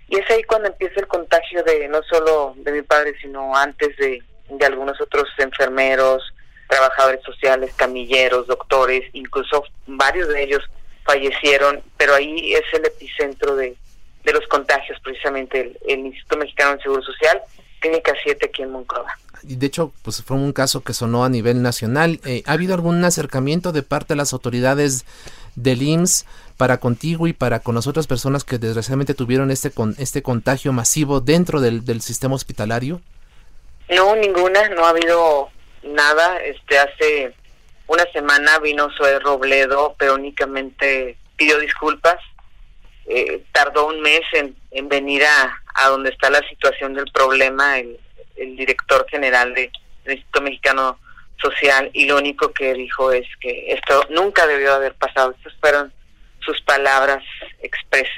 Y 0.09 0.17
es 0.19 0.29
ahí 0.29 0.43
cuando 0.43 0.67
empieza 0.67 0.99
el 0.99 1.07
contagio 1.07 1.63
de 1.63 1.87
no 1.87 2.03
solo 2.03 2.53
de 2.57 2.71
mi 2.71 2.81
padre, 2.81 3.15
sino 3.21 3.55
antes 3.55 3.95
de, 3.97 4.21
de 4.49 4.65
algunos 4.65 4.99
otros 5.01 5.27
enfermeros, 5.37 6.21
trabajadores 6.67 7.21
sociales, 7.23 7.73
camilleros, 7.75 8.47
doctores, 8.47 9.03
incluso 9.13 9.63
varios 9.87 10.27
de 10.27 10.43
ellos 10.43 10.63
fallecieron, 11.05 11.81
pero 11.97 12.15
ahí 12.15 12.53
es 12.53 12.63
el 12.73 12.85
epicentro 12.85 13.55
de, 13.55 13.75
de 14.23 14.33
los 14.33 14.45
contagios, 14.47 14.99
precisamente 15.01 15.59
el, 15.61 15.77
el 15.87 15.99
Instituto 16.07 16.37
Mexicano 16.37 16.75
de 16.75 16.83
Seguro 16.83 17.01
Social, 17.01 17.41
Clínica 17.79 18.13
7 18.23 18.45
aquí 18.45 18.61
en 18.61 18.71
Monclova 18.71 19.17
y 19.47 19.55
de 19.55 19.67
hecho 19.67 19.91
pues 20.03 20.21
fue 20.23 20.37
un 20.37 20.53
caso 20.53 20.81
que 20.81 20.93
sonó 20.93 21.23
a 21.25 21.29
nivel 21.29 21.61
nacional. 21.61 22.19
Eh, 22.25 22.43
¿Ha 22.45 22.53
habido 22.53 22.73
algún 22.73 23.03
acercamiento 23.03 23.71
de 23.71 23.83
parte 23.83 24.13
de 24.13 24.17
las 24.17 24.33
autoridades 24.33 25.05
del 25.55 25.81
IMSS 25.81 26.25
para 26.57 26.79
contigo 26.79 27.27
y 27.27 27.33
para 27.33 27.59
con 27.59 27.75
las 27.75 27.87
otras 27.87 28.07
personas 28.07 28.43
que 28.43 28.57
desgraciadamente 28.57 29.13
tuvieron 29.13 29.51
este 29.51 29.71
con 29.71 29.95
este 29.97 30.21
contagio 30.21 30.73
masivo 30.73 31.21
dentro 31.21 31.61
del, 31.61 31.85
del 31.85 32.01
sistema 32.01 32.35
hospitalario? 32.35 33.01
No, 33.89 34.15
ninguna, 34.15 34.69
no 34.69 34.85
ha 34.85 34.89
habido 34.89 35.49
nada. 35.83 36.37
Este 36.43 36.79
hace 36.79 37.33
una 37.87 38.05
semana 38.13 38.59
vino 38.59 38.89
Zoe 38.97 39.19
Robledo, 39.19 39.95
pero 39.97 40.15
únicamente 40.15 41.17
pidió 41.35 41.59
disculpas. 41.59 42.17
Eh, 43.05 43.43
tardó 43.51 43.87
un 43.87 44.01
mes 44.01 44.21
en, 44.31 44.55
en 44.71 44.87
venir 44.87 45.23
a, 45.25 45.61
a 45.75 45.89
donde 45.89 46.09
está 46.09 46.29
la 46.29 46.39
situación 46.47 46.93
del 46.93 47.11
problema, 47.11 47.79
el, 47.79 47.99
el 48.35 48.55
director 48.55 49.05
general 49.09 49.53
de, 49.53 49.71
del 50.03 50.15
Instituto 50.15 50.41
Mexicano 50.41 50.99
social 51.41 51.89
y 51.93 52.05
lo 52.05 52.17
único 52.17 52.53
que 52.53 52.73
dijo 52.73 53.11
es 53.11 53.27
que 53.39 53.73
esto 53.73 54.05
nunca 54.09 54.47
debió 54.47 54.73
haber 54.73 54.93
pasado. 54.95 55.31
Estas 55.31 55.53
fueron 55.59 55.93
sus 56.39 56.61
palabras 56.61 57.23
expresas. 57.61 58.11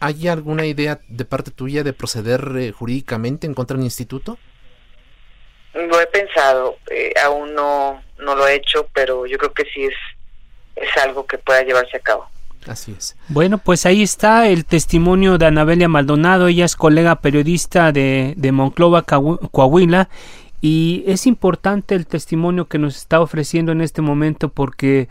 ¿Hay 0.00 0.28
alguna 0.28 0.66
idea 0.66 1.00
de 1.08 1.24
parte 1.24 1.50
tuya 1.50 1.82
de 1.82 1.92
proceder 1.92 2.52
eh, 2.58 2.72
jurídicamente 2.72 3.46
en 3.46 3.54
contra 3.54 3.76
del 3.76 3.84
instituto? 3.84 4.38
Lo 5.72 6.00
he 6.00 6.06
pensado, 6.06 6.78
eh, 6.90 7.12
aún 7.22 7.54
no, 7.54 8.02
no 8.18 8.34
lo 8.34 8.46
he 8.46 8.54
hecho, 8.54 8.88
pero 8.94 9.26
yo 9.26 9.38
creo 9.38 9.52
que 9.52 9.64
sí 9.64 9.84
es, 9.84 9.94
es 10.76 10.96
algo 11.02 11.26
que 11.26 11.38
pueda 11.38 11.62
llevarse 11.62 11.96
a 11.96 12.00
cabo. 12.00 12.28
Así 12.66 12.94
es. 12.96 13.16
Bueno, 13.28 13.58
pues 13.58 13.86
ahí 13.86 14.02
está 14.02 14.48
el 14.48 14.64
testimonio 14.64 15.38
de 15.38 15.46
Anabelia 15.46 15.88
Maldonado. 15.88 16.48
Ella 16.48 16.64
es 16.64 16.76
colega 16.76 17.20
periodista 17.20 17.92
de, 17.92 18.34
de 18.36 18.52
Monclova, 18.52 19.02
Coahuila. 19.02 20.08
Y 20.60 21.04
es 21.06 21.26
importante 21.26 21.94
el 21.94 22.06
testimonio 22.06 22.66
que 22.66 22.78
nos 22.78 22.96
está 22.96 23.20
ofreciendo 23.20 23.72
en 23.72 23.80
este 23.80 24.02
momento 24.02 24.48
porque 24.48 25.08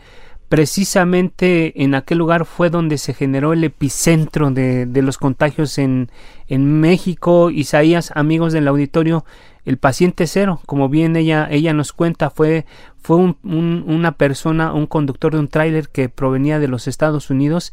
precisamente 0.48 1.82
en 1.82 1.94
aquel 1.94 2.18
lugar 2.18 2.44
fue 2.44 2.70
donde 2.70 2.98
se 2.98 3.14
generó 3.14 3.52
el 3.52 3.64
epicentro 3.64 4.50
de, 4.50 4.88
los 5.02 5.18
contagios 5.18 5.78
en, 5.78 6.10
en 6.46 6.80
México. 6.80 7.50
Isaías, 7.50 8.12
amigos 8.14 8.52
del 8.52 8.68
auditorio, 8.68 9.24
el 9.64 9.78
paciente 9.78 10.26
cero, 10.26 10.60
como 10.66 10.88
bien 10.88 11.16
ella, 11.16 11.48
ella 11.50 11.72
nos 11.72 11.92
cuenta, 11.92 12.30
fue, 12.30 12.66
fue 12.98 13.16
un, 13.16 13.36
una 13.42 14.12
persona, 14.12 14.72
un 14.72 14.86
conductor 14.86 15.32
de 15.32 15.40
un 15.40 15.48
tráiler 15.48 15.88
que 15.88 16.08
provenía 16.08 16.60
de 16.60 16.68
los 16.68 16.86
Estados 16.86 17.30
Unidos 17.30 17.72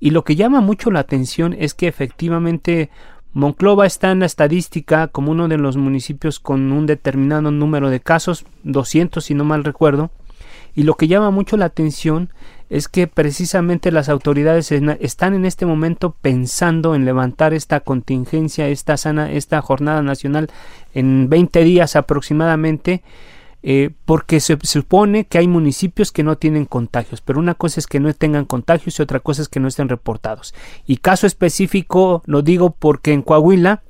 y 0.00 0.10
lo 0.10 0.24
que 0.24 0.36
llama 0.36 0.60
mucho 0.60 0.90
la 0.90 1.00
atención 1.00 1.54
es 1.58 1.74
que 1.74 1.88
efectivamente 1.88 2.90
Monclova 3.32 3.86
está 3.86 4.10
en 4.10 4.20
la 4.20 4.26
estadística 4.26 5.08
como 5.08 5.30
uno 5.30 5.48
de 5.48 5.56
los 5.56 5.76
municipios 5.76 6.40
con 6.40 6.72
un 6.72 6.86
determinado 6.86 7.50
número 7.50 7.88
de 7.88 8.00
casos, 8.00 8.44
200 8.64 9.24
si 9.24 9.34
no 9.34 9.44
mal 9.44 9.62
recuerdo, 9.62 10.10
y 10.74 10.84
lo 10.84 10.94
que 10.94 11.08
llama 11.08 11.30
mucho 11.30 11.56
la 11.56 11.66
atención 11.66 12.30
es 12.70 12.88
que 12.88 13.08
precisamente 13.08 13.90
las 13.90 14.08
autoridades 14.08 14.70
están 14.70 15.34
en 15.34 15.44
este 15.44 15.66
momento 15.66 16.14
pensando 16.22 16.94
en 16.94 17.04
levantar 17.04 17.52
esta 17.52 17.80
contingencia, 17.80 18.68
esta 18.68 18.96
sana, 18.96 19.32
esta 19.32 19.60
jornada 19.60 20.02
nacional 20.02 20.48
en 20.94 21.28
20 21.28 21.64
días 21.64 21.96
aproximadamente, 21.96 23.02
eh, 23.62 23.90
porque 24.04 24.38
se, 24.38 24.56
supone 24.62 25.24
que 25.24 25.38
hay 25.38 25.48
municipios 25.48 26.12
que 26.12 26.22
no 26.22 26.38
tienen 26.38 26.64
contagios, 26.64 27.20
pero 27.20 27.40
una 27.40 27.54
cosa 27.54 27.80
es 27.80 27.88
que 27.88 28.00
no 28.00 28.14
tengan 28.14 28.44
contagios 28.44 28.98
y 28.98 29.02
otra 29.02 29.18
cosa 29.20 29.42
es 29.42 29.48
que 29.48 29.60
no 29.60 29.66
estén 29.66 29.88
reportados. 29.88 30.54
Y 30.86 30.98
caso 30.98 31.26
específico 31.26 32.22
lo 32.24 32.40
digo 32.42 32.70
porque 32.70 33.12
en 33.12 33.22
Coahuila 33.22 33.82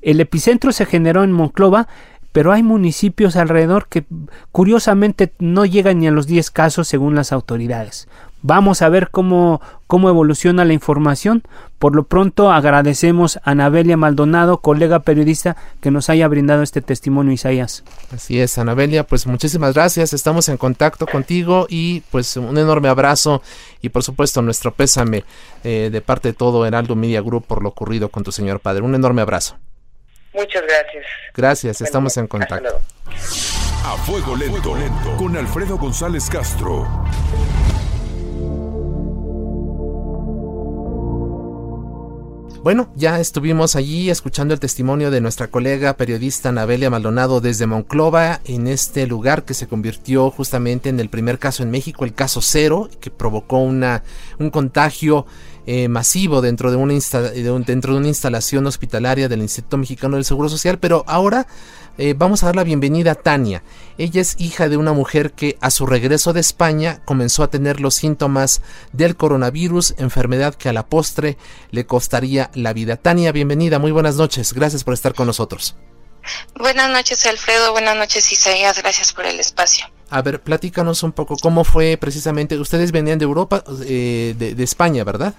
el 0.00 0.20
epicentro 0.20 0.72
se 0.72 0.86
generó 0.86 1.22
en 1.22 1.32
Monclova, 1.32 1.86
pero 2.32 2.52
hay 2.52 2.62
municipios 2.62 3.36
alrededor 3.36 3.86
que 3.88 4.04
curiosamente 4.50 5.32
no 5.38 5.64
llegan 5.66 6.00
ni 6.00 6.08
a 6.08 6.10
los 6.10 6.26
10 6.26 6.50
casos 6.50 6.88
según 6.88 7.14
las 7.14 7.32
autoridades. 7.32 8.08
Vamos 8.44 8.82
a 8.82 8.88
ver 8.88 9.10
cómo, 9.10 9.60
cómo 9.86 10.08
evoluciona 10.08 10.64
la 10.64 10.72
información. 10.72 11.44
Por 11.78 11.94
lo 11.94 12.04
pronto 12.04 12.50
agradecemos 12.50 13.36
a 13.36 13.52
Anabelia 13.52 13.96
Maldonado, 13.96 14.58
colega 14.58 15.00
periodista, 15.00 15.56
que 15.80 15.92
nos 15.92 16.10
haya 16.10 16.26
brindado 16.26 16.62
este 16.62 16.82
testimonio, 16.82 17.32
Isaías. 17.32 17.84
Así 18.12 18.40
es, 18.40 18.58
Anabelia, 18.58 19.06
pues 19.06 19.28
muchísimas 19.28 19.74
gracias. 19.74 20.12
Estamos 20.12 20.48
en 20.48 20.56
contacto 20.56 21.06
contigo 21.06 21.66
y 21.68 22.00
pues 22.10 22.36
un 22.36 22.58
enorme 22.58 22.88
abrazo 22.88 23.42
y 23.80 23.90
por 23.90 24.02
supuesto 24.02 24.42
nuestro 24.42 24.74
pésame 24.74 25.24
eh, 25.62 25.90
de 25.92 26.00
parte 26.00 26.28
de 26.28 26.34
todo 26.34 26.66
Heraldo 26.66 26.96
Media 26.96 27.20
Group 27.20 27.44
por 27.46 27.62
lo 27.62 27.68
ocurrido 27.68 28.08
con 28.08 28.24
tu 28.24 28.32
señor 28.32 28.58
padre. 28.58 28.82
Un 28.82 28.96
enorme 28.96 29.22
abrazo. 29.22 29.56
Muchas 30.32 30.62
gracias. 30.62 31.04
Gracias, 31.34 31.80
estamos 31.80 32.16
en 32.16 32.26
contacto. 32.26 32.80
A 33.84 33.96
fuego 33.98 34.36
lento, 34.36 34.76
lento, 34.76 35.16
con 35.16 35.36
Alfredo 35.36 35.76
González 35.76 36.28
Castro. 36.30 36.86
Bueno, 42.62 42.92
ya 42.94 43.18
estuvimos 43.18 43.74
allí 43.74 44.08
escuchando 44.08 44.54
el 44.54 44.60
testimonio 44.60 45.10
de 45.10 45.20
nuestra 45.20 45.48
colega 45.48 45.96
periodista 45.96 46.52
Nabelia 46.52 46.90
Maldonado 46.90 47.40
desde 47.40 47.66
Monclova, 47.66 48.40
en 48.44 48.68
este 48.68 49.08
lugar 49.08 49.44
que 49.44 49.52
se 49.52 49.66
convirtió 49.66 50.30
justamente 50.30 50.88
en 50.88 51.00
el 51.00 51.08
primer 51.08 51.40
caso 51.40 51.64
en 51.64 51.72
México, 51.72 52.04
el 52.04 52.14
caso 52.14 52.40
cero, 52.40 52.88
que 53.00 53.10
provocó 53.10 53.58
una, 53.58 54.04
un 54.38 54.50
contagio 54.50 55.26
eh, 55.66 55.88
masivo 55.88 56.40
dentro 56.40 56.70
de, 56.70 56.76
una 56.76 56.94
dentro 57.66 57.94
de 57.94 57.98
una 57.98 58.06
instalación 58.06 58.64
hospitalaria 58.64 59.28
del 59.28 59.42
Instituto 59.42 59.76
Mexicano 59.76 60.14
del 60.14 60.24
Seguro 60.24 60.48
Social, 60.48 60.78
pero 60.78 61.02
ahora 61.08 61.48
eh, 61.98 62.14
vamos 62.16 62.42
a 62.42 62.46
dar 62.46 62.56
la 62.56 62.64
bienvenida 62.64 63.12
a 63.12 63.14
Tania. 63.14 63.62
Ella 63.98 64.20
es 64.20 64.36
hija 64.38 64.68
de 64.68 64.76
una 64.76 64.92
mujer 64.92 65.32
que 65.32 65.58
a 65.60 65.70
su 65.70 65.86
regreso 65.86 66.32
de 66.32 66.40
España 66.40 67.02
comenzó 67.04 67.42
a 67.42 67.50
tener 67.50 67.80
los 67.80 67.94
síntomas 67.94 68.62
del 68.92 69.16
coronavirus, 69.16 69.94
enfermedad 69.98 70.54
que 70.54 70.68
a 70.68 70.72
la 70.72 70.86
postre 70.86 71.36
le 71.70 71.86
costaría 71.86 72.50
la 72.54 72.72
vida. 72.72 72.96
Tania, 72.96 73.32
bienvenida, 73.32 73.78
muy 73.78 73.90
buenas 73.90 74.16
noches, 74.16 74.52
gracias 74.52 74.84
por 74.84 74.94
estar 74.94 75.14
con 75.14 75.26
nosotros. 75.26 75.76
Buenas 76.54 76.90
noches 76.90 77.26
Alfredo, 77.26 77.72
buenas 77.72 77.96
noches 77.96 78.30
Isaías, 78.32 78.80
gracias 78.80 79.12
por 79.12 79.26
el 79.26 79.40
espacio. 79.40 79.86
A 80.08 80.22
ver, 80.22 80.40
platícanos 80.40 81.02
un 81.02 81.12
poco 81.12 81.36
cómo 81.36 81.64
fue 81.64 81.96
precisamente, 81.96 82.58
ustedes 82.58 82.92
venían 82.92 83.18
de 83.18 83.24
Europa, 83.24 83.64
eh, 83.84 84.34
de 84.36 84.62
España, 84.62 85.04
¿verdad? 85.04 85.34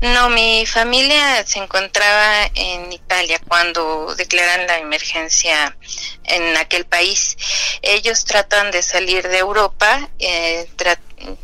No, 0.00 0.28
mi 0.28 0.66
familia 0.66 1.46
se 1.46 1.60
encontraba 1.60 2.50
en 2.54 2.92
Italia 2.92 3.40
cuando 3.46 4.14
declaran 4.16 4.66
la 4.66 4.78
emergencia 4.78 5.76
en 6.24 6.56
aquel 6.56 6.84
país. 6.84 7.36
Ellos 7.80 8.24
tratan 8.24 8.70
de 8.70 8.82
salir 8.82 9.26
de 9.28 9.38
Europa, 9.38 10.10
eh, 10.18 10.68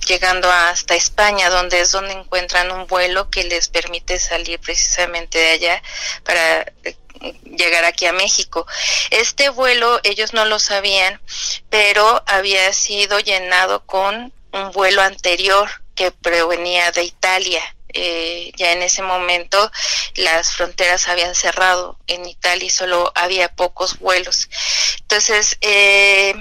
llegando 0.06 0.50
hasta 0.50 0.94
España, 0.94 1.48
donde 1.48 1.80
es 1.80 1.92
donde 1.92 2.12
encuentran 2.12 2.70
un 2.70 2.86
vuelo 2.86 3.30
que 3.30 3.44
les 3.44 3.68
permite 3.68 4.18
salir 4.18 4.58
precisamente 4.60 5.38
de 5.38 5.50
allá 5.52 5.82
para 6.24 6.60
eh, 6.84 6.96
llegar 7.44 7.84
aquí 7.84 8.06
a 8.06 8.12
México. 8.12 8.66
Este 9.10 9.48
vuelo 9.48 10.00
ellos 10.02 10.34
no 10.34 10.44
lo 10.44 10.58
sabían, 10.58 11.20
pero 11.70 12.22
había 12.26 12.72
sido 12.72 13.20
llenado 13.20 13.86
con 13.86 14.32
un 14.52 14.70
vuelo 14.72 15.02
anterior 15.02 15.70
que 15.94 16.10
provenía 16.10 16.90
de 16.92 17.04
Italia 17.04 17.62
eh, 17.94 18.52
ya 18.56 18.72
en 18.72 18.82
ese 18.82 19.02
momento 19.02 19.70
las 20.14 20.52
fronteras 20.52 21.08
habían 21.08 21.34
cerrado 21.34 21.96
en 22.06 22.26
Italia 22.26 22.66
y 22.66 22.70
solo 22.70 23.12
había 23.14 23.48
pocos 23.48 23.98
vuelos. 23.98 24.48
Entonces, 25.00 25.56
eh, 25.60 26.34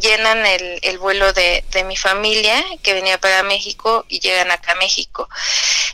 llenan 0.00 0.44
el, 0.46 0.78
el 0.82 0.98
vuelo 0.98 1.32
de, 1.32 1.64
de, 1.70 1.84
mi 1.84 1.96
familia 1.96 2.62
que 2.82 2.94
venía 2.94 3.18
para 3.18 3.42
México 3.42 4.04
y 4.08 4.20
llegan 4.20 4.50
acá 4.50 4.72
a 4.72 4.76
México. 4.76 5.28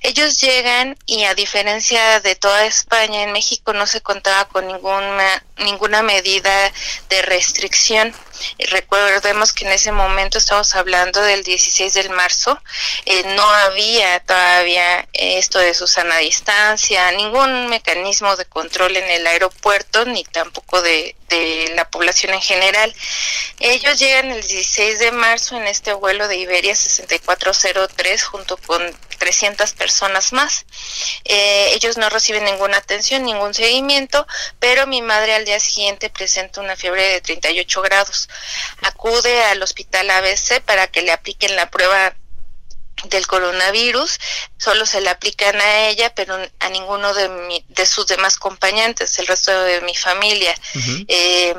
Ellos 0.03 0.41
llegan 0.41 0.97
y 1.07 1.25
a 1.25 1.35
diferencia 1.35 2.21
de 2.21 2.35
toda 2.35 2.65
España, 2.65 3.23
en 3.23 3.33
México 3.33 3.73
no 3.73 3.87
se 3.87 4.01
contaba 4.01 4.47
con 4.47 4.67
ninguna, 4.67 5.45
ninguna 5.59 6.03
medida 6.03 6.73
de 7.09 7.23
restricción. 7.23 8.15
Recordemos 8.71 9.53
que 9.53 9.67
en 9.67 9.73
ese 9.73 9.93
momento 9.93 10.39
estamos 10.39 10.75
hablando 10.75 11.21
del 11.23 11.43
16 11.43 11.95
de 11.95 12.09
marzo, 12.11 12.61
eh, 13.07 13.23
no 13.35 13.49
había 13.49 14.21
todavía 14.21 15.09
esto 15.13 15.59
de 15.59 15.75
Susana 15.75 16.19
distancia, 16.19 17.11
ningún 17.13 17.69
mecanismo 17.69 18.37
de 18.37 18.47
control 18.47 18.97
en 18.97 19.11
el 19.11 19.27
aeropuerto, 19.27 20.05
ni 20.05 20.25
tampoco 20.25 20.83
de, 20.83 21.17
de 21.29 21.73
la 21.75 21.89
población 21.89 22.35
en 22.35 22.43
general. 22.43 22.95
Ellos 23.59 23.99
llegan 23.99 24.31
el 24.31 24.43
16 24.43 24.99
de 24.99 25.13
marzo 25.13 25.57
en 25.57 25.67
este 25.67 25.93
vuelo 25.93 26.29
de 26.29 26.37
Iberia 26.37 26.75
6403 26.75 28.25
junto 28.25 28.57
con 28.57 28.83
300 29.21 29.73
personas 29.75 30.33
más. 30.33 30.65
Eh, 31.25 31.73
ellos 31.75 31.99
no 31.99 32.09
reciben 32.09 32.45
ninguna 32.45 32.79
atención, 32.79 33.23
ningún 33.23 33.55
seguimiento, 33.55 34.27
pero 34.59 34.87
mi 34.87 35.03
madre 35.03 35.35
al 35.35 35.45
día 35.45 35.61
siguiente 35.61 36.09
presenta 36.11 36.61
una 36.61 36.75
fiebre 36.75 37.07
de 37.07 37.21
38 37.21 37.83
grados. 37.83 38.30
Acude 38.83 39.43
al 39.45 39.63
hospital 39.63 40.11
ABC 40.11 40.61
para 40.65 40.87
que 40.87 41.03
le 41.03 41.13
apliquen 41.13 41.57
la 41.57 41.71
prueba 41.71 42.15
del 43.05 43.27
coronavirus, 43.27 44.19
solo 44.59 44.85
se 44.85 45.01
le 45.01 45.09
aplican 45.09 45.59
a 45.61 45.89
ella, 45.89 46.15
pero 46.15 46.37
a 46.59 46.69
ninguno 46.69 47.15
de, 47.15 47.29
mi, 47.29 47.65
de 47.69 47.87
sus 47.87 48.07
demás 48.07 48.37
acompañantes, 48.37 49.19
el 49.19 49.27
resto 49.27 49.59
de 49.63 49.81
mi 49.81 49.95
familia. 49.95 50.55
eh, 51.09 51.55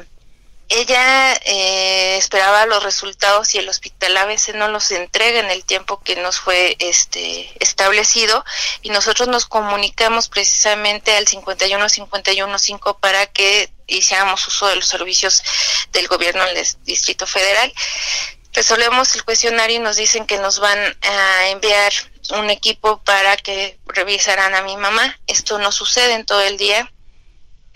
ella 0.73 1.33
eh, 1.43 2.15
esperaba 2.15 2.65
los 2.65 2.81
resultados 2.81 3.53
y 3.53 3.57
el 3.57 3.67
hospital 3.67 4.15
a 4.15 4.23
veces 4.25 4.55
no 4.55 4.69
los 4.69 4.89
entrega 4.91 5.41
en 5.41 5.51
el 5.51 5.65
tiempo 5.65 6.01
que 6.01 6.15
nos 6.15 6.39
fue 6.39 6.77
este 6.79 7.51
establecido 7.59 8.45
y 8.81 8.89
nosotros 8.89 9.27
nos 9.27 9.45
comunicamos 9.45 10.29
precisamente 10.29 11.13
al 11.17 11.25
51515 11.25 12.79
para 13.01 13.25
que 13.25 13.69
hiciéramos 13.87 14.47
uso 14.47 14.67
de 14.67 14.77
los 14.77 14.87
servicios 14.87 15.43
del 15.91 16.07
gobierno 16.07 16.45
del 16.45 16.65
Distrito 16.85 17.27
Federal. 17.27 17.73
Resolvemos 18.53 19.13
el 19.15 19.25
cuestionario 19.25 19.75
y 19.75 19.79
nos 19.79 19.97
dicen 19.97 20.25
que 20.25 20.37
nos 20.37 20.59
van 20.59 20.79
a 21.01 21.49
enviar 21.49 21.91
un 22.29 22.49
equipo 22.49 23.03
para 23.03 23.35
que 23.35 23.77
revisaran 23.87 24.55
a 24.55 24.61
mi 24.61 24.77
mamá. 24.77 25.19
Esto 25.27 25.59
no 25.59 25.73
sucede 25.73 26.13
en 26.13 26.25
todo 26.25 26.41
el 26.41 26.55
día 26.55 26.89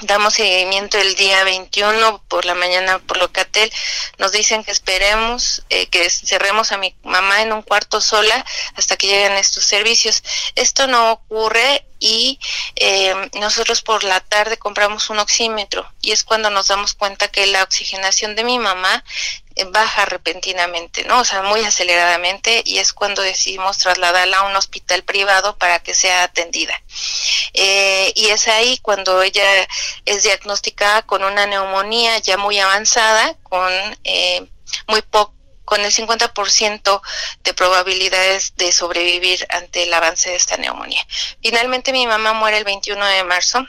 damos 0.01 0.33
seguimiento 0.33 0.97
el 0.97 1.15
día 1.15 1.43
21 1.43 2.21
por 2.27 2.45
la 2.45 2.53
mañana 2.53 2.99
por 2.99 3.17
Locatel. 3.17 3.71
Nos 4.17 4.31
dicen 4.31 4.63
que 4.63 4.71
esperemos, 4.71 5.63
eh, 5.69 5.87
que 5.87 6.09
cerremos 6.09 6.71
a 6.71 6.77
mi 6.77 6.95
mamá 7.03 7.41
en 7.41 7.53
un 7.53 7.61
cuarto 7.61 8.01
sola 8.01 8.45
hasta 8.75 8.97
que 8.97 9.07
lleguen 9.07 9.33
estos 9.33 9.63
servicios. 9.63 10.23
Esto 10.55 10.87
no 10.87 11.11
ocurre 11.11 11.85
y 11.99 12.39
eh, 12.75 13.15
nosotros 13.39 13.81
por 13.81 14.03
la 14.03 14.19
tarde 14.19 14.57
compramos 14.57 15.09
un 15.09 15.19
oxímetro 15.19 15.89
y 16.01 16.11
es 16.11 16.23
cuando 16.23 16.49
nos 16.49 16.67
damos 16.67 16.93
cuenta 16.93 17.29
que 17.29 17.47
la 17.47 17.63
oxigenación 17.63 18.35
de 18.35 18.43
mi 18.43 18.59
mamá 18.59 19.03
baja 19.71 20.05
repentinamente, 20.05 21.03
¿no? 21.05 21.19
O 21.19 21.25
sea, 21.25 21.41
muy 21.43 21.61
aceleradamente 21.61 22.61
y 22.65 22.79
es 22.79 22.93
cuando 22.93 23.21
decidimos 23.21 23.77
trasladarla 23.77 24.39
a 24.39 24.43
un 24.43 24.55
hospital 24.55 25.03
privado 25.03 25.57
para 25.57 25.79
que 25.79 25.93
sea 25.93 26.23
atendida. 26.23 26.81
Eh, 27.53 28.11
y 28.15 28.27
es 28.27 28.47
ahí 28.47 28.77
cuando 28.79 29.21
ella 29.21 29.43
es 30.05 30.23
diagnosticada 30.23 31.03
con 31.03 31.23
una 31.23 31.45
neumonía 31.45 32.17
ya 32.19 32.37
muy 32.37 32.59
avanzada, 32.59 33.37
con 33.43 33.71
eh, 34.03 34.45
muy 34.87 35.01
poco 35.01 35.35
con 35.65 35.81
el 35.83 35.91
50% 35.91 37.01
de 37.43 37.53
probabilidades 37.53 38.55
de 38.55 38.71
sobrevivir 38.71 39.45
ante 39.49 39.83
el 39.83 39.93
avance 39.93 40.29
de 40.29 40.35
esta 40.35 40.57
neumonía. 40.57 41.05
Finalmente 41.41 41.91
mi 41.91 42.05
mamá 42.05 42.33
muere 42.33 42.57
el 42.57 42.63
21 42.63 43.03
de 43.03 43.23
marzo 43.23 43.67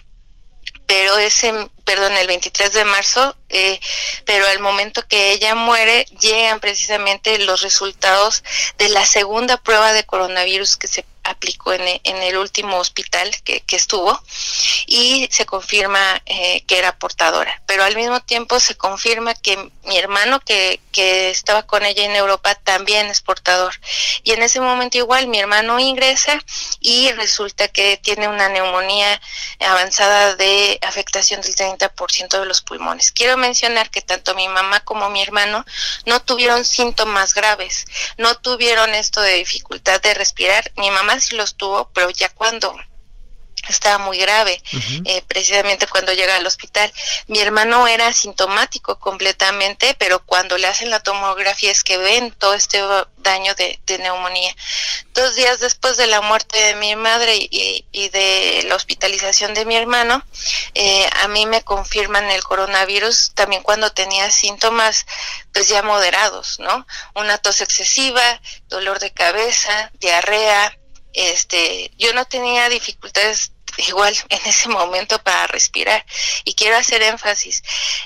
pero 0.86 1.18
ese, 1.18 1.52
perdón, 1.84 2.16
el 2.16 2.26
23 2.26 2.72
de 2.72 2.84
marzo, 2.84 3.36
eh, 3.48 3.80
pero 4.24 4.46
al 4.46 4.60
momento 4.60 5.06
que 5.06 5.32
ella 5.32 5.54
muere, 5.54 6.06
llegan 6.20 6.60
precisamente 6.60 7.38
los 7.38 7.62
resultados 7.62 8.44
de 8.78 8.88
la 8.88 9.04
segunda 9.04 9.56
prueba 9.56 9.92
de 9.92 10.04
coronavirus 10.04 10.76
que 10.76 10.86
se 10.86 11.04
aplicó 11.26 11.72
en, 11.72 11.82
el 12.04 12.36
último 12.36 12.78
hospital 12.78 13.30
que, 13.44 13.62
estuvo 13.76 14.18
y 14.86 15.28
se 15.30 15.44
confirma 15.44 16.22
eh, 16.24 16.62
que 16.66 16.78
era 16.78 16.98
portadora. 16.98 17.60
Pero 17.66 17.84
al 17.84 17.94
mismo 17.94 18.20
tiempo 18.20 18.58
se 18.58 18.76
confirma 18.76 19.34
que 19.34 19.70
mi 19.84 19.98
hermano 19.98 20.40
que 20.40 20.80
estaba 21.30 21.64
con 21.64 21.84
ella 21.84 22.04
en 22.04 22.16
Europa 22.16 22.54
también 22.54 23.06
es 23.06 23.20
portador. 23.20 23.74
Y 24.22 24.32
en 24.32 24.42
ese 24.42 24.60
momento 24.60 24.98
igual 24.98 25.26
mi 25.28 25.38
hermano 25.38 25.78
ingresa 25.78 26.42
y 26.80 27.12
resulta 27.12 27.68
que 27.68 27.96
tiene 27.98 28.28
una 28.28 28.48
neumonía 28.48 29.20
avanzada 29.60 30.36
de 30.36 30.78
afectación 30.82 31.40
del 31.40 31.54
30% 31.54 32.40
de 32.40 32.46
los 32.46 32.62
pulmones. 32.62 33.12
Quiero 33.12 33.36
mencionar 33.36 33.90
que 33.90 34.02
tanto 34.02 34.34
mi 34.34 34.48
mamá 34.48 34.80
como 34.80 35.10
mi 35.10 35.22
hermano 35.22 35.64
no 36.04 36.20
tuvieron 36.22 36.64
síntomas 36.64 37.34
graves, 37.34 37.86
no 38.18 38.36
tuvieron 38.36 38.94
esto 38.94 39.20
de 39.20 39.34
dificultad 39.34 40.00
de 40.00 40.14
respirar. 40.14 40.72
Mi 40.76 40.90
mamá 40.90 41.15
sí 41.20 41.36
los 41.36 41.56
tuvo, 41.56 41.90
pero 41.92 42.10
ya 42.10 42.28
cuando 42.30 42.76
estaba 43.68 43.98
muy 43.98 44.18
grave, 44.18 44.62
eh, 45.04 45.22
precisamente 45.26 45.86
cuando 45.86 46.12
llega 46.12 46.36
al 46.36 46.46
hospital. 46.46 46.92
Mi 47.26 47.40
hermano 47.40 47.88
era 47.88 48.08
asintomático 48.08 48.98
completamente, 48.98 49.94
pero 49.98 50.24
cuando 50.24 50.56
le 50.58 50.66
hacen 50.66 50.90
la 50.90 51.00
tomografía 51.00 51.70
es 51.70 51.82
que 51.82 51.98
ven 51.98 52.32
todo 52.32 52.54
este 52.54 52.80
daño 53.18 53.54
de, 53.54 53.80
neumonía. 53.98 54.54
Dos 55.14 55.34
días 55.36 55.60
después 55.60 55.96
de 55.96 56.06
la 56.06 56.20
muerte 56.20 56.58
de 56.58 56.74
mi 56.76 56.94
madre 56.96 57.36
y, 57.38 58.08
de 58.10 58.64
la 58.68 58.76
hospitalización 58.76 59.54
de 59.54 59.64
mi 59.64 59.76
hermano, 59.76 60.22
eh, 60.74 61.08
a 61.22 61.28
mí 61.28 61.46
me 61.46 61.62
confirman 61.62 62.30
el 62.30 62.42
coronavirus 62.44 63.32
también 63.34 63.62
cuando 63.62 63.90
tenía 63.90 64.30
síntomas 64.30 65.06
pues 65.52 65.68
ya 65.68 65.82
moderados, 65.82 66.60
¿no? 66.60 66.86
Una 67.14 67.38
tos 67.38 67.62
excesiva, 67.62 68.40
dolor 68.68 68.98
de 68.98 69.12
cabeza, 69.12 69.90
diarrea, 69.98 70.76
este, 71.16 71.90
yo 71.98 72.12
no 72.12 72.26
tenía 72.26 72.68
dificultades 72.68 73.52
igual 73.88 74.14
en 74.28 74.40
ese 74.46 74.68
momento 74.68 75.18
para 75.22 75.46
respirar. 75.48 76.04
Y 76.44 76.54
quiero 76.54 76.76
hacer 76.76 77.02
énfasis, 77.02 77.62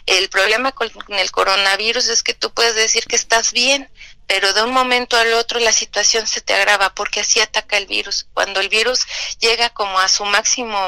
el 0.06 0.28
problema 0.28 0.72
con 0.72 0.90
el 1.08 1.30
coronavirus 1.30 2.08
es 2.08 2.22
que 2.22 2.34
tú 2.34 2.52
puedes 2.52 2.74
decir 2.74 3.04
que 3.04 3.16
estás 3.16 3.52
bien, 3.52 3.90
pero 4.26 4.52
de 4.52 4.62
un 4.62 4.72
momento 4.72 5.16
al 5.16 5.32
otro 5.34 5.58
la 5.58 5.72
situación 5.72 6.26
se 6.26 6.40
te 6.40 6.54
agrava 6.54 6.94
porque 6.94 7.20
así 7.20 7.40
ataca 7.40 7.76
el 7.76 7.86
virus. 7.86 8.26
Cuando 8.32 8.60
el 8.60 8.68
virus 8.68 9.00
llega 9.40 9.70
como 9.70 9.98
a 9.98 10.08
su 10.08 10.24
máximo 10.24 10.78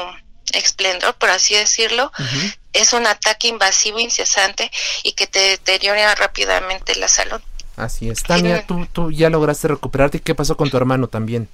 esplendor, 0.53 1.15
por 1.15 1.29
así 1.29 1.53
decirlo, 1.53 2.11
es 2.71 2.93
un 2.93 3.05
ataque 3.05 3.49
invasivo 3.49 3.99
incesante 3.99 4.71
y 5.03 5.13
que 5.13 5.27
te 5.27 5.39
deteriora 5.39 6.15
rápidamente 6.15 6.95
la 6.95 7.07
salud. 7.07 7.41
Así 7.75 8.09
es. 8.09 8.23
Tania, 8.23 8.65
tú, 8.65 8.87
tú 8.91 9.11
ya 9.11 9.29
lograste 9.29 9.67
recuperarte. 9.67 10.21
¿Qué 10.21 10.35
pasó 10.35 10.55
con 10.55 10.69
tu 10.69 10.77
hermano 10.77 11.07
también? 11.07 11.49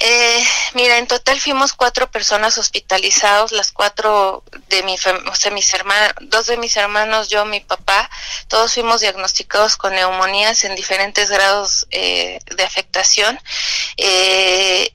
Eh, 0.00 0.44
mira, 0.74 0.98
en 0.98 1.08
total 1.08 1.40
fuimos 1.40 1.72
cuatro 1.72 2.08
personas 2.08 2.56
hospitalizados, 2.56 3.50
las 3.50 3.72
cuatro 3.72 4.44
de 4.68 4.84
mi, 4.84 4.94
o 4.94 5.34
sea, 5.34 5.50
mis 5.50 5.74
hermanos, 5.74 6.12
dos 6.20 6.46
de 6.46 6.56
mis 6.56 6.76
hermanos, 6.76 7.28
yo, 7.28 7.44
mi 7.44 7.58
papá, 7.58 8.08
todos 8.46 8.74
fuimos 8.74 9.00
diagnosticados 9.00 9.76
con 9.76 9.94
neumonías 9.94 10.62
en 10.62 10.76
diferentes 10.76 11.30
grados 11.30 11.88
eh, 11.90 12.38
de 12.56 12.62
afectación. 12.62 13.40
Eh, 13.96 14.94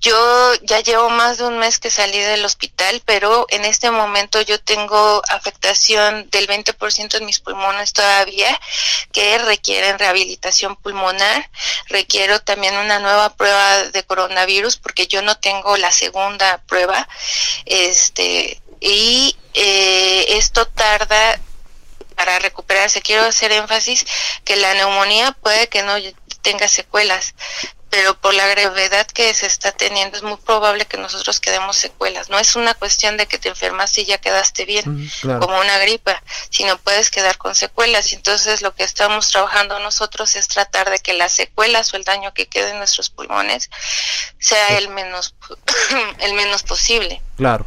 yo 0.00 0.54
ya 0.62 0.80
llevo 0.80 1.10
más 1.10 1.36
de 1.38 1.44
un 1.44 1.58
mes 1.58 1.78
que 1.78 1.90
salí 1.90 2.18
del 2.18 2.44
hospital, 2.44 3.02
pero 3.04 3.46
en 3.50 3.66
este 3.66 3.90
momento 3.90 4.40
yo 4.40 4.58
tengo 4.58 5.22
afectación 5.28 6.28
del 6.30 6.48
20% 6.48 7.18
en 7.18 7.26
mis 7.26 7.40
pulmones 7.40 7.92
todavía, 7.92 8.58
que 9.12 9.36
requieren 9.38 9.98
rehabilitación 9.98 10.76
pulmonar. 10.76 11.50
Requiero 11.88 12.40
también 12.40 12.76
una 12.76 12.98
nueva 12.98 13.34
prueba 13.36 13.84
de 13.84 14.02
coronavirus 14.04 14.76
porque 14.76 15.06
yo 15.06 15.20
no 15.20 15.36
tengo 15.38 15.76
la 15.76 15.92
segunda 15.92 16.62
prueba. 16.66 17.06
Este, 17.66 18.62
y 18.80 19.36
eh, 19.52 20.24
esto 20.30 20.66
tarda 20.66 21.40
para 22.16 22.38
recuperarse. 22.38 23.02
Quiero 23.02 23.24
hacer 23.24 23.52
énfasis 23.52 24.06
que 24.44 24.56
la 24.56 24.72
neumonía 24.74 25.32
puede 25.32 25.68
que 25.68 25.82
no 25.82 25.94
tenga 26.42 26.68
secuelas, 26.68 27.34
pero 27.94 28.16
por 28.16 28.34
la 28.34 28.48
gravedad 28.48 29.06
que 29.06 29.32
se 29.34 29.46
está 29.46 29.70
teniendo 29.70 30.16
es 30.16 30.24
muy 30.24 30.36
probable 30.38 30.84
que 30.84 30.96
nosotros 30.96 31.38
quedemos 31.38 31.76
secuelas. 31.76 32.28
No 32.28 32.40
es 32.40 32.56
una 32.56 32.74
cuestión 32.74 33.16
de 33.16 33.26
que 33.26 33.38
te 33.38 33.48
enfermas 33.48 33.96
y 33.98 34.04
ya 34.04 34.18
quedaste 34.18 34.64
bien, 34.64 35.08
como 35.22 35.60
una 35.60 35.78
gripa, 35.78 36.20
sino 36.50 36.76
puedes 36.78 37.08
quedar 37.08 37.38
con 37.38 37.54
secuelas. 37.54 38.10
Y 38.10 38.16
entonces 38.16 38.62
lo 38.62 38.74
que 38.74 38.82
estamos 38.82 39.28
trabajando 39.28 39.78
nosotros 39.78 40.34
es 40.34 40.48
tratar 40.48 40.90
de 40.90 40.98
que 40.98 41.12
las 41.12 41.30
secuelas 41.30 41.94
o 41.94 41.96
el 41.96 42.02
daño 42.02 42.34
que 42.34 42.48
quede 42.48 42.70
en 42.70 42.78
nuestros 42.78 43.10
pulmones 43.10 43.70
sea 44.40 44.76
el 44.76 44.88
menos, 44.88 45.36
el 46.18 46.34
menos 46.34 46.64
posible. 46.64 47.22
Claro. 47.36 47.64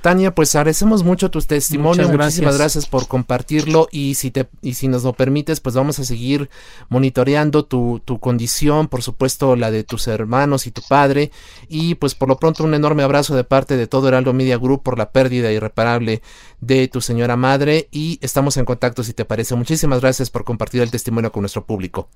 Tania, 0.00 0.34
pues 0.34 0.54
agradecemos 0.54 1.04
mucho 1.04 1.30
tus 1.30 1.46
testimonios. 1.46 2.10
Muchísimas 2.10 2.56
gracias 2.56 2.86
por 2.86 3.06
compartirlo 3.06 3.86
y 3.90 4.14
si 4.14 4.30
te 4.30 4.48
y 4.62 4.74
si 4.74 4.88
nos 4.88 5.04
lo 5.04 5.12
permites, 5.12 5.60
pues 5.60 5.74
vamos 5.74 5.98
a 5.98 6.04
seguir 6.04 6.48
monitoreando 6.88 7.64
tu, 7.66 8.00
tu 8.04 8.18
condición, 8.18 8.88
por 8.88 9.02
supuesto 9.02 9.56
la 9.56 9.70
de 9.70 9.84
tus 9.84 10.08
hermanos 10.08 10.66
y 10.66 10.70
tu 10.70 10.80
padre 10.82 11.30
y 11.68 11.96
pues 11.96 12.14
por 12.14 12.28
lo 12.28 12.38
pronto 12.38 12.64
un 12.64 12.74
enorme 12.74 13.02
abrazo 13.02 13.36
de 13.36 13.44
parte 13.44 13.76
de 13.76 13.86
todo 13.86 14.08
Heraldo 14.08 14.32
Media 14.32 14.56
Group 14.56 14.82
por 14.82 14.96
la 14.96 15.10
pérdida 15.10 15.52
irreparable 15.52 16.22
de 16.60 16.88
tu 16.88 17.00
señora 17.02 17.36
madre 17.36 17.88
y 17.90 18.18
estamos 18.22 18.56
en 18.56 18.64
contacto 18.64 19.04
si 19.04 19.12
te 19.12 19.26
parece. 19.26 19.54
Muchísimas 19.54 20.00
gracias 20.00 20.30
por 20.30 20.44
compartir 20.44 20.80
el 20.80 20.90
testimonio 20.90 21.30
con 21.30 21.42
nuestro 21.42 21.66
público. 21.66 22.08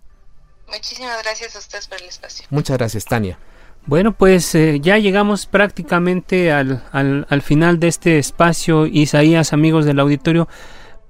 Muchísimas 0.68 1.22
gracias 1.22 1.54
a 1.54 1.58
ustedes 1.58 1.86
por 1.86 2.00
el 2.00 2.08
espacio. 2.08 2.46
Muchas 2.50 2.78
gracias, 2.78 3.04
Tania. 3.04 3.38
Bueno, 3.86 4.12
pues 4.12 4.54
eh, 4.54 4.80
ya 4.80 4.96
llegamos 4.96 5.44
prácticamente 5.46 6.52
al, 6.52 6.82
al, 6.90 7.26
al, 7.28 7.42
final 7.42 7.78
de 7.78 7.88
este 7.88 8.18
espacio, 8.18 8.86
Isaías, 8.86 9.52
amigos 9.52 9.84
del 9.84 10.00
auditorio. 10.00 10.48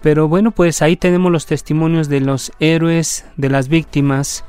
Pero 0.00 0.28
bueno, 0.28 0.50
pues 0.50 0.82
ahí 0.82 0.96
tenemos 0.96 1.30
los 1.30 1.46
testimonios 1.46 2.08
de 2.08 2.20
los 2.20 2.52
héroes, 2.58 3.24
de 3.36 3.48
las 3.48 3.68
víctimas. 3.68 4.44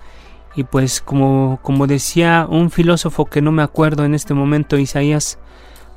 Y 0.56 0.64
pues 0.64 1.02
como, 1.02 1.60
como 1.62 1.86
decía 1.86 2.48
un 2.50 2.72
filósofo 2.72 3.26
que 3.26 3.42
no 3.42 3.52
me 3.52 3.62
acuerdo 3.62 4.06
en 4.06 4.16
este 4.16 4.34
momento, 4.34 4.78
Isaías, 4.78 5.38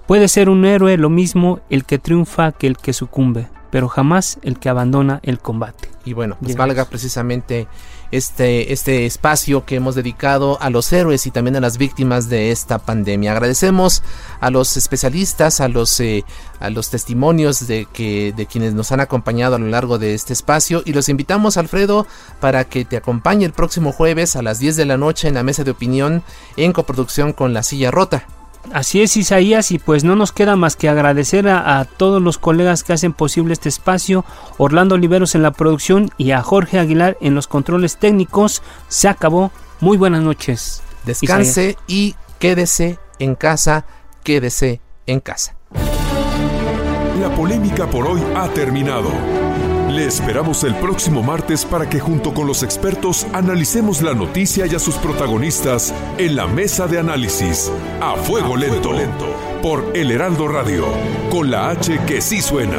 puede 0.06 0.28
ser 0.28 0.50
un 0.50 0.64
héroe 0.64 0.96
lo 0.96 1.10
mismo 1.10 1.60
el 1.70 1.84
que 1.84 1.98
triunfa 1.98 2.52
que 2.52 2.66
el 2.66 2.76
que 2.76 2.92
sucumbe, 2.92 3.48
pero 3.70 3.88
jamás 3.88 4.38
el 4.42 4.58
que 4.58 4.68
abandona 4.68 5.20
el 5.22 5.38
combate. 5.38 5.88
Y 6.04 6.12
bueno, 6.12 6.36
pues 6.40 6.56
valga 6.56 6.84
precisamente 6.84 7.68
este, 8.10 8.72
este 8.72 9.06
espacio 9.06 9.64
que 9.64 9.76
hemos 9.76 9.94
dedicado 9.94 10.58
a 10.60 10.70
los 10.70 10.92
héroes 10.92 11.26
y 11.26 11.30
también 11.30 11.56
a 11.56 11.60
las 11.60 11.78
víctimas 11.78 12.28
de 12.28 12.50
esta 12.50 12.78
pandemia. 12.78 13.32
Agradecemos 13.32 14.02
a 14.40 14.50
los 14.50 14.76
especialistas, 14.76 15.60
a 15.60 15.68
los, 15.68 15.98
eh, 16.00 16.24
a 16.60 16.70
los 16.70 16.90
testimonios 16.90 17.66
de, 17.66 17.86
que, 17.92 18.32
de 18.36 18.46
quienes 18.46 18.74
nos 18.74 18.92
han 18.92 19.00
acompañado 19.00 19.56
a 19.56 19.58
lo 19.58 19.66
largo 19.66 19.98
de 19.98 20.14
este 20.14 20.32
espacio 20.32 20.82
y 20.84 20.92
los 20.92 21.08
invitamos, 21.08 21.56
Alfredo, 21.56 22.06
para 22.40 22.64
que 22.64 22.84
te 22.84 22.96
acompañe 22.96 23.44
el 23.44 23.52
próximo 23.52 23.92
jueves 23.92 24.36
a 24.36 24.42
las 24.42 24.58
10 24.58 24.76
de 24.76 24.84
la 24.84 24.96
noche 24.96 25.28
en 25.28 25.34
la 25.34 25.42
mesa 25.42 25.64
de 25.64 25.70
opinión 25.70 26.22
en 26.56 26.72
coproducción 26.72 27.32
con 27.32 27.52
La 27.52 27.62
Silla 27.62 27.90
Rota. 27.90 28.26
Así 28.72 29.02
es 29.02 29.16
Isaías 29.16 29.70
y 29.70 29.78
pues 29.78 30.04
no 30.04 30.16
nos 30.16 30.32
queda 30.32 30.56
más 30.56 30.76
que 30.76 30.88
agradecer 30.88 31.48
a, 31.48 31.84
todos 31.84 32.22
los 32.22 32.38
colegas 32.38 32.84
que 32.84 32.92
hacen 32.92 33.12
posible 33.12 33.52
este 33.52 33.68
espacio, 33.68 34.24
Orlando 34.56 34.94
Oliveros 34.94 35.34
en 35.34 35.42
la 35.42 35.52
producción 35.52 36.10
y 36.18 36.32
a 36.32 36.42
Jorge 36.42 36.78
Aguilar 36.78 37.16
en 37.20 37.34
los 37.34 37.46
controles 37.46 37.96
técnicos. 37.96 38.62
Se 38.88 39.08
acabó. 39.08 39.50
Muy 39.80 39.96
buenas 39.96 40.22
noches. 40.22 40.82
Descanse 41.04 41.76
y 41.86 42.16
quédese 42.38 42.98
en 43.18 43.36
casa, 43.36 43.84
quédese 44.24 44.80
en 45.06 45.20
casa. 45.20 45.56
La 47.20 47.30
polémica 47.34 47.86
por 47.88 48.06
hoy 48.06 48.22
ha 48.34 48.48
terminado. 48.48 49.10
Le 49.88 50.04
esperamos 50.04 50.64
el 50.64 50.74
próximo 50.76 51.22
martes 51.22 51.64
para 51.64 51.88
que 51.88 51.98
junto 51.98 52.34
con 52.34 52.46
los 52.46 52.62
expertos 52.62 53.26
analicemos 53.32 54.02
la 54.02 54.12
noticia 54.12 54.66
y 54.66 54.74
a 54.74 54.78
sus 54.78 54.96
protagonistas 54.96 55.94
en 56.18 56.36
la 56.36 56.46
mesa 56.46 56.86
de 56.86 56.98
análisis 56.98 57.72
a 58.00 58.14
fuego, 58.16 58.54
lento, 58.54 58.92
lento 58.92 59.34
por 59.62 59.96
El 59.96 60.10
Heraldo 60.10 60.46
Radio 60.46 60.84
con 61.30 61.50
la 61.50 61.70
H 61.70 61.98
que 62.06 62.20
sí 62.20 62.42
suena. 62.42 62.78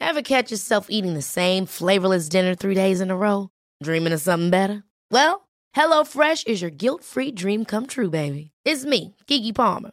Ever 0.00 0.22
catch 0.22 0.50
yourself 0.50 0.88
eating 0.90 1.14
the 1.14 1.22
same 1.22 1.66
flavorless 1.66 2.28
dinner 2.28 2.56
three 2.56 2.74
days 2.74 3.00
in 3.00 3.12
a 3.12 3.16
row? 3.16 3.50
Dreaming 3.80 4.12
of 4.12 4.20
something 4.20 4.50
better? 4.50 4.82
Well, 5.12 5.48
HelloFresh 5.76 6.48
is 6.48 6.60
your 6.60 6.72
guilt-free 6.72 7.32
dream 7.32 7.64
come 7.64 7.86
true, 7.86 8.10
baby. 8.10 8.50
It's 8.64 8.84
me, 8.84 9.14
Kiki 9.28 9.52
Palmer. 9.52 9.92